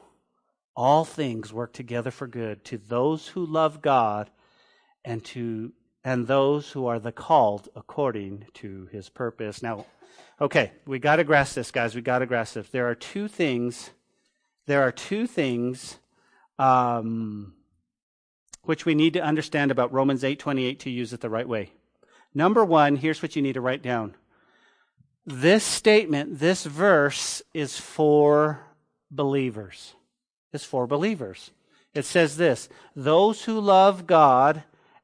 all 0.74 1.04
things 1.04 1.52
work 1.52 1.72
together 1.72 2.10
for 2.10 2.26
good 2.26 2.64
to 2.64 2.78
those 2.78 3.28
who 3.28 3.46
love 3.46 3.82
God 3.82 4.30
and 5.04 5.24
to 5.26 5.72
and 6.04 6.26
those 6.26 6.70
who 6.70 6.86
are 6.86 7.00
the 7.00 7.10
called 7.10 7.68
according 7.74 8.46
to 8.54 8.88
his 8.92 9.08
purpose. 9.08 9.60
Now, 9.60 9.86
Okay, 10.38 10.72
we 10.86 10.98
got 10.98 11.16
to 11.16 11.24
grasp 11.24 11.54
this, 11.54 11.70
guys. 11.70 11.94
We 11.94 12.02
got 12.02 12.18
to 12.18 12.26
grasp 12.26 12.54
this. 12.54 12.68
There 12.68 12.86
are 12.88 12.94
two 12.94 13.26
things. 13.26 13.90
There 14.66 14.82
are 14.82 14.92
two 14.92 15.26
things 15.26 15.96
um, 16.58 17.54
which 18.62 18.84
we 18.84 18.94
need 18.94 19.12
to 19.14 19.22
understand 19.22 19.70
about 19.70 19.92
Romans 19.92 20.24
eight 20.24 20.38
twenty 20.38 20.64
eight 20.64 20.80
to 20.80 20.90
use 20.90 21.12
it 21.12 21.20
the 21.20 21.30
right 21.30 21.48
way. 21.48 21.70
Number 22.34 22.64
one, 22.64 22.96
here's 22.96 23.22
what 23.22 23.36
you 23.36 23.42
need 23.42 23.54
to 23.54 23.60
write 23.60 23.82
down. 23.82 24.14
This 25.24 25.64
statement, 25.64 26.38
this 26.38 26.64
verse, 26.64 27.42
is 27.52 27.78
for 27.78 28.60
believers. 29.10 29.94
It's 30.52 30.64
for 30.64 30.86
believers. 30.86 31.50
It 31.94 32.04
says 32.04 32.36
this: 32.36 32.68
those 32.94 33.44
who 33.44 33.58
love 33.58 34.06
God 34.06 34.62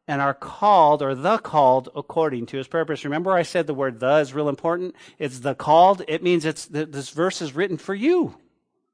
and 0.09 0.21
are 0.21 0.35
called 0.35 1.01
or 1.01 1.15
the 1.15 1.39
called 1.39 1.89
according 1.95 2.47
to 2.47 2.57
his 2.57 2.67
purpose. 2.67 3.05
Remember 3.05 3.33
I 3.33 3.43
said 3.43 3.67
the 3.67 3.75
word 3.75 4.01
the 4.01 4.17
is 4.17 4.35
real 4.35 4.49
important? 4.49 4.95
It's 5.19 5.41
the 5.41 5.55
called. 5.55 6.03
It 6.09 6.23
means 6.23 6.45
it's 6.45 6.67
this 6.67 7.11
verse 7.11 7.41
is 7.41 7.55
written 7.55 7.79
for 7.79 7.95
you, 7.95 8.37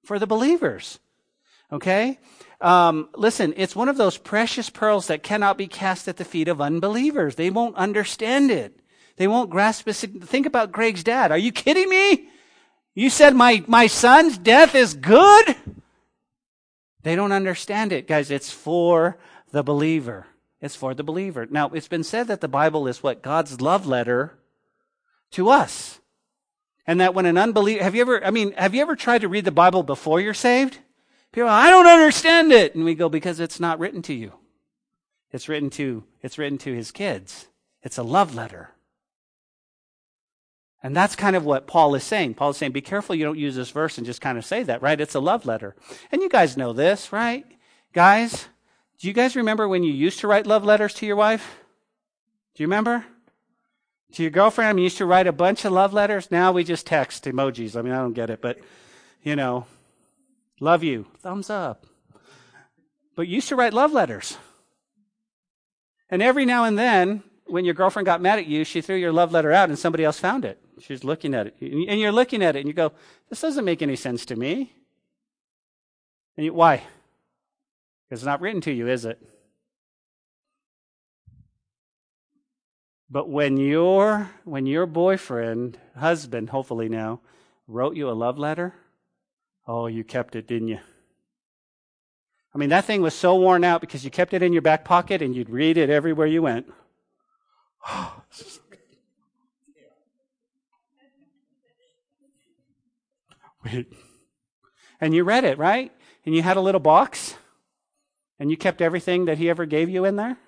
for 0.05 0.19
the 0.19 0.27
believers. 0.27 0.99
Okay? 1.73 2.19
Um, 2.61 3.09
listen, 3.15 3.55
it's 3.57 3.77
one 3.77 3.89
of 3.89 3.97
those 3.97 4.19
precious 4.19 4.69
pearls 4.69 5.07
that 5.07 5.23
cannot 5.23 5.57
be 5.57 5.69
cast 5.69 6.09
at 6.09 6.17
the 6.17 6.25
feet 6.25 6.49
of 6.49 6.61
unbelievers. 6.61 7.37
They 7.37 7.51
won't 7.51 7.77
understand 7.77 8.51
it. 8.51 8.81
They 9.17 9.29
won't 9.29 9.51
grasp 9.51 9.87
it. 9.89 9.95
Think 9.95 10.47
about 10.47 10.73
Greg's 10.73 11.05
dad. 11.05 11.31
Are 11.31 11.39
you 11.39 11.53
kidding 11.53 11.89
me? 11.89 12.29
You 12.95 13.11
said 13.11 13.37
my, 13.37 13.63
my 13.67 13.87
son's 13.87 14.39
death 14.39 14.75
is 14.75 14.95
good? 14.95 15.57
They 17.03 17.15
don't 17.15 17.33
understand 17.33 17.93
it, 17.93 18.09
guys. 18.09 18.31
It's 18.31 18.51
for 18.51 19.19
the 19.53 19.63
believer. 19.63 20.27
It's 20.61 20.75
for 20.75 20.95
the 20.95 21.05
believer. 21.05 21.47
Now, 21.49 21.69
it's 21.71 21.89
been 21.89 22.03
said 22.03 22.27
that 22.27 22.41
the 22.41 22.49
Bible 22.49 22.89
is 22.89 23.03
what 23.03 23.23
God's 23.23 23.61
love 23.61 23.87
letter 23.87 24.39
to 25.33 25.49
us. 25.49 26.01
And 26.87 27.01
that 27.01 27.15
when 27.15 27.27
an 27.27 27.39
unbeliever, 27.39 27.85
have 27.85 27.95
you 27.95 28.01
ever, 28.01 28.25
I 28.25 28.31
mean, 28.31 28.53
have 28.53 28.75
you 28.75 28.83
ever 28.83 28.97
tried 28.97 29.21
to 29.21 29.29
read 29.29 29.45
the 29.45 29.53
Bible 29.53 29.83
before 29.83 30.21
you're 30.21 30.35
saved? 30.35 30.79
People, 31.33 31.51
I 31.51 31.71
don't 31.71 31.87
understand 31.87 32.53
it. 32.53 32.75
And 32.75 32.85
we 32.85 32.95
go, 32.95 33.09
because 33.09 33.41
it's 33.41 33.61
not 33.61 33.79
written 33.79 34.03
to 34.03 34.15
you. 34.15 34.33
It's 35.31 35.49
written 35.49 35.71
to, 35.71 36.05
it's 36.23 36.39
written 36.39 36.59
to 36.59 36.75
his 36.75 36.91
kids. 36.91 37.49
It's 37.83 37.99
a 37.99 38.03
love 38.03 38.35
letter. 38.35 38.71
And 40.83 40.97
that's 40.97 41.17
kind 41.17 41.37
of 41.37 41.45
what 41.45 41.67
Paul 41.67 41.95
is 41.95 42.05
saying. 42.05 42.35
Paul 42.35 42.51
is 42.51 42.57
saying, 42.57 42.73
be 42.73 42.81
careful 42.81 43.15
you 43.15 43.25
don't 43.25 43.39
use 43.39 43.57
this 43.57 43.71
verse 43.71 43.99
and 43.99 44.07
just 44.07 44.21
kind 44.21 44.39
of 44.39 44.45
say 44.45 44.63
that, 44.63 44.81
right? 44.81 45.01
It's 45.01 45.15
a 45.15 45.21
love 45.21 45.45
letter. 45.45 45.75
And 46.13 46.23
you 46.23 46.29
guys 46.29 46.57
know 46.57 46.73
this, 46.73 47.13
right? 47.13 47.45
Guys, 47.93 48.47
Do 48.99 49.07
you 49.07 49.13
guys 49.13 49.37
remember 49.37 49.69
when 49.69 49.85
you 49.85 49.93
used 49.93 50.21
to 50.21 50.27
write 50.27 50.47
love 50.47 50.65
letters 50.65 50.93
to 50.95 51.07
your 51.07 51.15
wife? 51.15 51.59
Do 52.55 52.63
you 52.63 52.67
remember? 52.67 53.05
To 54.15 54.23
your 54.23 54.31
girlfriend, 54.31 54.69
I 54.69 54.73
mean, 54.73 54.79
you 54.79 54.85
used 54.85 54.99
to 54.99 55.07
write 55.07 55.29
a 55.29 55.33
bunch 55.33 55.65
of 55.65 55.73
love 55.73 55.93
letters. 55.93 56.31
Now 56.33 56.51
we 56.51 56.65
just 56.65 56.87
text 56.87 57.25
emojis. 57.25 57.77
I 57.77 57.83
mean, 57.83 57.93
I 57.93 57.99
don't 57.99 58.15
get 58.15 58.31
it, 58.31 58.43
but, 58.43 58.59
you 59.23 59.37
know, 59.37 59.67
love 60.61 60.83
you, 60.83 61.07
thumbs 61.19 61.51
up. 61.51 61.87
But 63.17 63.29
you 63.29 63.37
used 63.37 63.49
to 63.49 63.57
write 63.57 63.75
love 63.75 63.93
letters. 63.93 64.37
And 66.11 66.23
every 66.23 66.45
now 66.45 66.65
and 66.65 66.79
then, 66.79 67.23
when 67.47 67.65
your 67.65 67.75
girlfriend 67.75 68.07
got 68.07 68.23
mad 68.23 68.39
at 68.39 68.47
you, 68.47 68.65
she 68.65 68.81
threw 68.81 68.97
your 68.97 69.13
love 69.13 69.33
letter 69.33 69.53
out 69.53 69.69
and 69.69 69.79
somebody 69.79 70.05
else 70.05 70.19
found 70.19 70.45
it. 70.45 70.61
She's 70.81 71.05
looking 71.05 71.35
at 71.35 71.49
it. 71.49 71.57
And 71.61 72.01
you're 72.01 72.13
looking 72.13 72.43
at 72.43 72.57
it 72.57 72.61
and 72.61 72.69
you 72.69 72.75
go, 72.75 72.93
this 73.29 73.41
doesn't 73.41 73.65
make 73.65 73.83
any 73.83 73.97
sense 73.97 74.25
to 74.27 74.37
me. 74.37 74.73
And 76.37 76.47
you, 76.47 76.55
why? 76.55 76.85
Because 78.09 78.21
it's 78.21 78.27
not 78.27 78.41
written 78.41 78.61
to 78.63 78.73
you, 78.73 78.89
is 78.89 79.05
it? 79.05 79.21
But 83.11 83.29
when 83.29 83.57
your 83.57 84.31
when 84.45 84.67
your 84.67 84.87
boyfriend, 84.87 85.79
husband, 85.97 86.51
hopefully 86.51 86.89
now, 86.89 87.21
wrote 87.67 87.97
you 87.97 88.11
a 88.11 88.13
love 88.13 88.39
letter, 88.39 88.75
oh, 89.69 89.87
you 89.87 90.03
kept 90.03 90.35
it, 90.35 90.49
didn't 90.49 90.69
you? 90.69 90.81
I 92.55 92.59
mean, 92.59 92.71
that 92.71 92.87
thing 92.87 93.03
was 93.03 93.15
so 93.15 93.37
worn 93.37 93.63
out 93.63 93.81
because 93.81 94.05
you 94.05 94.11
kept 94.11 94.35
it 94.35 94.43
in 94.43 94.53
your 94.53 94.63
back 94.63 94.85
pocket 94.85 95.23
and 95.23 95.37
you'd 95.37 95.51
read 95.51 95.77
it 95.77 95.91
everywhere 95.91 96.27
you 96.27 96.43
went. 96.43 96.67
And 105.01 105.15
you 105.15 105.23
read 105.23 105.45
it, 105.45 105.59
right? 105.59 105.93
And 106.25 106.35
you 106.35 106.43
had 106.43 106.57
a 106.57 106.61
little 106.61 106.81
box 106.81 107.37
and 108.39 108.51
you 108.51 108.57
kept 108.57 108.81
everything 108.81 109.27
that 109.27 109.39
he 109.39 109.51
ever 109.51 109.67
gave 109.67 109.89
you 109.89 110.05
in 110.05 110.17
there? 110.17 110.39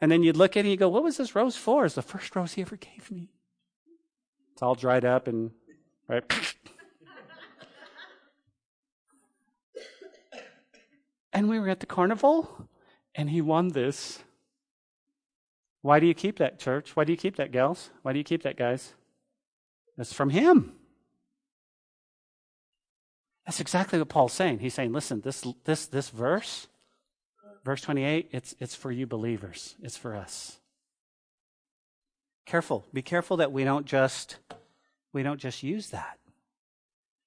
And 0.00 0.10
then 0.10 0.22
you'd 0.22 0.36
look 0.36 0.52
at 0.52 0.58
it 0.58 0.60
and 0.60 0.70
you 0.70 0.76
go, 0.76 0.88
What 0.88 1.02
was 1.02 1.16
this 1.16 1.34
rose 1.34 1.56
for? 1.56 1.84
It's 1.84 1.94
the 1.94 2.02
first 2.02 2.34
rose 2.36 2.54
he 2.54 2.62
ever 2.62 2.76
gave 2.76 3.10
me. 3.10 3.30
It's 4.52 4.62
all 4.62 4.74
dried 4.74 5.04
up 5.04 5.28
and 5.28 5.50
right. 6.08 6.24
and 11.34 11.48
we 11.48 11.60
were 11.60 11.68
at 11.68 11.80
the 11.80 11.86
carnival 11.86 12.68
and 13.14 13.28
he 13.28 13.42
won 13.42 13.68
this. 13.68 14.20
Why 15.82 16.00
do 16.00 16.06
you 16.06 16.14
keep 16.14 16.38
that, 16.38 16.58
church? 16.58 16.96
Why 16.96 17.04
do 17.04 17.12
you 17.12 17.18
keep 17.18 17.36
that, 17.36 17.52
gals? 17.52 17.90
Why 18.00 18.12
do 18.12 18.18
you 18.18 18.24
keep 18.24 18.44
that, 18.44 18.56
guys? 18.56 18.94
It's 19.98 20.14
from 20.14 20.30
him. 20.30 20.72
That's 23.44 23.60
exactly 23.60 23.98
what 23.98 24.08
Paul's 24.08 24.32
saying. 24.32 24.60
He's 24.60 24.72
saying, 24.72 24.92
listen, 24.92 25.20
this, 25.20 25.44
this, 25.64 25.84
this 25.84 26.08
verse 26.08 26.68
verse 27.64 27.80
28, 27.80 28.28
it's, 28.30 28.54
it's 28.60 28.74
for 28.74 28.92
you 28.92 29.06
believers, 29.06 29.76
it's 29.82 29.96
for 29.96 30.14
us. 30.14 30.58
Careful. 32.46 32.84
Be 32.92 33.02
careful 33.02 33.38
that 33.38 33.52
we 33.52 33.64
don't 33.64 33.86
just 33.86 34.36
we 35.14 35.22
don't 35.22 35.40
just 35.40 35.62
use 35.62 35.90
that. 35.90 36.18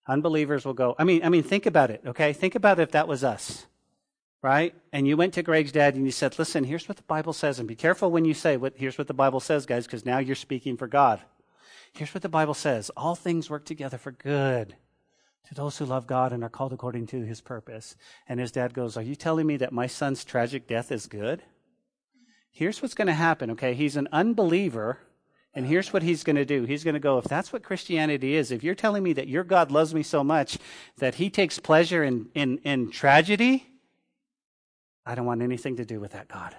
Unbelievers 0.08 0.66
will 0.66 0.74
go, 0.74 0.96
I 1.00 1.06
mean, 1.06 1.24
I 1.24 1.30
mean, 1.30 1.44
think 1.44 1.66
about 1.66 1.90
it, 1.90 2.02
okay? 2.06 2.34
Think 2.34 2.56
about 2.56 2.80
if 2.80 2.92
that 2.92 3.08
was 3.08 3.24
us, 3.24 3.66
right? 4.42 4.74
And 4.92 5.08
you 5.08 5.18
went 5.18 5.34
to 5.34 5.44
Greg's 5.44 5.72
dad 5.72 5.96
and 5.96 6.06
you 6.06 6.12
said, 6.12 6.38
listen, 6.38 6.64
here's 6.64 6.88
what 6.88 6.98
the 6.98 7.04
Bible 7.04 7.34
says. 7.34 7.60
And 7.60 7.68
be 7.68 7.76
careful 7.76 8.12
when 8.12 8.26
you 8.26 8.34
say, 8.34 8.58
what, 8.58 8.74
here's 8.76 8.98
what 8.98 9.08
the 9.08 9.14
Bible 9.14 9.40
says, 9.40 9.66
guys, 9.66 9.86
because 9.86 10.06
now 10.06 10.20
you're 10.20 10.36
speaking 10.36 10.78
for 10.78 10.88
God. 10.88 11.22
Here's 11.94 12.14
what 12.14 12.22
the 12.22 12.30
Bible 12.30 12.54
says 12.54 12.92
all 12.96 13.16
things 13.16 13.50
work 13.50 13.66
together 13.66 13.98
for 13.98 14.12
good 14.12 14.76
to 15.48 15.56
those 15.56 15.78
who 15.78 15.86
love 15.86 16.08
God 16.08 16.34
and 16.34 16.44
are 16.44 16.50
called 16.50 16.74
according 16.74 17.08
to 17.08 17.22
his 17.22 17.42
purpose. 17.42 17.96
And 18.28 18.40
his 18.40 18.52
dad 18.52 18.74
goes, 18.74 18.98
Are 18.98 19.04
you 19.04 19.16
telling 19.16 19.48
me 19.48 19.58
that 19.58 19.72
my 19.72 19.88
son's 19.88 20.26
tragic 20.26 20.68
death 20.68 20.92
is 20.92 21.08
good? 21.08 21.42
Here's 22.52 22.82
what's 22.82 22.94
going 22.94 23.08
to 23.08 23.14
happen, 23.14 23.52
okay? 23.52 23.74
He's 23.74 23.96
an 23.96 24.08
unbeliever. 24.12 25.00
And 25.54 25.66
here's 25.66 25.92
what 25.92 26.04
he's 26.04 26.24
going 26.24 26.36
to 26.36 26.46
do. 26.46 26.66
He's 26.66 26.84
going 26.84 26.94
to 26.94 27.00
go, 27.00 27.18
if 27.18 27.26
that's 27.26 27.52
what 27.52 27.64
Christianity 27.64 28.36
is, 28.36 28.52
if 28.52 28.64
you're 28.64 28.76
telling 28.76 29.02
me 29.02 29.14
that 29.14 29.28
your 29.28 29.44
God 29.44 29.72
loves 29.72 29.94
me 29.94 30.04
so 30.04 30.24
much 30.24 30.60
that 30.98 31.16
he 31.16 31.32
takes 31.32 31.58
pleasure 31.58 32.04
in, 32.04 32.30
in, 32.36 32.60
in 32.60 32.92
tragedy, 32.92 33.66
I 35.08 35.16
don't 35.16 35.26
want 35.26 35.42
anything 35.42 35.78
to 35.78 35.86
do 35.86 36.02
with 36.02 36.12
that 36.12 36.28
God. 36.28 36.54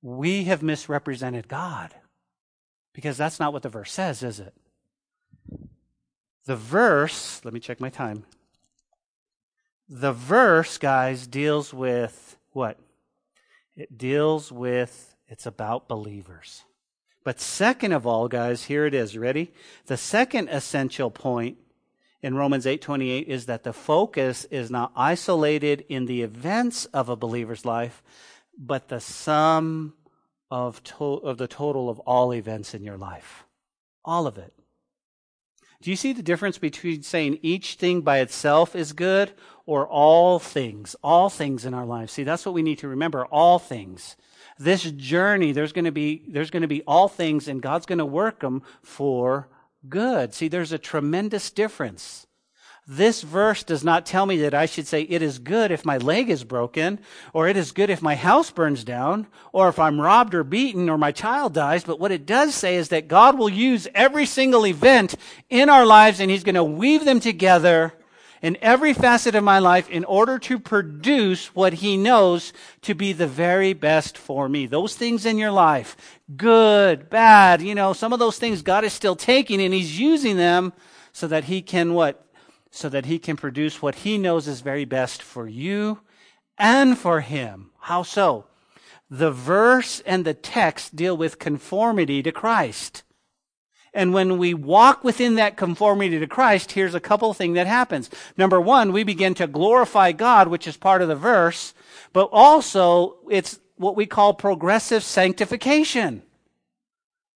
We 0.00 0.44
have 0.44 0.62
misrepresented 0.62 1.48
God 1.48 1.94
because 2.94 3.18
that's 3.18 3.38
not 3.38 3.52
what 3.52 3.62
the 3.62 3.68
verse 3.68 3.92
says, 3.92 4.22
is 4.22 4.40
it? 4.40 4.54
The 6.46 6.56
verse, 6.56 7.42
let 7.44 7.52
me 7.52 7.60
check 7.60 7.78
my 7.78 7.90
time. 7.90 8.24
The 9.86 10.14
verse, 10.14 10.78
guys, 10.78 11.26
deals 11.26 11.74
with 11.74 12.38
what? 12.52 12.78
It 13.76 13.98
deals 13.98 14.50
with, 14.50 15.14
it's 15.28 15.44
about 15.44 15.88
believers. 15.88 16.64
But 17.22 17.38
second 17.38 17.92
of 17.92 18.06
all, 18.06 18.28
guys, 18.28 18.64
here 18.64 18.86
it 18.86 18.94
is. 18.94 19.16
Ready? 19.16 19.52
The 19.86 19.98
second 19.98 20.48
essential 20.48 21.10
point 21.10 21.58
in 22.22 22.34
Romans 22.34 22.66
8:28 22.66 23.26
is 23.26 23.46
that 23.46 23.64
the 23.64 23.72
focus 23.72 24.44
is 24.46 24.70
not 24.70 24.92
isolated 24.94 25.84
in 25.88 26.06
the 26.06 26.22
events 26.22 26.84
of 26.86 27.08
a 27.08 27.16
believer's 27.16 27.64
life, 27.64 28.02
but 28.56 28.88
the 28.88 29.00
sum 29.00 29.94
of, 30.50 30.82
to- 30.84 31.22
of 31.22 31.38
the 31.38 31.48
total 31.48 31.88
of 31.88 31.98
all 32.00 32.32
events 32.32 32.74
in 32.74 32.84
your 32.84 32.98
life. 32.98 33.44
All 34.04 34.26
of 34.26 34.38
it. 34.38 34.52
Do 35.80 35.90
you 35.90 35.96
see 35.96 36.12
the 36.12 36.22
difference 36.22 36.58
between 36.58 37.02
saying 37.02 37.40
each 37.42 37.74
thing 37.74 38.02
by 38.02 38.18
itself 38.18 38.76
is 38.76 38.92
good 38.92 39.32
or 39.66 39.86
all 39.86 40.38
things? 40.38 40.94
All 41.02 41.28
things 41.28 41.64
in 41.64 41.74
our 41.74 41.84
lives. 41.84 42.12
See, 42.12 42.22
that's 42.22 42.46
what 42.46 42.54
we 42.54 42.62
need 42.62 42.78
to 42.78 42.88
remember. 42.88 43.24
All 43.26 43.58
things. 43.58 44.16
This 44.58 44.82
journey, 44.92 45.50
there's 45.50 45.72
going 45.72 45.86
to 45.86 45.92
be, 45.92 46.22
there's 46.28 46.50
going 46.50 46.62
to 46.62 46.68
be 46.68 46.82
all 46.82 47.08
things 47.08 47.48
and 47.48 47.60
God's 47.60 47.86
going 47.86 47.98
to 47.98 48.06
work 48.06 48.40
them 48.40 48.62
for 48.80 49.48
good. 49.88 50.34
See, 50.34 50.48
there's 50.48 50.72
a 50.72 50.78
tremendous 50.78 51.50
difference. 51.50 52.26
This 52.86 53.22
verse 53.22 53.62
does 53.62 53.84
not 53.84 54.06
tell 54.06 54.26
me 54.26 54.38
that 54.38 54.54
I 54.54 54.66
should 54.66 54.88
say 54.88 55.02
it 55.02 55.22
is 55.22 55.38
good 55.38 55.70
if 55.70 55.84
my 55.84 55.98
leg 55.98 56.28
is 56.28 56.42
broken, 56.42 56.98
or 57.32 57.46
it 57.46 57.56
is 57.56 57.70
good 57.70 57.90
if 57.90 58.02
my 58.02 58.16
house 58.16 58.50
burns 58.50 58.82
down, 58.82 59.28
or 59.52 59.68
if 59.68 59.78
I'm 59.78 60.00
robbed 60.00 60.34
or 60.34 60.42
beaten, 60.42 60.90
or 60.90 60.98
my 60.98 61.12
child 61.12 61.54
dies. 61.54 61.84
But 61.84 62.00
what 62.00 62.10
it 62.10 62.26
does 62.26 62.56
say 62.56 62.74
is 62.74 62.88
that 62.88 63.06
God 63.06 63.38
will 63.38 63.48
use 63.48 63.86
every 63.94 64.26
single 64.26 64.66
event 64.66 65.14
in 65.48 65.68
our 65.68 65.86
lives 65.86 66.18
and 66.18 66.28
He's 66.28 66.42
going 66.42 66.56
to 66.56 66.64
weave 66.64 67.04
them 67.04 67.20
together 67.20 67.94
in 68.42 68.58
every 68.60 68.92
facet 68.92 69.34
of 69.34 69.44
my 69.44 69.58
life 69.58 69.88
in 69.88 70.04
order 70.04 70.38
to 70.40 70.58
produce 70.58 71.54
what 71.54 71.74
He 71.74 71.96
knows 71.96 72.52
to 72.82 72.94
be 72.94 73.12
the 73.12 73.26
very 73.26 73.72
best 73.72 74.18
for 74.18 74.48
me. 74.48 74.66
Those 74.66 74.94
things 74.94 75.24
in 75.24 75.38
your 75.38 75.52
life, 75.52 75.96
good, 76.36 77.08
bad, 77.08 77.62
you 77.62 77.74
know, 77.74 77.92
some 77.92 78.12
of 78.12 78.18
those 78.18 78.38
things 78.38 78.60
God 78.60 78.84
is 78.84 78.92
still 78.92 79.16
taking 79.16 79.62
and 79.62 79.72
He's 79.72 79.98
using 79.98 80.36
them 80.36 80.72
so 81.12 81.26
that 81.28 81.44
He 81.44 81.62
can 81.62 81.94
what? 81.94 82.26
so 82.74 82.88
that 82.88 83.04
he 83.04 83.18
can 83.18 83.36
produce 83.36 83.82
what 83.82 83.96
he 83.96 84.16
knows 84.16 84.48
is 84.48 84.62
very 84.62 84.86
best 84.86 85.22
for 85.22 85.46
you 85.46 86.00
and 86.56 86.98
for 86.98 87.20
him. 87.20 87.70
How 87.80 88.02
so? 88.02 88.46
The 89.10 89.30
verse 89.30 90.00
and 90.06 90.24
the 90.24 90.32
text 90.32 90.96
deal 90.96 91.14
with 91.14 91.38
conformity 91.38 92.22
to 92.22 92.32
Christ. 92.32 93.02
And 93.94 94.14
when 94.14 94.38
we 94.38 94.54
walk 94.54 95.04
within 95.04 95.34
that 95.34 95.56
conformity 95.56 96.18
to 96.18 96.26
Christ, 96.26 96.72
here's 96.72 96.94
a 96.94 97.00
couple 97.00 97.32
things 97.34 97.54
that 97.56 97.66
happens. 97.66 98.08
Number 98.36 98.60
one, 98.60 98.92
we 98.92 99.04
begin 99.04 99.34
to 99.34 99.46
glorify 99.46 100.12
God, 100.12 100.48
which 100.48 100.66
is 100.66 100.76
part 100.76 101.02
of 101.02 101.08
the 101.08 101.16
verse, 101.16 101.74
but 102.12 102.28
also 102.32 103.16
it's 103.30 103.60
what 103.76 103.96
we 103.96 104.06
call 104.06 104.32
progressive 104.32 105.02
sanctification. 105.02 106.22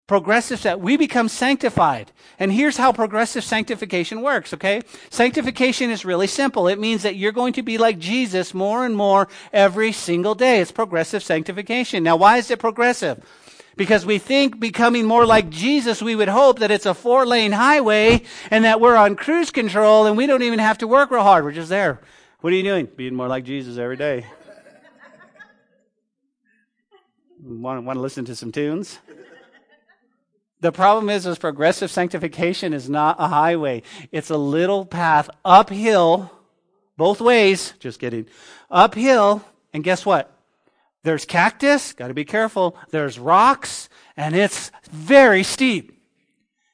Progressive 0.05 0.61
that 0.63 0.81
we 0.81 0.97
become 0.97 1.29
sanctified. 1.29 2.11
And 2.37 2.51
here's 2.51 2.77
how 2.77 2.91
progressive 2.91 3.43
sanctification 3.43 4.21
works 4.21 4.53
okay? 4.53 4.81
Sanctification 5.09 5.89
is 5.89 6.05
really 6.05 6.27
simple. 6.27 6.67
It 6.67 6.77
means 6.77 7.03
that 7.03 7.15
you're 7.15 7.31
going 7.31 7.53
to 7.53 7.63
be 7.63 7.77
like 7.77 7.97
jesus 7.97 8.53
more 8.53 8.85
and 8.85 8.95
more 8.95 9.29
every 9.53 9.91
single 9.93 10.35
day. 10.35 10.59
It's 10.59 10.73
progressive 10.73 11.23
sanctification. 11.23 12.03
Now 12.03 12.17
why 12.17 12.37
is 12.37 12.51
it 12.51 12.59
progressive 12.59 13.23
because 13.75 14.05
we 14.05 14.17
think 14.17 14.59
becoming 14.59 15.05
more 15.05 15.25
like 15.25 15.49
jesus 15.49 16.01
we 16.01 16.15
would 16.15 16.27
hope 16.27 16.59
that 16.59 16.71
it's 16.71 16.85
a 16.85 16.93
four 16.93 17.25
lane 17.25 17.51
highway 17.51 18.21
and 18.51 18.65
that 18.65 18.79
we're 18.79 18.95
on 18.95 19.15
cruise 19.15 19.51
control 19.51 20.05
and 20.05 20.17
we 20.17 20.27
don't 20.27 20.43
even 20.43 20.59
have 20.59 20.77
to 20.77 20.87
work 20.87 21.11
real 21.11 21.23
hard 21.23 21.43
we're 21.43 21.51
just 21.51 21.69
there 21.69 21.99
what 22.41 22.53
are 22.53 22.55
you 22.55 22.63
doing 22.63 22.87
being 22.95 23.15
more 23.15 23.27
like 23.27 23.43
jesus 23.43 23.77
every 23.77 23.97
day 23.97 24.25
want, 27.43 27.83
want 27.83 27.97
to 27.97 28.01
listen 28.01 28.25
to 28.25 28.35
some 28.35 28.51
tunes 28.51 28.99
the 30.63 30.71
problem 30.71 31.09
is, 31.09 31.25
is 31.25 31.37
progressive 31.37 31.91
sanctification 31.91 32.71
is 32.71 32.89
not 32.89 33.17
a 33.19 33.27
highway. 33.27 33.83
It's 34.13 34.29
a 34.29 34.37
little 34.37 34.85
path 34.85 35.29
uphill, 35.43 36.31
both 36.95 37.19
ways. 37.19 37.73
Just 37.79 37.99
kidding. 37.99 38.27
Uphill, 38.71 39.43
and 39.73 39.83
guess 39.83 40.05
what? 40.05 40.32
There's 41.03 41.25
cactus, 41.25 41.93
got 41.93 42.07
to 42.07 42.13
be 42.13 42.25
careful. 42.25 42.77
There's 42.91 43.19
rocks, 43.19 43.89
and 44.15 44.35
it's 44.35 44.71
very 44.89 45.43
steep, 45.43 46.01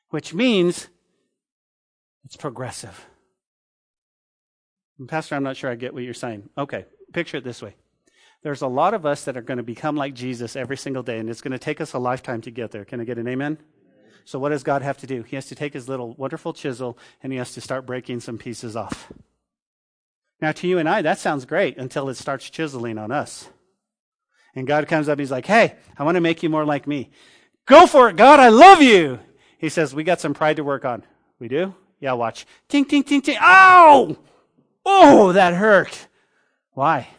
which 0.09 0.33
means 0.33 0.87
it's 2.25 2.37
progressive. 2.37 3.07
And 4.99 5.09
Pastor, 5.09 5.35
I'm 5.35 5.43
not 5.43 5.57
sure 5.57 5.71
I 5.71 5.75
get 5.75 5.93
what 5.93 6.03
you're 6.03 6.13
saying. 6.13 6.49
Okay, 6.57 6.85
picture 7.11 7.37
it 7.37 7.43
this 7.43 7.61
way. 7.61 7.75
There's 8.43 8.61
a 8.61 8.67
lot 8.67 8.93
of 8.93 9.05
us 9.05 9.25
that 9.25 9.35
are 9.35 9.41
going 9.41 9.57
to 9.57 9.63
become 9.63 9.95
like 9.95 10.13
Jesus 10.13 10.55
every 10.55 10.77
single 10.77 11.03
day, 11.03 11.19
and 11.19 11.29
it's 11.29 11.41
going 11.41 11.51
to 11.51 11.59
take 11.59 11.81
us 11.81 11.93
a 11.93 11.99
lifetime 11.99 12.41
to 12.41 12.51
get 12.51 12.71
there. 12.71 12.85
Can 12.85 13.01
I 13.01 13.05
get 13.05 13.17
an 13.17 13.27
amen? 13.27 13.57
So, 14.25 14.37
what 14.37 14.49
does 14.49 14.63
God 14.63 14.83
have 14.83 14.97
to 14.99 15.07
do? 15.07 15.23
He 15.23 15.35
has 15.35 15.47
to 15.47 15.55
take 15.55 15.73
his 15.73 15.89
little 15.89 16.13
wonderful 16.13 16.53
chisel 16.53 16.99
and 17.23 17.33
he 17.33 17.39
has 17.39 17.53
to 17.55 17.61
start 17.61 17.87
breaking 17.87 18.19
some 18.19 18.37
pieces 18.37 18.75
off. 18.75 19.11
Now, 20.39 20.51
to 20.51 20.67
you 20.67 20.77
and 20.77 20.87
I, 20.87 21.01
that 21.01 21.17
sounds 21.17 21.45
great 21.45 21.77
until 21.77 22.09
it 22.09 22.15
starts 22.15 22.49
chiseling 22.49 22.99
on 22.99 23.11
us. 23.11 23.49
And 24.55 24.67
God 24.67 24.87
comes 24.87 25.07
up 25.07 25.13
and 25.13 25.19
he's 25.19 25.31
like, 25.31 25.45
Hey, 25.45 25.75
I 25.97 26.03
want 26.03 26.15
to 26.15 26.21
make 26.21 26.43
you 26.43 26.49
more 26.49 26.65
like 26.65 26.87
me. 26.87 27.09
Go 27.65 27.87
for 27.87 28.09
it, 28.09 28.15
God. 28.15 28.39
I 28.39 28.49
love 28.49 28.81
you. 28.81 29.19
He 29.57 29.69
says, 29.69 29.93
We 29.93 30.03
got 30.03 30.21
some 30.21 30.33
pride 30.33 30.57
to 30.57 30.63
work 30.63 30.85
on. 30.85 31.03
We 31.39 31.47
do? 31.47 31.73
Yeah, 31.99 32.13
watch. 32.13 32.45
Ting, 32.67 32.85
ting, 32.85 33.03
ting, 33.03 33.21
ting. 33.21 33.37
Ow! 33.39 34.17
Oh, 34.85 35.31
that 35.33 35.53
hurt. 35.53 36.07
Why? 36.71 37.09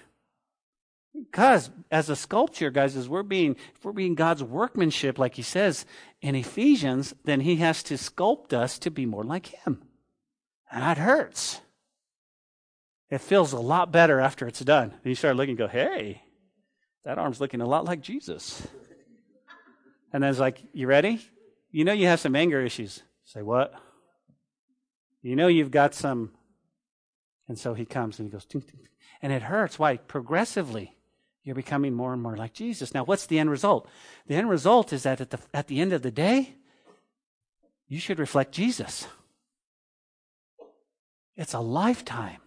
Because 1.14 1.70
as 1.90 2.08
a 2.08 2.16
sculpture, 2.16 2.70
guys, 2.70 2.96
as 2.96 3.08
we're 3.08 3.22
being, 3.22 3.56
if 3.74 3.84
we're 3.84 3.92
being 3.92 4.14
God's 4.14 4.42
workmanship, 4.42 5.18
like 5.18 5.34
he 5.34 5.42
says 5.42 5.84
in 6.22 6.34
Ephesians, 6.34 7.14
then 7.24 7.40
he 7.40 7.56
has 7.56 7.82
to 7.84 7.94
sculpt 7.94 8.52
us 8.52 8.78
to 8.80 8.90
be 8.90 9.06
more 9.06 9.24
like 9.24 9.48
him. 9.48 9.82
And 10.70 10.82
that 10.82 10.98
hurts. 10.98 11.60
It 13.10 13.20
feels 13.20 13.52
a 13.52 13.60
lot 13.60 13.92
better 13.92 14.20
after 14.20 14.46
it's 14.46 14.60
done. 14.60 14.92
And 14.92 15.04
you 15.04 15.14
start 15.14 15.36
looking 15.36 15.50
and 15.50 15.58
go, 15.58 15.68
hey, 15.68 16.22
that 17.04 17.18
arm's 17.18 17.40
looking 17.40 17.60
a 17.60 17.66
lot 17.66 17.84
like 17.84 18.00
Jesus. 18.00 18.66
And 20.12 20.22
then 20.22 20.30
it's 20.30 20.38
like, 20.38 20.62
you 20.72 20.86
ready? 20.86 21.20
You 21.70 21.84
know 21.84 21.92
you 21.92 22.06
have 22.06 22.20
some 22.20 22.36
anger 22.36 22.60
issues. 22.60 23.02
Say, 23.24 23.42
what? 23.42 23.72
You 25.22 25.36
know 25.36 25.46
you've 25.46 25.70
got 25.70 25.94
some. 25.94 26.32
And 27.48 27.58
so 27.58 27.74
he 27.74 27.84
comes 27.84 28.18
and 28.18 28.28
he 28.28 28.32
goes, 28.32 28.46
and 29.22 29.32
it 29.32 29.42
hurts. 29.42 29.78
Why? 29.78 29.96
Progressively, 29.96 30.96
you're 31.42 31.54
becoming 31.54 31.94
more 31.94 32.12
and 32.12 32.22
more 32.22 32.36
like 32.36 32.52
Jesus. 32.52 32.94
Now, 32.94 33.04
what's 33.04 33.26
the 33.26 33.38
end 33.38 33.50
result? 33.50 33.88
The 34.26 34.36
end 34.36 34.50
result 34.50 34.92
is 34.92 35.04
that 35.04 35.20
at 35.20 35.30
the, 35.30 35.38
at 35.54 35.66
the 35.68 35.80
end 35.80 35.92
of 35.92 36.02
the 36.02 36.10
day, 36.10 36.54
you 37.88 37.98
should 37.98 38.18
reflect 38.18 38.52
Jesus. 38.52 39.06
It's 41.36 41.54
a 41.54 41.60
lifetime 41.60 42.40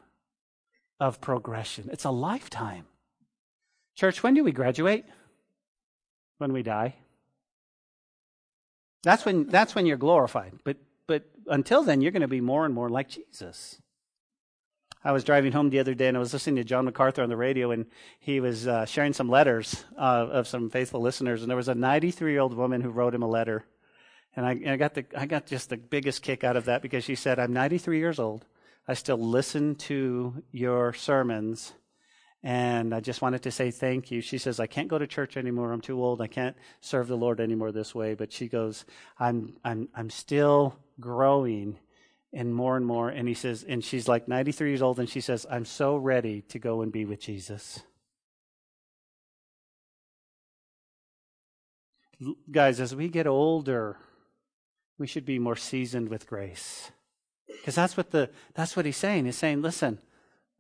of 0.99 1.19
progression, 1.19 1.89
it's 1.91 2.05
a 2.05 2.11
lifetime. 2.11 2.85
Church, 3.95 4.23
when 4.23 4.33
do 4.33 4.43
we 4.43 4.51
graduate? 4.51 5.05
When 6.37 6.53
we 6.53 6.63
die. 6.63 6.95
That's 9.03 9.25
when, 9.25 9.47
that's 9.47 9.75
when 9.75 9.85
you're 9.85 9.97
glorified. 9.97 10.53
But, 10.63 10.77
but 11.07 11.25
until 11.47 11.83
then, 11.83 12.01
you're 12.01 12.11
going 12.11 12.21
to 12.21 12.27
be 12.27 12.41
more 12.41 12.65
and 12.65 12.73
more 12.73 12.89
like 12.89 13.09
Jesus. 13.09 13.81
I 15.05 15.11
was 15.11 15.25
driving 15.25 15.51
home 15.51 15.69
the 15.69 15.79
other 15.79 15.93
day 15.93 16.07
and 16.07 16.15
I 16.15 16.21
was 16.21 16.31
listening 16.31 16.55
to 16.55 16.63
John 16.63 16.85
MacArthur 16.85 17.23
on 17.23 17.29
the 17.29 17.35
radio, 17.35 17.71
and 17.71 17.85
he 18.19 18.39
was 18.39 18.67
uh, 18.67 18.85
sharing 18.85 19.11
some 19.11 19.29
letters 19.29 19.83
uh, 19.97 20.27
of 20.31 20.47
some 20.47 20.69
faithful 20.69 21.01
listeners. 21.01 21.41
And 21.41 21.49
there 21.49 21.57
was 21.57 21.67
a 21.67 21.75
93 21.75 22.31
year 22.31 22.39
old 22.39 22.53
woman 22.53 22.79
who 22.79 22.89
wrote 22.89 23.13
him 23.13 23.21
a 23.21 23.27
letter. 23.27 23.65
And 24.35 24.45
I, 24.45 24.51
and 24.53 24.69
I, 24.69 24.77
got 24.77 24.93
the, 24.93 25.05
I 25.15 25.25
got 25.25 25.45
just 25.45 25.69
the 25.69 25.77
biggest 25.77 26.23
kick 26.23 26.43
out 26.43 26.55
of 26.55 26.65
that 26.65 26.81
because 26.81 27.03
she 27.03 27.15
said, 27.15 27.37
I'm 27.37 27.53
93 27.53 27.99
years 27.99 28.17
old. 28.17 28.45
I 28.87 28.93
still 28.93 29.17
listen 29.17 29.75
to 29.75 30.41
your 30.51 30.93
sermons. 30.93 31.73
And 32.43 32.93
I 32.93 32.99
just 32.99 33.21
wanted 33.21 33.43
to 33.43 33.51
say 33.51 33.71
thank 33.71 34.11
you. 34.11 34.19
She 34.19 34.37
says, 34.37 34.59
I 34.59 34.67
can't 34.67 34.89
go 34.89 34.97
to 34.97 35.07
church 35.07 35.37
anymore. 35.37 35.71
I'm 35.71 35.79
too 35.79 36.03
old. 36.03 36.21
I 36.21 36.27
can't 36.27 36.57
serve 36.81 37.07
the 37.07 37.15
Lord 37.15 37.39
anymore 37.39 37.71
this 37.71 37.95
way. 37.95 38.15
But 38.15 38.33
she 38.33 38.49
goes, 38.49 38.83
I'm, 39.17 39.55
I'm, 39.63 39.87
I'm 39.95 40.09
still 40.09 40.77
growing 40.99 41.79
and 42.33 42.53
more 42.53 42.75
and 42.75 42.85
more. 42.85 43.09
And 43.09 43.27
he 43.27 43.33
says, 43.33 43.63
and 43.63 43.83
she's 43.83 44.07
like 44.09 44.27
93 44.27 44.69
years 44.69 44.81
old, 44.81 44.99
and 44.99 45.09
she 45.09 45.21
says, 45.21 45.45
I'm 45.49 45.65
so 45.65 45.95
ready 45.95 46.41
to 46.49 46.59
go 46.59 46.81
and 46.81 46.91
be 46.91 47.05
with 47.05 47.21
Jesus. 47.21 47.79
Guys, 52.51 52.79
as 52.79 52.95
we 52.95 53.07
get 53.07 53.27
older, 53.27 53.97
we 54.97 55.07
should 55.07 55.25
be 55.25 55.39
more 55.39 55.55
seasoned 55.55 56.09
with 56.09 56.27
grace. 56.27 56.91
Because 57.47 57.75
that's 57.75 57.95
what 57.95 58.11
the 58.11 58.29
that's 58.53 58.75
what 58.75 58.85
he's 58.85 58.97
saying. 58.97 59.25
He's 59.25 59.37
saying, 59.37 59.61
listen, 59.61 59.99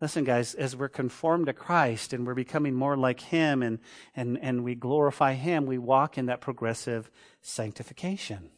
listen, 0.03 0.25
guys, 0.25 0.53
as 0.55 0.75
we're 0.75 0.89
conformed 0.89 1.45
to 1.45 1.53
Christ 1.53 2.11
and 2.11 2.27
we're 2.27 2.33
becoming 2.33 2.73
more 2.73 2.97
like 2.97 3.21
him 3.21 3.63
and 3.63 3.79
and, 4.13 4.37
and 4.41 4.61
we 4.61 4.75
glorify 4.75 5.31
him, 5.31 5.65
we 5.65 5.77
walk 5.77 6.17
in 6.17 6.25
that 6.25 6.41
progressive 6.41 7.09
sanctification 7.41 8.49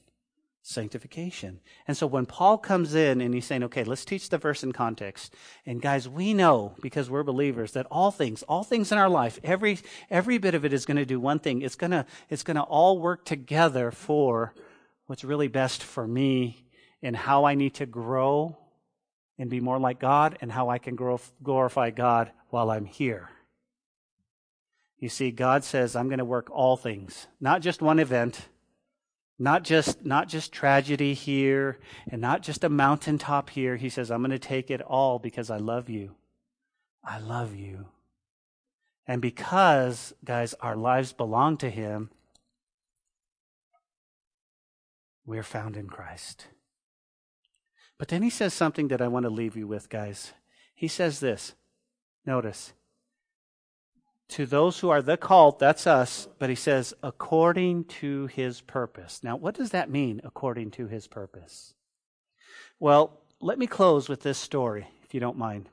sanctification. 0.64 1.60
And 1.88 1.96
so 1.96 2.08
when 2.08 2.26
Paul 2.26 2.58
comes 2.58 2.96
in 2.96 3.22
and 3.22 3.36
he's 3.36 3.46
saying, 3.46 3.62
okay, 3.66 3.84
let's 3.84 4.04
teach 4.04 4.30
the 4.30 4.40
verse 4.40 4.64
in 4.64 4.72
context. 4.72 5.36
And 5.68 5.80
guys, 5.80 6.10
we 6.10 6.34
know 6.34 6.74
because 6.82 7.08
we're 7.08 7.22
believers 7.22 7.74
that 7.74 7.86
all 7.92 8.10
things, 8.10 8.42
all 8.42 8.64
things 8.64 8.92
in 8.92 8.98
our 8.98 9.08
life, 9.08 9.40
every 9.44 9.78
every 10.10 10.40
bit 10.40 10.56
of 10.56 10.66
it 10.66 10.74
is 10.74 10.88
going 10.88 10.98
to 10.98 11.06
do 11.06 11.20
one 11.20 11.38
thing. 11.38 11.62
It's 11.62 11.76
going 11.76 11.92
to 11.92 12.08
it's 12.28 12.42
going 12.42 12.58
to 12.58 12.64
all 12.64 12.98
work 12.98 13.24
together 13.24 13.92
for 13.92 14.56
what's 15.06 15.24
really 15.24 15.48
best 15.48 15.84
for 15.84 16.08
me 16.08 16.66
and 17.04 17.16
how 17.16 17.46
I 17.46 17.54
need 17.54 17.76
to 17.76 17.86
grow 17.86 18.58
and 19.38 19.50
be 19.50 19.60
more 19.60 19.80
like 19.80 20.00
God 20.00 20.38
and 20.42 20.52
how 20.52 20.70
I 20.70 20.78
can 20.78 20.96
grow, 20.96 21.20
glorify 21.44 21.90
God 21.90 22.32
while 22.50 22.70
I'm 22.72 22.86
here. 22.86 23.30
You 24.98 25.10
see, 25.10 25.32
God 25.32 25.64
says, 25.64 25.96
I'm 25.96 26.08
going 26.08 26.20
to 26.20 26.26
work 26.26 26.50
all 26.50 26.78
things, 26.78 27.28
not 27.40 27.62
just 27.62 27.82
one 27.82 28.00
event, 28.00 28.48
not 29.38 29.64
just, 29.64 30.06
not 30.06 30.30
just 30.30 30.54
tragedy 30.54 31.14
here 31.14 31.80
and 32.10 32.22
not 32.22 32.42
just 32.42 32.64
a 32.64 32.70
mountaintop 32.70 33.50
here. 33.50 33.76
He 33.76 33.90
says, 33.90 34.10
I'm 34.10 34.22
going 34.22 34.32
to 34.32 34.40
take 34.40 34.72
it 34.72 34.82
all 34.82 35.20
because 35.20 35.50
I 35.50 35.58
love 35.58 35.90
you. 35.90 36.16
I 37.04 37.20
love 37.20 37.54
you. 37.54 37.88
And 39.06 39.22
because, 39.22 40.14
guys, 40.24 40.54
our 40.62 40.76
lives 40.76 41.14
belong 41.14 41.58
to 41.58 41.70
Him, 41.70 42.10
we're 45.26 45.44
found 45.44 45.78
in 45.78 45.88
Christ. 45.88 46.48
But 47.98 48.10
then 48.10 48.24
He 48.24 48.30
says 48.30 48.54
something 48.54 48.88
that 48.90 49.02
I 49.02 49.08
want 49.08 49.24
to 49.24 49.30
leave 49.30 49.56
you 49.56 49.68
with, 49.68 49.90
guys. 49.90 50.34
He 50.74 50.88
says 50.88 51.20
this. 51.20 51.54
Notice 52.26 52.74
to 54.28 54.46
those 54.46 54.80
who 54.80 54.90
are 54.90 55.02
the 55.02 55.18
called, 55.18 55.60
that's 55.60 55.86
us, 55.86 56.28
but 56.40 56.50
he 56.50 56.56
says, 56.56 56.94
according 57.04 57.86
to 57.86 58.26
his 58.28 58.62
purpose. 58.62 59.24
Now, 59.24 59.36
what 59.36 59.56
does 59.56 59.70
that 59.72 59.90
mean, 59.90 60.22
according 60.24 60.72
to 60.72 60.88
his 60.88 61.08
purpose? 61.08 61.74
Well, 62.80 63.22
let 63.40 63.60
me 63.60 63.68
close 63.68 64.10
with 64.10 64.24
this 64.24 64.38
story, 64.38 64.88
if 65.04 65.14
you 65.14 65.20
don't 65.20 65.38
mind. 65.38 65.70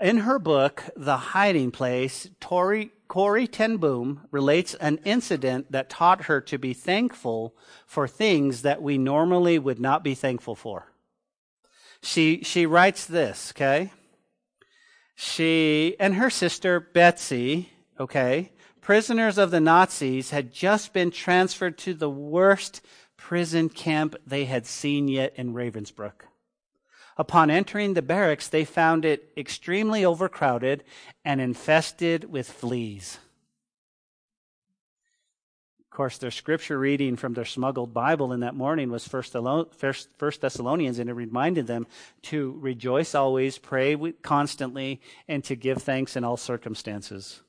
In 0.00 0.18
her 0.18 0.38
book, 0.38 0.84
The 0.96 1.16
Hiding 1.16 1.72
Place, 1.72 2.30
Tori, 2.38 2.92
Corrie 3.08 3.48
ten 3.48 3.78
Boom 3.78 4.28
relates 4.30 4.74
an 4.74 5.00
incident 5.04 5.72
that 5.72 5.90
taught 5.90 6.26
her 6.26 6.40
to 6.42 6.56
be 6.56 6.72
thankful 6.72 7.56
for 7.84 8.06
things 8.06 8.62
that 8.62 8.80
we 8.80 8.96
normally 8.96 9.58
would 9.58 9.80
not 9.80 10.04
be 10.04 10.14
thankful 10.14 10.54
for. 10.54 10.92
She, 12.00 12.44
she 12.44 12.64
writes 12.64 13.06
this, 13.06 13.52
okay? 13.56 13.90
She 15.16 15.96
and 15.98 16.14
her 16.14 16.30
sister 16.30 16.78
Betsy, 16.78 17.70
okay, 17.98 18.52
prisoners 18.80 19.36
of 19.36 19.50
the 19.50 19.58
Nazis, 19.58 20.30
had 20.30 20.52
just 20.52 20.92
been 20.92 21.10
transferred 21.10 21.76
to 21.78 21.92
the 21.92 22.10
worst 22.10 22.82
prison 23.16 23.68
camp 23.68 24.14
they 24.24 24.44
had 24.44 24.64
seen 24.64 25.08
yet 25.08 25.32
in 25.34 25.54
Ravensbrück. 25.54 26.28
Upon 27.18 27.50
entering 27.50 27.94
the 27.94 28.02
barracks, 28.02 28.46
they 28.48 28.64
found 28.64 29.04
it 29.04 29.32
extremely 29.36 30.04
overcrowded 30.04 30.84
and 31.24 31.40
infested 31.40 32.30
with 32.30 32.50
fleas 32.50 33.18
Of 35.90 35.96
course, 35.96 36.18
their 36.18 36.30
scripture 36.30 36.78
reading 36.78 37.16
from 37.16 37.34
their 37.34 37.44
smuggled 37.44 37.92
Bible 37.92 38.32
in 38.32 38.38
that 38.40 38.54
morning 38.54 38.88
was 38.88 39.08
First 39.08 39.32
Thessalonians, 39.32 41.00
and 41.00 41.10
it 41.10 41.14
reminded 41.14 41.66
them 41.66 41.88
to 42.22 42.56
rejoice 42.60 43.16
always, 43.16 43.58
pray 43.58 43.96
constantly, 44.22 45.00
and 45.26 45.42
to 45.42 45.56
give 45.56 45.82
thanks 45.82 46.14
in 46.14 46.22
all 46.22 46.36
circumstances. 46.36 47.40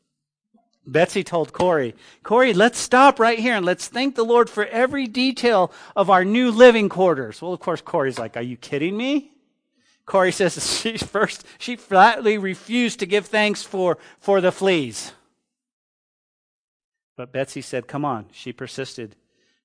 Betsy 0.88 1.24
told 1.24 1.54
Corrie, 1.54 1.94
Corrie, 2.24 2.54
let's 2.54 2.80
stop 2.80 3.20
right 3.20 3.38
here 3.38 3.54
and 3.54 3.68
let's 3.68 3.88
thank 3.88 4.16
the 4.16 4.26
Lord 4.26 4.50
for 4.50 4.66
every 4.66 5.06
detail 5.06 5.72
of 5.96 6.10
our 6.10 6.26
new 6.26 6.50
living 6.50 6.90
quarters. 6.90 7.44
Well, 7.44 7.54
of 7.54 7.60
course, 7.60 7.82
Corrie's 7.82 8.18
like, 8.18 8.36
Are 8.36 8.42
you 8.42 8.58
kidding 8.58 8.98
me? 8.98 9.32
Corrie 10.10 10.32
says 10.32 10.80
she 10.82 10.98
first, 10.98 11.46
she 11.60 11.76
flatly 11.76 12.38
refused 12.38 13.00
to 13.00 13.06
give 13.06 13.28
thanks 13.28 13.62
for, 13.62 14.00
for 14.20 14.42
the 14.42 14.52
fleas. 14.52 15.14
But 17.16 17.32
Betsy 17.32 17.62
said, 17.62 17.88
Come 17.88 18.04
on. 18.04 18.26
She 18.32 18.52
persisted. 18.52 19.16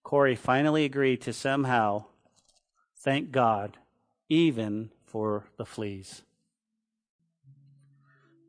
Corrie 0.02 0.36
finally 0.36 0.84
agreed 0.84 1.22
to 1.22 1.32
somehow 1.32 2.04
thank 2.98 3.32
God, 3.32 3.78
even 4.28 4.90
for 5.06 5.46
the 5.56 5.64
fleas. 5.64 6.22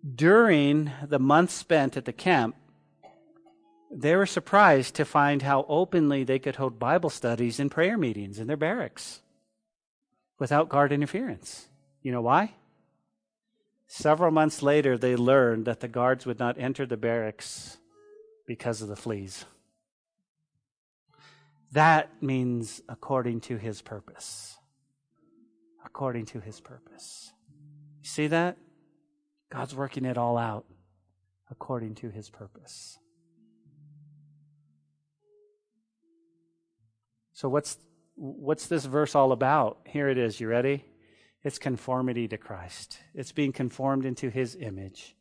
During 0.04 0.92
the 1.02 1.20
months 1.20 1.54
spent 1.54 1.96
at 1.96 2.04
the 2.04 2.14
camp, 2.14 2.56
they 3.90 4.18
were 4.18 4.26
surprised 4.26 4.96
to 4.96 5.06
find 5.06 5.44
how 5.44 5.66
openly 5.70 6.26
they 6.26 6.40
could 6.40 6.58
hold 6.58 6.78
Bible 6.78 7.10
studies 7.10 7.58
and 7.58 7.72
prayer 7.72 7.98
meetings 7.98 8.38
in 8.38 8.48
their 8.48 8.58
barracks 8.58 9.22
without 10.38 10.68
guard 10.68 10.92
interference. 10.92 11.70
You 12.06 12.12
know 12.12 12.22
why? 12.22 12.54
Several 13.88 14.30
months 14.30 14.62
later, 14.62 14.96
they 14.96 15.16
learned 15.16 15.66
that 15.66 15.80
the 15.80 15.88
guards 15.88 16.24
would 16.28 16.38
not 16.38 16.56
enter 16.60 16.86
the 16.86 16.98
barracks 16.98 17.80
because 18.46 18.84
of 18.84 18.90
the 18.90 18.96
fleas. 18.96 19.46
That 21.72 22.22
means 22.22 22.80
according 22.88 23.42
to 23.42 23.58
his 23.58 23.82
purpose. 23.82 24.56
According 25.84 26.28
to 26.28 26.40
his 26.40 26.60
purpose. 26.60 27.34
You 28.04 28.08
see 28.08 28.28
that? 28.28 28.60
God's 29.50 29.74
working 29.74 30.06
it 30.06 30.16
all 30.16 30.38
out 30.38 30.66
according 31.50 31.96
to 31.96 32.12
his 32.12 32.30
purpose. 32.30 33.00
So 37.34 37.50
what's 37.50 37.80
what's 38.14 38.68
this 38.68 38.86
verse 38.86 39.16
all 39.16 39.32
about? 39.32 39.80
Here 39.88 40.08
it 40.08 40.20
is. 40.20 40.40
You 40.40 40.48
ready? 40.48 40.86
It's 41.46 41.60
conformity 41.60 42.28
to 42.30 42.40
Christ. 42.40 42.98
It's 43.14 43.32
being 43.32 43.54
conformed 43.54 44.04
into 44.04 44.32
his 44.32 44.58
image, 44.60 45.16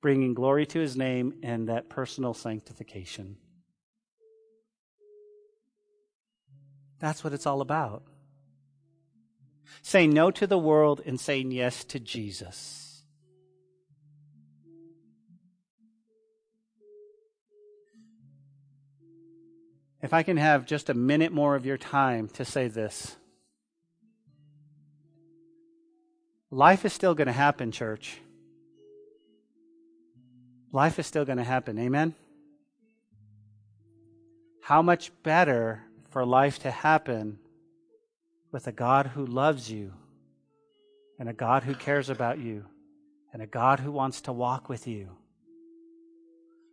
bringing 0.00 0.32
glory 0.32 0.64
to 0.66 0.78
his 0.78 0.96
name 0.96 1.34
and 1.42 1.68
that 1.68 1.88
personal 1.88 2.34
sanctification. 2.34 3.36
That's 7.00 7.24
what 7.24 7.32
it's 7.32 7.46
all 7.46 7.60
about. 7.60 8.04
Saying 9.82 10.10
no 10.10 10.30
to 10.30 10.46
the 10.46 10.56
world 10.56 11.02
and 11.04 11.18
saying 11.18 11.50
yes 11.50 11.82
to 11.86 11.98
Jesus. 11.98 13.02
If 20.00 20.14
I 20.14 20.22
can 20.22 20.36
have 20.36 20.64
just 20.64 20.88
a 20.88 20.94
minute 20.94 21.32
more 21.32 21.56
of 21.56 21.66
your 21.66 21.76
time 21.76 22.28
to 22.34 22.44
say 22.44 22.68
this. 22.68 23.16
Life 26.50 26.84
is 26.84 26.92
still 26.92 27.14
going 27.14 27.26
to 27.26 27.32
happen, 27.32 27.72
church. 27.72 28.18
Life 30.72 30.98
is 30.98 31.06
still 31.06 31.24
going 31.24 31.38
to 31.38 31.44
happen. 31.44 31.78
Amen? 31.78 32.14
How 34.62 34.82
much 34.82 35.10
better 35.22 35.82
for 36.10 36.24
life 36.24 36.58
to 36.60 36.70
happen 36.70 37.38
with 38.52 38.66
a 38.66 38.72
God 38.72 39.08
who 39.08 39.26
loves 39.26 39.70
you 39.70 39.92
and 41.18 41.28
a 41.28 41.32
God 41.32 41.62
who 41.62 41.74
cares 41.74 42.10
about 42.10 42.38
you 42.38 42.64
and 43.32 43.42
a 43.42 43.46
God 43.46 43.80
who 43.80 43.92
wants 43.92 44.22
to 44.22 44.32
walk 44.32 44.68
with 44.68 44.86
you. 44.86 45.10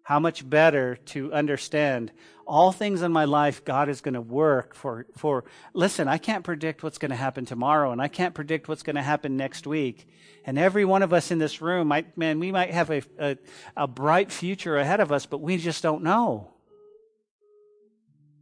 How 0.03 0.19
much 0.19 0.47
better 0.47 0.97
to 1.07 1.31
understand 1.33 2.11
all 2.45 2.73
things 2.73 3.01
in 3.01 3.11
my 3.13 3.23
life 3.23 3.63
God 3.63 3.87
is 3.87 4.01
going 4.01 4.15
to 4.15 4.21
work 4.21 4.75
for 4.75 5.05
for 5.15 5.45
listen, 5.73 6.09
I 6.09 6.17
can't 6.17 6.43
predict 6.43 6.83
what's 6.83 6.97
going 6.97 7.11
to 7.11 7.15
happen 7.15 7.45
tomorrow 7.45 7.91
and 7.91 8.01
I 8.01 8.09
can't 8.09 8.33
predict 8.33 8.67
what's 8.67 8.83
going 8.83 8.97
to 8.97 9.01
happen 9.01 9.37
next 9.37 9.65
week. 9.65 10.07
And 10.45 10.59
every 10.59 10.83
one 10.83 11.03
of 11.03 11.13
us 11.13 11.31
in 11.31 11.39
this 11.39 11.61
room 11.61 11.87
might 11.87 12.17
man, 12.17 12.39
we 12.39 12.51
might 12.51 12.71
have 12.71 12.89
a, 12.89 13.01
a, 13.17 13.37
a 13.77 13.87
bright 13.87 14.31
future 14.31 14.77
ahead 14.77 14.99
of 14.99 15.11
us, 15.11 15.25
but 15.25 15.39
we 15.39 15.57
just 15.57 15.81
don't 15.81 16.03
know. 16.03 16.53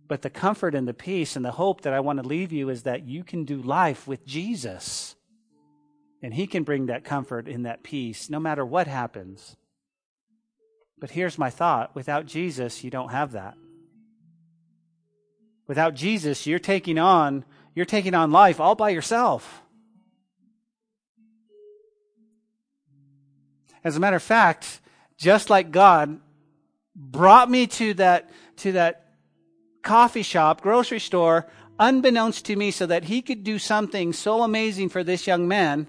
But 0.08 0.24
the 0.24 0.30
comfort 0.30 0.76
and 0.76 0.88
the 0.88 0.94
peace 0.94 1.38
and 1.38 1.46
the 1.46 1.52
hope 1.52 1.82
that 1.82 1.94
I 1.94 2.02
want 2.02 2.22
to 2.22 2.28
leave 2.28 2.52
you 2.52 2.70
is 2.70 2.84
that 2.84 3.08
you 3.08 3.24
can 3.24 3.46
do 3.46 3.62
life 3.62 4.08
with 4.08 4.26
Jesus. 4.26 5.16
And 6.22 6.34
He 6.34 6.48
can 6.48 6.64
bring 6.64 6.88
that 6.88 7.06
comfort 7.06 7.48
and 7.48 7.66
that 7.66 7.82
peace 7.82 8.30
no 8.30 8.38
matter 8.38 8.66
what 8.66 8.88
happens. 8.88 9.56
But 11.02 11.10
here's 11.10 11.38
my 11.38 11.50
thought 11.50 11.94
without 11.96 12.28
Jesus, 12.28 12.84
you 12.86 12.92
don't 12.92 13.10
have 13.10 13.34
that. 13.34 13.56
Without 15.68 15.96
Jesus, 15.96 16.48
you're 16.48 16.60
taking 16.60 16.98
on 16.98 17.44
you're 17.74 17.86
taking 17.86 18.14
on 18.14 18.32
life 18.32 18.60
all 18.60 18.76
by 18.76 18.90
yourself. 18.90 19.62
As 23.84 23.96
a 23.98 24.00
matter 24.00 24.18
of 24.18 24.24
fact, 24.24 24.80
just 25.18 25.50
like 25.50 25.72
God 25.72 26.20
brought 26.96 27.50
me 27.50 27.66
to 27.68 27.96
that 27.96 28.30
to 28.58 28.74
that 28.74 29.08
coffee 29.82 30.22
shop, 30.22 30.62
grocery 30.62 31.00
store, 31.00 31.48
unbeknownst 31.80 32.46
to 32.46 32.56
me, 32.56 32.70
so 32.70 32.86
that 32.86 33.06
he 33.06 33.24
could 33.24 33.44
do 33.44 33.58
something 33.58 34.14
so 34.14 34.44
amazing 34.44 34.90
for 34.90 35.04
this 35.04 35.26
young 35.26 35.48
man. 35.48 35.88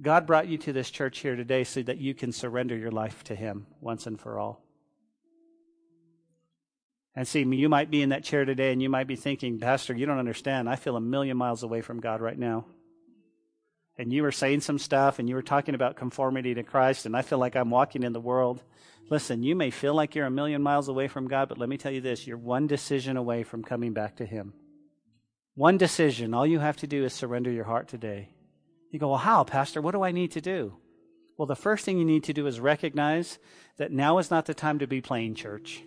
God 0.00 0.26
brought 0.26 0.48
you 0.48 0.58
to 0.58 0.72
this 0.72 0.90
church 0.90 1.18
here 1.18 1.36
today 1.36 1.64
so 1.64 1.82
that 1.82 1.98
you 1.98 2.14
can 2.14 2.32
surrender 2.32 2.76
your 2.76 2.90
life 2.90 3.22
to 3.24 3.34
him 3.34 3.66
once 3.80 4.06
and 4.06 4.18
for 4.18 4.38
all. 4.38 4.62
And 7.14 7.28
see, 7.28 7.42
you 7.42 7.68
might 7.68 7.90
be 7.90 8.00
in 8.00 8.08
that 8.08 8.24
chair 8.24 8.44
today 8.44 8.72
and 8.72 8.80
you 8.80 8.88
might 8.88 9.06
be 9.06 9.16
thinking, 9.16 9.58
Pastor, 9.58 9.94
you 9.94 10.06
don't 10.06 10.18
understand. 10.18 10.68
I 10.68 10.76
feel 10.76 10.96
a 10.96 11.00
million 11.00 11.36
miles 11.36 11.62
away 11.62 11.82
from 11.82 12.00
God 12.00 12.22
right 12.22 12.38
now. 12.38 12.64
And 13.98 14.10
you 14.12 14.22
were 14.22 14.32
saying 14.32 14.62
some 14.62 14.78
stuff 14.78 15.18
and 15.18 15.28
you 15.28 15.34
were 15.34 15.42
talking 15.42 15.74
about 15.74 15.96
conformity 15.96 16.54
to 16.54 16.62
Christ, 16.62 17.04
and 17.04 17.14
I 17.14 17.20
feel 17.20 17.38
like 17.38 17.54
I'm 17.54 17.68
walking 17.68 18.02
in 18.02 18.14
the 18.14 18.20
world 18.20 18.62
Listen, 19.12 19.42
you 19.42 19.54
may 19.54 19.70
feel 19.70 19.94
like 19.94 20.14
you're 20.14 20.26
a 20.26 20.30
million 20.30 20.62
miles 20.62 20.88
away 20.88 21.08
from 21.08 21.28
God, 21.28 21.48
but 21.48 21.58
let 21.58 21.68
me 21.68 21.76
tell 21.76 21.92
you 21.92 22.00
this 22.00 22.26
you're 22.26 22.38
one 22.38 22.66
decision 22.66 23.16
away 23.16 23.42
from 23.42 23.62
coming 23.62 23.92
back 23.92 24.16
to 24.16 24.26
Him. 24.26 24.54
One 25.54 25.76
decision. 25.76 26.32
All 26.32 26.46
you 26.46 26.60
have 26.60 26.78
to 26.78 26.86
do 26.86 27.04
is 27.04 27.12
surrender 27.12 27.50
your 27.50 27.64
heart 27.64 27.88
today. 27.88 28.30
You 28.92 28.98
go, 28.98 29.08
Well, 29.08 29.18
how, 29.18 29.42
Pastor? 29.42 29.80
What 29.80 29.92
do 29.92 30.02
I 30.02 30.12
need 30.12 30.30
to 30.32 30.40
do? 30.40 30.76
Well, 31.36 31.46
the 31.46 31.56
first 31.56 31.84
thing 31.84 31.98
you 31.98 32.04
need 32.04 32.24
to 32.24 32.32
do 32.32 32.46
is 32.46 32.60
recognize 32.60 33.38
that 33.78 33.90
now 33.90 34.18
is 34.18 34.30
not 34.30 34.46
the 34.46 34.54
time 34.54 34.78
to 34.78 34.86
be 34.86 35.00
playing 35.00 35.34
church. 35.34 35.82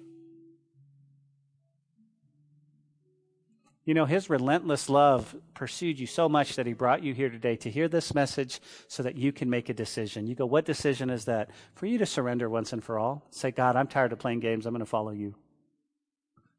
You 3.85 3.93
know, 3.93 4.05
his 4.05 4.31
relentless 4.31 4.89
love 4.89 5.35
pursued 5.53 5.99
you 5.99 6.07
so 6.07 6.27
much 6.27 6.55
that 6.55 6.65
he 6.65 6.73
brought 6.73 7.03
you 7.03 7.13
here 7.13 7.29
today 7.29 7.55
to 7.57 7.69
hear 7.69 7.87
this 7.87 8.15
message 8.15 8.59
so 8.87 9.03
that 9.03 9.15
you 9.15 9.31
can 9.31 9.47
make 9.47 9.69
a 9.69 9.75
decision. 9.75 10.25
You 10.25 10.33
go, 10.33 10.47
what 10.47 10.65
decision 10.65 11.11
is 11.11 11.25
that? 11.25 11.51
For 11.75 11.85
you 11.85 11.99
to 11.99 12.05
surrender 12.07 12.49
once 12.49 12.73
and 12.73 12.83
for 12.83 12.97
all. 12.97 13.27
Say, 13.29 13.51
God, 13.51 13.75
I'm 13.75 13.87
tired 13.87 14.11
of 14.11 14.17
playing 14.17 14.39
games. 14.39 14.65
I'm 14.65 14.73
going 14.73 14.79
to 14.79 14.87
follow 14.87 15.11
you. 15.11 15.35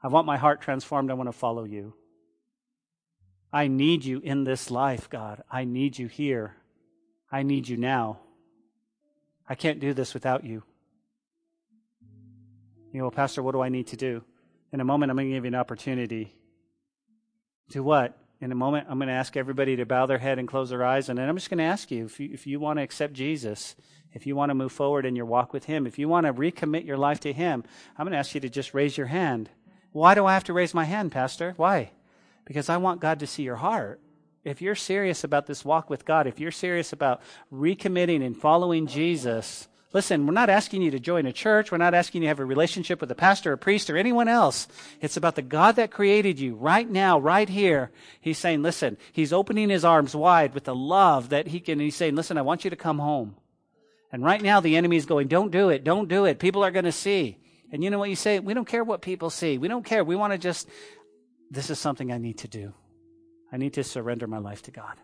I 0.01 0.07
want 0.07 0.29
my 0.29 0.37
heart 0.37 0.61
transformed. 0.61 1.11
I 1.11 1.15
want 1.15 1.29
to 1.29 1.33
follow 1.33 1.65
you. 1.65 1.95
I 3.53 3.69
need 3.69 4.05
you 4.05 4.21
in 4.21 4.45
this 4.45 4.71
life, 4.71 5.09
God. 5.09 5.43
I 5.51 5.65
need 5.65 5.99
you 5.99 6.09
here. 6.09 6.57
I 7.31 7.43
need 7.43 7.69
you 7.69 7.77
now. 7.77 8.21
I 9.49 9.55
can't 9.55 9.81
do 9.81 9.95
this 9.95 10.15
without 10.15 10.45
you. 10.45 10.63
You 12.93 12.99
know, 13.01 13.05
well, 13.05 13.11
Pastor, 13.11 13.43
what 13.43 13.53
do 13.53 13.61
I 13.61 13.69
need 13.69 13.89
to 13.89 13.97
do? 13.97 14.25
In 14.73 14.81
a 14.81 14.85
moment, 14.85 15.11
I'm 15.11 15.17
going 15.17 15.29
to 15.29 15.35
give 15.35 15.45
you 15.45 15.49
an 15.49 15.55
opportunity 15.55 16.35
to 17.71 17.83
what? 17.83 18.19
In 18.41 18.53
a 18.53 18.55
moment, 18.55 18.87
I'm 18.89 18.99
going 18.99 19.09
to 19.09 19.15
ask 19.15 19.37
everybody 19.37 19.77
to 19.77 19.87
bow 19.87 20.07
their 20.07 20.19
head 20.19 20.39
and 20.39 20.47
close 20.47 20.71
their 20.71 20.85
eyes. 20.85 21.09
And 21.09 21.19
then 21.19 21.29
I'm 21.29 21.37
just 21.37 21.49
going 21.49 21.59
to 21.59 21.65
ask 21.65 21.91
you 21.91 22.05
if 22.07 22.21
you, 22.21 22.31
if 22.33 22.47
you 22.47 22.61
want 22.61 22.79
to 22.79 22.83
accept 22.83 23.15
Jesus, 23.15 23.77
if 24.13 24.27
you 24.27 24.37
want 24.37 24.51
to 24.51 24.55
move 24.55 24.73
forward 24.73 25.07
in 25.07 25.17
your 25.17 25.27
walk 25.27 25.53
with 25.53 25.65
Him, 25.65 25.87
if 25.87 25.99
you 25.99 26.09
want 26.09 26.27
to 26.27 26.33
recommit 26.33 26.87
your 26.87 26.99
life 26.99 27.21
to 27.21 27.33
Him, 27.33 27.65
I'm 27.97 28.05
going 28.05 28.13
to 28.13 28.19
ask 28.19 28.35
you 28.35 28.41
to 28.41 28.49
just 28.49 28.75
raise 28.75 28.97
your 28.97 29.07
hand. 29.07 29.51
Why 29.93 30.15
do 30.15 30.27
I 30.27 30.35
have 30.35 30.45
to 30.45 30.53
raise 30.53 30.75
my 30.75 30.85
hand, 30.85 31.13
Pastor? 31.13 31.55
Why? 31.57 31.93
Because 32.47 32.71
I 32.71 32.79
want 32.79 33.03
God 33.03 33.21
to 33.21 33.27
see 33.27 33.43
your 33.43 33.57
heart. 33.57 34.01
If 34.45 34.63
you're 34.63 34.75
serious 34.75 35.25
about 35.25 35.47
this 35.47 35.65
walk 35.65 35.91
with 35.91 36.07
God, 36.07 36.27
if 36.27 36.41
you're 36.41 36.51
serious 36.51 36.93
about 36.93 37.21
recommitting 37.53 38.25
and 38.25 38.37
following 38.37 38.87
Jesus, 38.87 39.69
Listen, 39.97 40.27
we're 40.27 40.35
not 40.35 40.51
asking 40.51 40.83
you 40.83 40.91
to 40.91 41.01
join 41.01 41.25
a 41.25 41.33
church. 41.33 41.73
We're 41.73 41.79
not 41.79 41.95
asking 41.95 42.21
you 42.21 42.27
to 42.27 42.29
have 42.29 42.39
a 42.39 42.45
relationship 42.45 43.01
with 43.01 43.11
a 43.11 43.15
pastor, 43.15 43.53
a 43.53 43.57
priest, 43.57 43.89
or 43.89 43.97
anyone 43.97 44.29
else. 44.29 44.69
It's 45.01 45.17
about 45.17 45.37
the 45.37 45.41
God 45.41 45.77
that 45.77 45.91
created 45.91 46.39
you 46.39 46.55
right 46.55 46.87
now, 46.87 47.19
right 47.19 47.49
here. 47.49 47.91
He's 48.21 48.37
saying, 48.37 48.63
listen, 48.63 48.99
he's 49.13 49.33
opening 49.33 49.71
his 49.71 49.87
arms 49.87 50.15
wide 50.15 50.53
with 50.53 50.65
the 50.65 50.75
love 50.75 51.31
that 51.31 51.47
he 51.47 51.61
can. 51.61 51.81
He's 51.81 51.97
saying, 51.97 52.15
listen, 52.15 52.37
I 52.37 52.43
want 52.43 52.63
you 52.63 52.69
to 52.69 52.77
come 52.77 52.99
home. 52.99 53.37
And 54.13 54.23
right 54.23 54.43
now 54.43 54.61
the 54.61 54.77
enemy 54.77 54.97
is 54.97 55.07
going, 55.07 55.29
don't 55.29 55.51
do 55.51 55.71
it. 55.71 55.83
Don't 55.83 56.09
do 56.09 56.27
it. 56.27 56.39
People 56.41 56.63
are 56.63 56.71
going 56.71 56.85
to 56.85 56.93
see. 56.93 57.39
And 57.73 57.83
you 57.83 57.89
know 57.89 57.99
what 57.99 58.11
you 58.11 58.17
say? 58.17 58.39
We 58.39 58.53
don't 58.53 58.69
care 58.69 58.85
what 58.85 59.01
people 59.01 59.31
see. 59.31 59.57
We 59.57 59.69
don't 59.69 59.85
care. 59.85 60.05
We 60.05 60.15
want 60.15 60.35
to 60.35 60.39
just, 60.39 60.69
this 61.51 61.71
is 61.71 61.79
something 61.79 62.13
I 62.13 62.19
need 62.19 62.39
to 62.39 62.49
do. 62.49 62.73
I 63.53 63.57
need 63.57 63.75
to 63.75 63.85
surrender 63.85 64.27
my 64.27 64.39
life 64.39 64.63
to 64.63 64.71
God. 64.71 64.97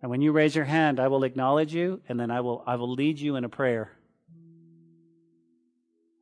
And 0.00 0.10
when 0.10 0.20
you 0.20 0.32
raise 0.32 0.54
your 0.54 0.64
hand, 0.64 1.00
I 1.00 1.08
will 1.08 1.24
acknowledge 1.24 1.74
you, 1.74 2.00
and 2.08 2.18
then 2.18 2.30
I 2.30 2.40
will, 2.40 2.62
I 2.66 2.76
will 2.76 2.92
lead 2.92 3.18
you 3.18 3.36
in 3.36 3.44
a 3.44 3.48
prayer. 3.48 3.90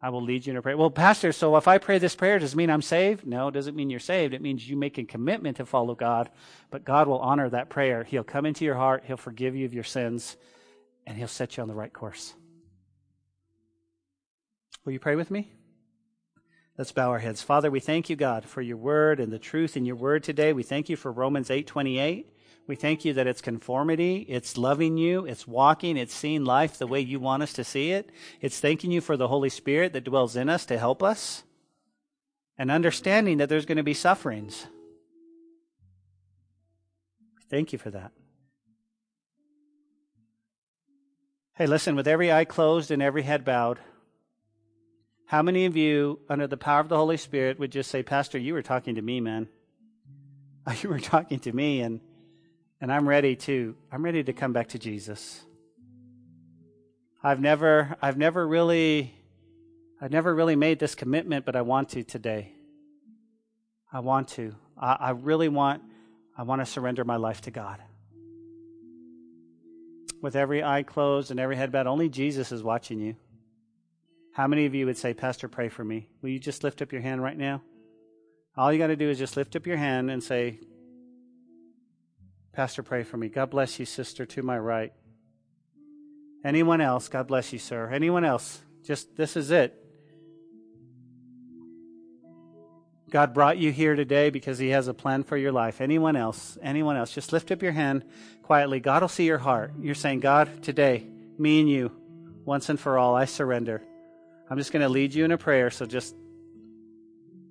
I 0.01 0.11
will 0.11 0.23
lead 0.23 0.47
you 0.47 0.53
in 0.53 0.57
a 0.57 0.63
prayer. 0.63 0.77
Well, 0.77 0.91
Pastor, 0.91 1.31
so 1.31 1.57
if 1.57 1.69
I 1.69 1.79
pray 1.79 1.99
this 1.99 2.17
prayer, 2.17 2.41
does 2.41 2.55
it 2.55 2.57
mean 2.57 2.71
I'm 2.71 2.83
saved? 2.83 3.25
No, 3.25 3.49
it 3.49 3.53
doesn't 3.53 3.77
mean 3.77 3.89
you're 3.89 4.01
saved. 4.01 4.35
It 4.35 4.43
means 4.43 4.69
you 4.69 4.77
make 4.77 4.99
a 4.99 5.05
commitment 5.05 5.59
to 5.59 5.67
follow 5.67 5.95
God, 5.95 6.29
but 6.71 6.85
God 6.85 7.07
will 7.07 7.21
honor 7.21 7.49
that 7.51 7.71
prayer. 7.71 8.03
He'll 8.03 8.25
come 8.25 8.47
into 8.47 8.65
your 8.65 8.75
heart, 8.75 9.05
He'll 9.07 9.17
forgive 9.17 9.55
you 9.55 9.65
of 9.65 9.75
your 9.75 9.85
sins, 9.85 10.37
and 11.07 11.17
He'll 11.17 11.29
set 11.29 11.57
you 11.57 11.63
on 11.63 11.69
the 11.69 11.75
right 11.75 11.93
course. 11.93 12.35
Will 14.85 14.93
you 14.93 14.99
pray 14.99 15.15
with 15.15 15.31
me? 15.31 15.53
Let's 16.79 16.93
bow 16.93 17.11
our 17.11 17.19
heads. 17.19 17.43
Father, 17.43 17.71
we 17.71 17.81
thank 17.81 18.09
you, 18.09 18.17
God, 18.17 18.45
for 18.47 18.63
your 18.63 18.79
word 18.79 19.21
and 19.21 19.31
the 19.31 19.39
truth 19.39 19.77
in 19.77 19.85
your 19.85 19.97
word 19.97 20.23
today. 20.23 20.53
We 20.53 20.63
thank 20.63 20.89
you 20.89 20.97
for 20.97 21.13
Romans 21.13 21.51
8:28. 21.51 22.27
We 22.67 22.77
thank 22.77 23.05
you 23.05 23.13
that 23.15 23.27
it's 23.27 23.43
conformity, 23.43 24.25
it's 24.29 24.57
loving 24.57 24.97
you, 24.97 25.27
it's 25.27 25.47
walking, 25.47 25.97
it's 25.97 26.15
seeing 26.15 26.45
life 26.45 26.79
the 26.79 26.87
way 26.87 27.01
you 27.01 27.19
want 27.19 27.43
us 27.43 27.53
to 27.55 27.65
see 27.65 27.91
it. 27.91 28.11
It's 28.41 28.61
thanking 28.61 28.93
you 28.93 29.01
for 29.01 29.17
the 29.17 29.29
Holy 29.29 29.49
Spirit 29.51 29.93
that 29.93 30.05
dwells 30.05 30.37
in 30.37 30.49
us 30.49 30.65
to 30.67 30.79
help 30.79 31.03
us, 31.03 31.43
and 32.57 32.71
understanding 32.71 33.39
that 33.39 33.49
there's 33.49 33.67
going 33.67 33.79
to 33.79 33.83
be 33.83 33.95
sufferings. 33.95 34.67
Thank 37.51 37.73
you 37.73 37.79
for 37.79 37.91
that. 37.91 38.13
Hey, 41.55 41.67
listen, 41.67 41.97
with 41.97 42.09
every 42.09 42.33
eye 42.33 42.47
closed 42.47 42.91
and 42.91 43.03
every 43.03 43.23
head 43.23 43.45
bowed, 43.45 43.81
how 45.33 45.41
many 45.41 45.65
of 45.65 45.79
you, 45.79 46.19
under 46.29 46.47
the 46.47 46.59
power 46.59 46.81
of 46.81 46.91
the 46.91 46.97
Holy 46.99 47.17
Spirit, 47.17 47.59
would 47.59 47.73
just 47.73 47.91
say, 47.91 48.03
Pastor, 48.03 48.37
you 48.37 48.53
were 48.53 48.61
talking 48.61 48.97
to 48.97 49.03
me, 49.03 49.19
man? 49.19 49.49
You 50.83 50.91
were 50.91 51.01
talking 51.01 51.41
to 51.41 51.53
me, 51.53 51.81
and, 51.81 52.01
and 52.83 52.93
I'm 52.93 53.09
ready 53.09 53.35
to, 53.37 53.75
I'm 53.91 54.05
ready 54.05 54.23
to 54.23 54.35
come 54.35 54.53
back 54.53 54.69
to 54.69 54.79
Jesus. 54.79 55.43
I've 57.23 57.41
never, 57.41 57.97
I've 58.03 58.19
never 58.19 58.47
really, 58.47 59.15
I've 60.03 60.11
never 60.11 60.35
really 60.35 60.55
made 60.55 60.79
this 60.79 60.95
commitment, 60.95 61.47
but 61.47 61.57
I 61.57 61.63
want 61.63 61.89
to 61.91 62.03
today. 62.03 62.53
I 63.91 64.01
want 64.01 64.29
to. 64.37 64.55
I, 64.77 64.97
I 65.01 65.11
really 65.13 65.49
want, 65.49 65.83
I 66.37 66.43
want 66.43 66.61
to 66.61 66.67
surrender 66.67 67.07
my 67.07 67.17
life 67.17 67.41
to 67.43 67.51
God 67.51 67.81
with 70.21 70.37
every 70.37 70.63
eye 70.63 70.83
closed 70.83 71.31
and 71.31 71.41
every 71.41 71.57
head 71.57 71.73
bowed. 71.73 71.87
Only 71.87 72.11
Jesus 72.11 72.53
is 72.53 72.63
watching 72.63 73.01
you. 73.01 73.17
How 74.33 74.47
many 74.47 74.65
of 74.65 74.75
you 74.75 74.87
would 74.87 74.97
say, 74.97 75.13
Pastor, 75.13 75.47
pray 75.47 75.69
for 75.69 75.85
me? 75.85 76.09
Will 76.23 76.31
you 76.31 76.39
just 76.39 76.65
lift 76.65 76.81
up 76.81 76.91
your 76.91 77.03
hand 77.03 77.23
right 77.23 77.37
now? 77.37 77.63
All 78.57 78.73
you 78.73 78.79
got 78.79 78.87
to 78.87 78.97
do 78.97 79.11
is 79.11 79.19
just 79.19 79.37
lift 79.37 79.57
up 79.57 79.67
your 79.67 79.77
hand 79.77 80.11
and 80.11 80.23
say, 80.23 80.59
Pastor, 82.53 82.83
pray 82.83 83.03
for 83.03 83.17
me. 83.17 83.29
God 83.29 83.51
bless 83.51 83.79
you, 83.79 83.87
sister, 83.87 84.27
to 84.27 84.43
my 84.43 84.59
right. 84.59 84.93
Anyone 86.45 86.81
else? 86.81 87.09
God 87.09 87.27
bless 87.27 87.53
you, 87.53 87.59
sir. 87.59 87.91
Anyone 87.91 88.25
else? 88.25 88.61
Just 88.85 89.17
this 89.17 89.37
is 89.37 89.51
it. 89.51 89.79
God 93.11 93.35
brought 93.35 93.59
you 93.59 93.71
here 93.71 93.95
today 93.95 94.31
because 94.31 94.59
He 94.59 94.71
has 94.71 94.89
a 94.89 94.95
plan 94.95 95.23
for 95.23 95.37
your 95.37 95.53
life. 95.53 95.81
Anyone 95.81 96.17
else? 96.17 96.57
Anyone 96.63 96.97
else? 96.97 97.13
Just 97.13 97.33
lift 97.33 97.51
up 97.53 97.63
your 97.63 97.73
hand 97.73 98.05
quietly. 98.43 98.81
God 98.81 99.03
will 99.03 99.09
see 99.09 99.27
your 99.27 99.39
heart. 99.39 99.73
You're 99.81 99.95
saying, 99.95 100.21
God, 100.21 100.63
today, 100.63 101.07
me 101.39 101.61
and 101.61 101.71
you, 101.71 101.93
once 102.45 102.71
and 102.71 102.81
for 102.81 102.99
all, 102.99 103.15
I 103.15 103.27
surrender. 103.27 103.83
I'm 104.53 104.59
just 104.59 104.71
going 104.71 104.83
to 104.83 104.89
lead 104.91 105.15
you 105.15 105.25
in 105.25 105.33
a 105.33 105.39
prayer, 105.39 105.71
so 105.71 105.87
just 105.87 106.15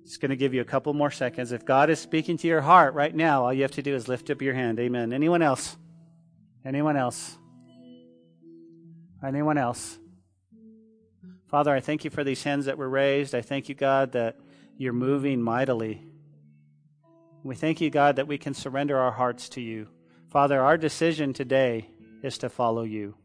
just 0.04 0.20
going 0.20 0.28
to 0.28 0.36
give 0.36 0.54
you 0.54 0.60
a 0.60 0.64
couple 0.64 0.94
more 0.94 1.10
seconds. 1.10 1.50
If 1.50 1.64
God 1.64 1.90
is 1.90 1.98
speaking 1.98 2.36
to 2.36 2.46
your 2.46 2.60
heart 2.60 2.94
right 2.94 3.12
now, 3.12 3.42
all 3.42 3.52
you 3.52 3.62
have 3.62 3.72
to 3.72 3.82
do 3.82 3.92
is 3.92 4.06
lift 4.06 4.30
up 4.30 4.40
your 4.40 4.54
hand. 4.54 4.78
Amen. 4.78 5.12
Anyone 5.12 5.42
else? 5.42 5.76
Anyone 6.64 6.96
else? 6.96 7.36
Anyone 9.20 9.58
else? 9.58 9.98
Father, 11.48 11.74
I 11.74 11.80
thank 11.80 12.04
you 12.04 12.10
for 12.10 12.22
these 12.22 12.44
hands 12.44 12.66
that 12.66 12.78
were 12.78 12.88
raised. 12.88 13.34
I 13.34 13.42
thank 13.42 13.68
you, 13.68 13.74
God, 13.74 14.12
that 14.12 14.36
you're 14.78 14.92
moving 14.92 15.42
mightily. 15.42 16.06
We 17.42 17.56
thank 17.56 17.80
you, 17.80 17.90
God, 17.90 18.14
that 18.14 18.28
we 18.28 18.38
can 18.38 18.54
surrender 18.54 18.96
our 18.96 19.10
hearts 19.10 19.48
to 19.48 19.60
you. 19.60 19.88
Father, 20.30 20.60
our 20.60 20.78
decision 20.78 21.32
today 21.32 21.90
is 22.22 22.38
to 22.38 22.48
follow 22.48 22.84
you. 22.84 23.16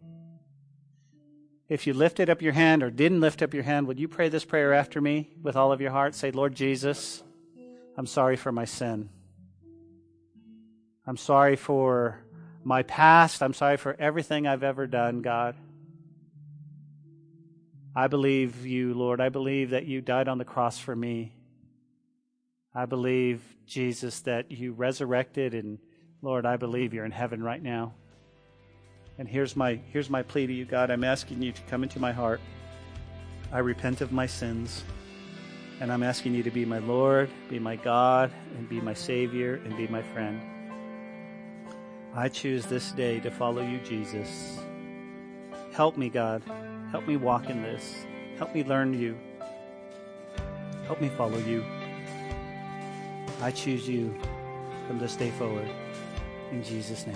If 1.69 1.85
you 1.85 1.93
lifted 1.93 2.29
up 2.29 2.41
your 2.41 2.53
hand 2.53 2.81
or 2.81 2.89
didn't 2.89 3.19
lift 3.19 3.41
up 3.41 3.53
your 3.53 3.63
hand, 3.63 3.87
would 3.87 3.99
you 3.99 4.07
pray 4.07 4.29
this 4.29 4.45
prayer 4.45 4.73
after 4.73 5.01
me 5.01 5.29
with 5.43 5.57
all 5.57 5.73
of 5.73 5.81
your 5.81 5.91
heart? 5.91 6.15
Say, 6.15 6.31
Lord 6.31 6.55
Jesus, 6.55 7.23
I'm 7.97 8.05
sorry 8.05 8.37
for 8.37 8.53
my 8.53 8.63
sin. 8.63 9.09
I'm 11.05 11.17
sorry 11.17 11.57
for 11.57 12.19
my 12.63 12.83
past. 12.83 13.43
I'm 13.43 13.53
sorry 13.53 13.77
for 13.77 13.95
everything 13.99 14.47
I've 14.47 14.63
ever 14.63 14.87
done, 14.87 15.21
God. 15.21 15.55
I 17.93 18.07
believe 18.07 18.65
you, 18.65 18.93
Lord. 18.93 19.19
I 19.19 19.29
believe 19.29 19.71
that 19.71 19.85
you 19.85 20.01
died 20.01 20.27
on 20.27 20.37
the 20.37 20.45
cross 20.45 20.77
for 20.77 20.95
me. 20.95 21.33
I 22.73 22.85
believe, 22.85 23.41
Jesus, 23.65 24.19
that 24.21 24.51
you 24.51 24.71
resurrected, 24.71 25.53
and 25.53 25.79
Lord, 26.21 26.45
I 26.45 26.57
believe 26.57 26.93
you're 26.93 27.05
in 27.05 27.11
heaven 27.11 27.41
right 27.43 27.61
now. 27.61 27.95
And 29.19 29.27
here's 29.27 29.55
my 29.55 29.79
here's 29.91 30.09
my 30.09 30.21
plea 30.21 30.47
to 30.47 30.53
you, 30.53 30.65
God. 30.65 30.91
I'm 30.91 31.03
asking 31.03 31.41
you 31.41 31.51
to 31.51 31.61
come 31.63 31.83
into 31.83 31.99
my 31.99 32.11
heart. 32.11 32.39
I 33.51 33.59
repent 33.59 34.01
of 34.01 34.11
my 34.11 34.25
sins, 34.25 34.83
and 35.79 35.91
I'm 35.91 36.03
asking 36.03 36.35
you 36.35 36.43
to 36.43 36.51
be 36.51 36.65
my 36.65 36.79
Lord, 36.79 37.29
be 37.49 37.59
my 37.59 37.77
God, 37.77 38.31
and 38.57 38.67
be 38.67 38.81
my 38.81 38.93
Savior, 38.93 39.55
and 39.65 39.75
be 39.77 39.87
my 39.87 40.01
friend. 40.01 40.41
I 42.13 42.29
choose 42.29 42.65
this 42.65 42.91
day 42.91 43.19
to 43.21 43.31
follow 43.31 43.61
you, 43.61 43.79
Jesus. 43.79 44.59
Help 45.71 45.97
me, 45.97 46.09
God. 46.09 46.41
Help 46.91 47.07
me 47.07 47.15
walk 47.15 47.49
in 47.49 47.61
this. 47.61 48.05
Help 48.37 48.53
me 48.53 48.63
learn 48.63 48.99
you. 48.99 49.17
Help 50.85 51.01
me 51.01 51.09
follow 51.09 51.37
you. 51.37 51.63
I 53.41 53.51
choose 53.51 53.87
you 53.87 54.17
from 54.87 54.99
this 54.99 55.15
day 55.15 55.31
forward. 55.31 55.69
In 56.51 56.63
Jesus' 56.63 57.05
name. 57.05 57.15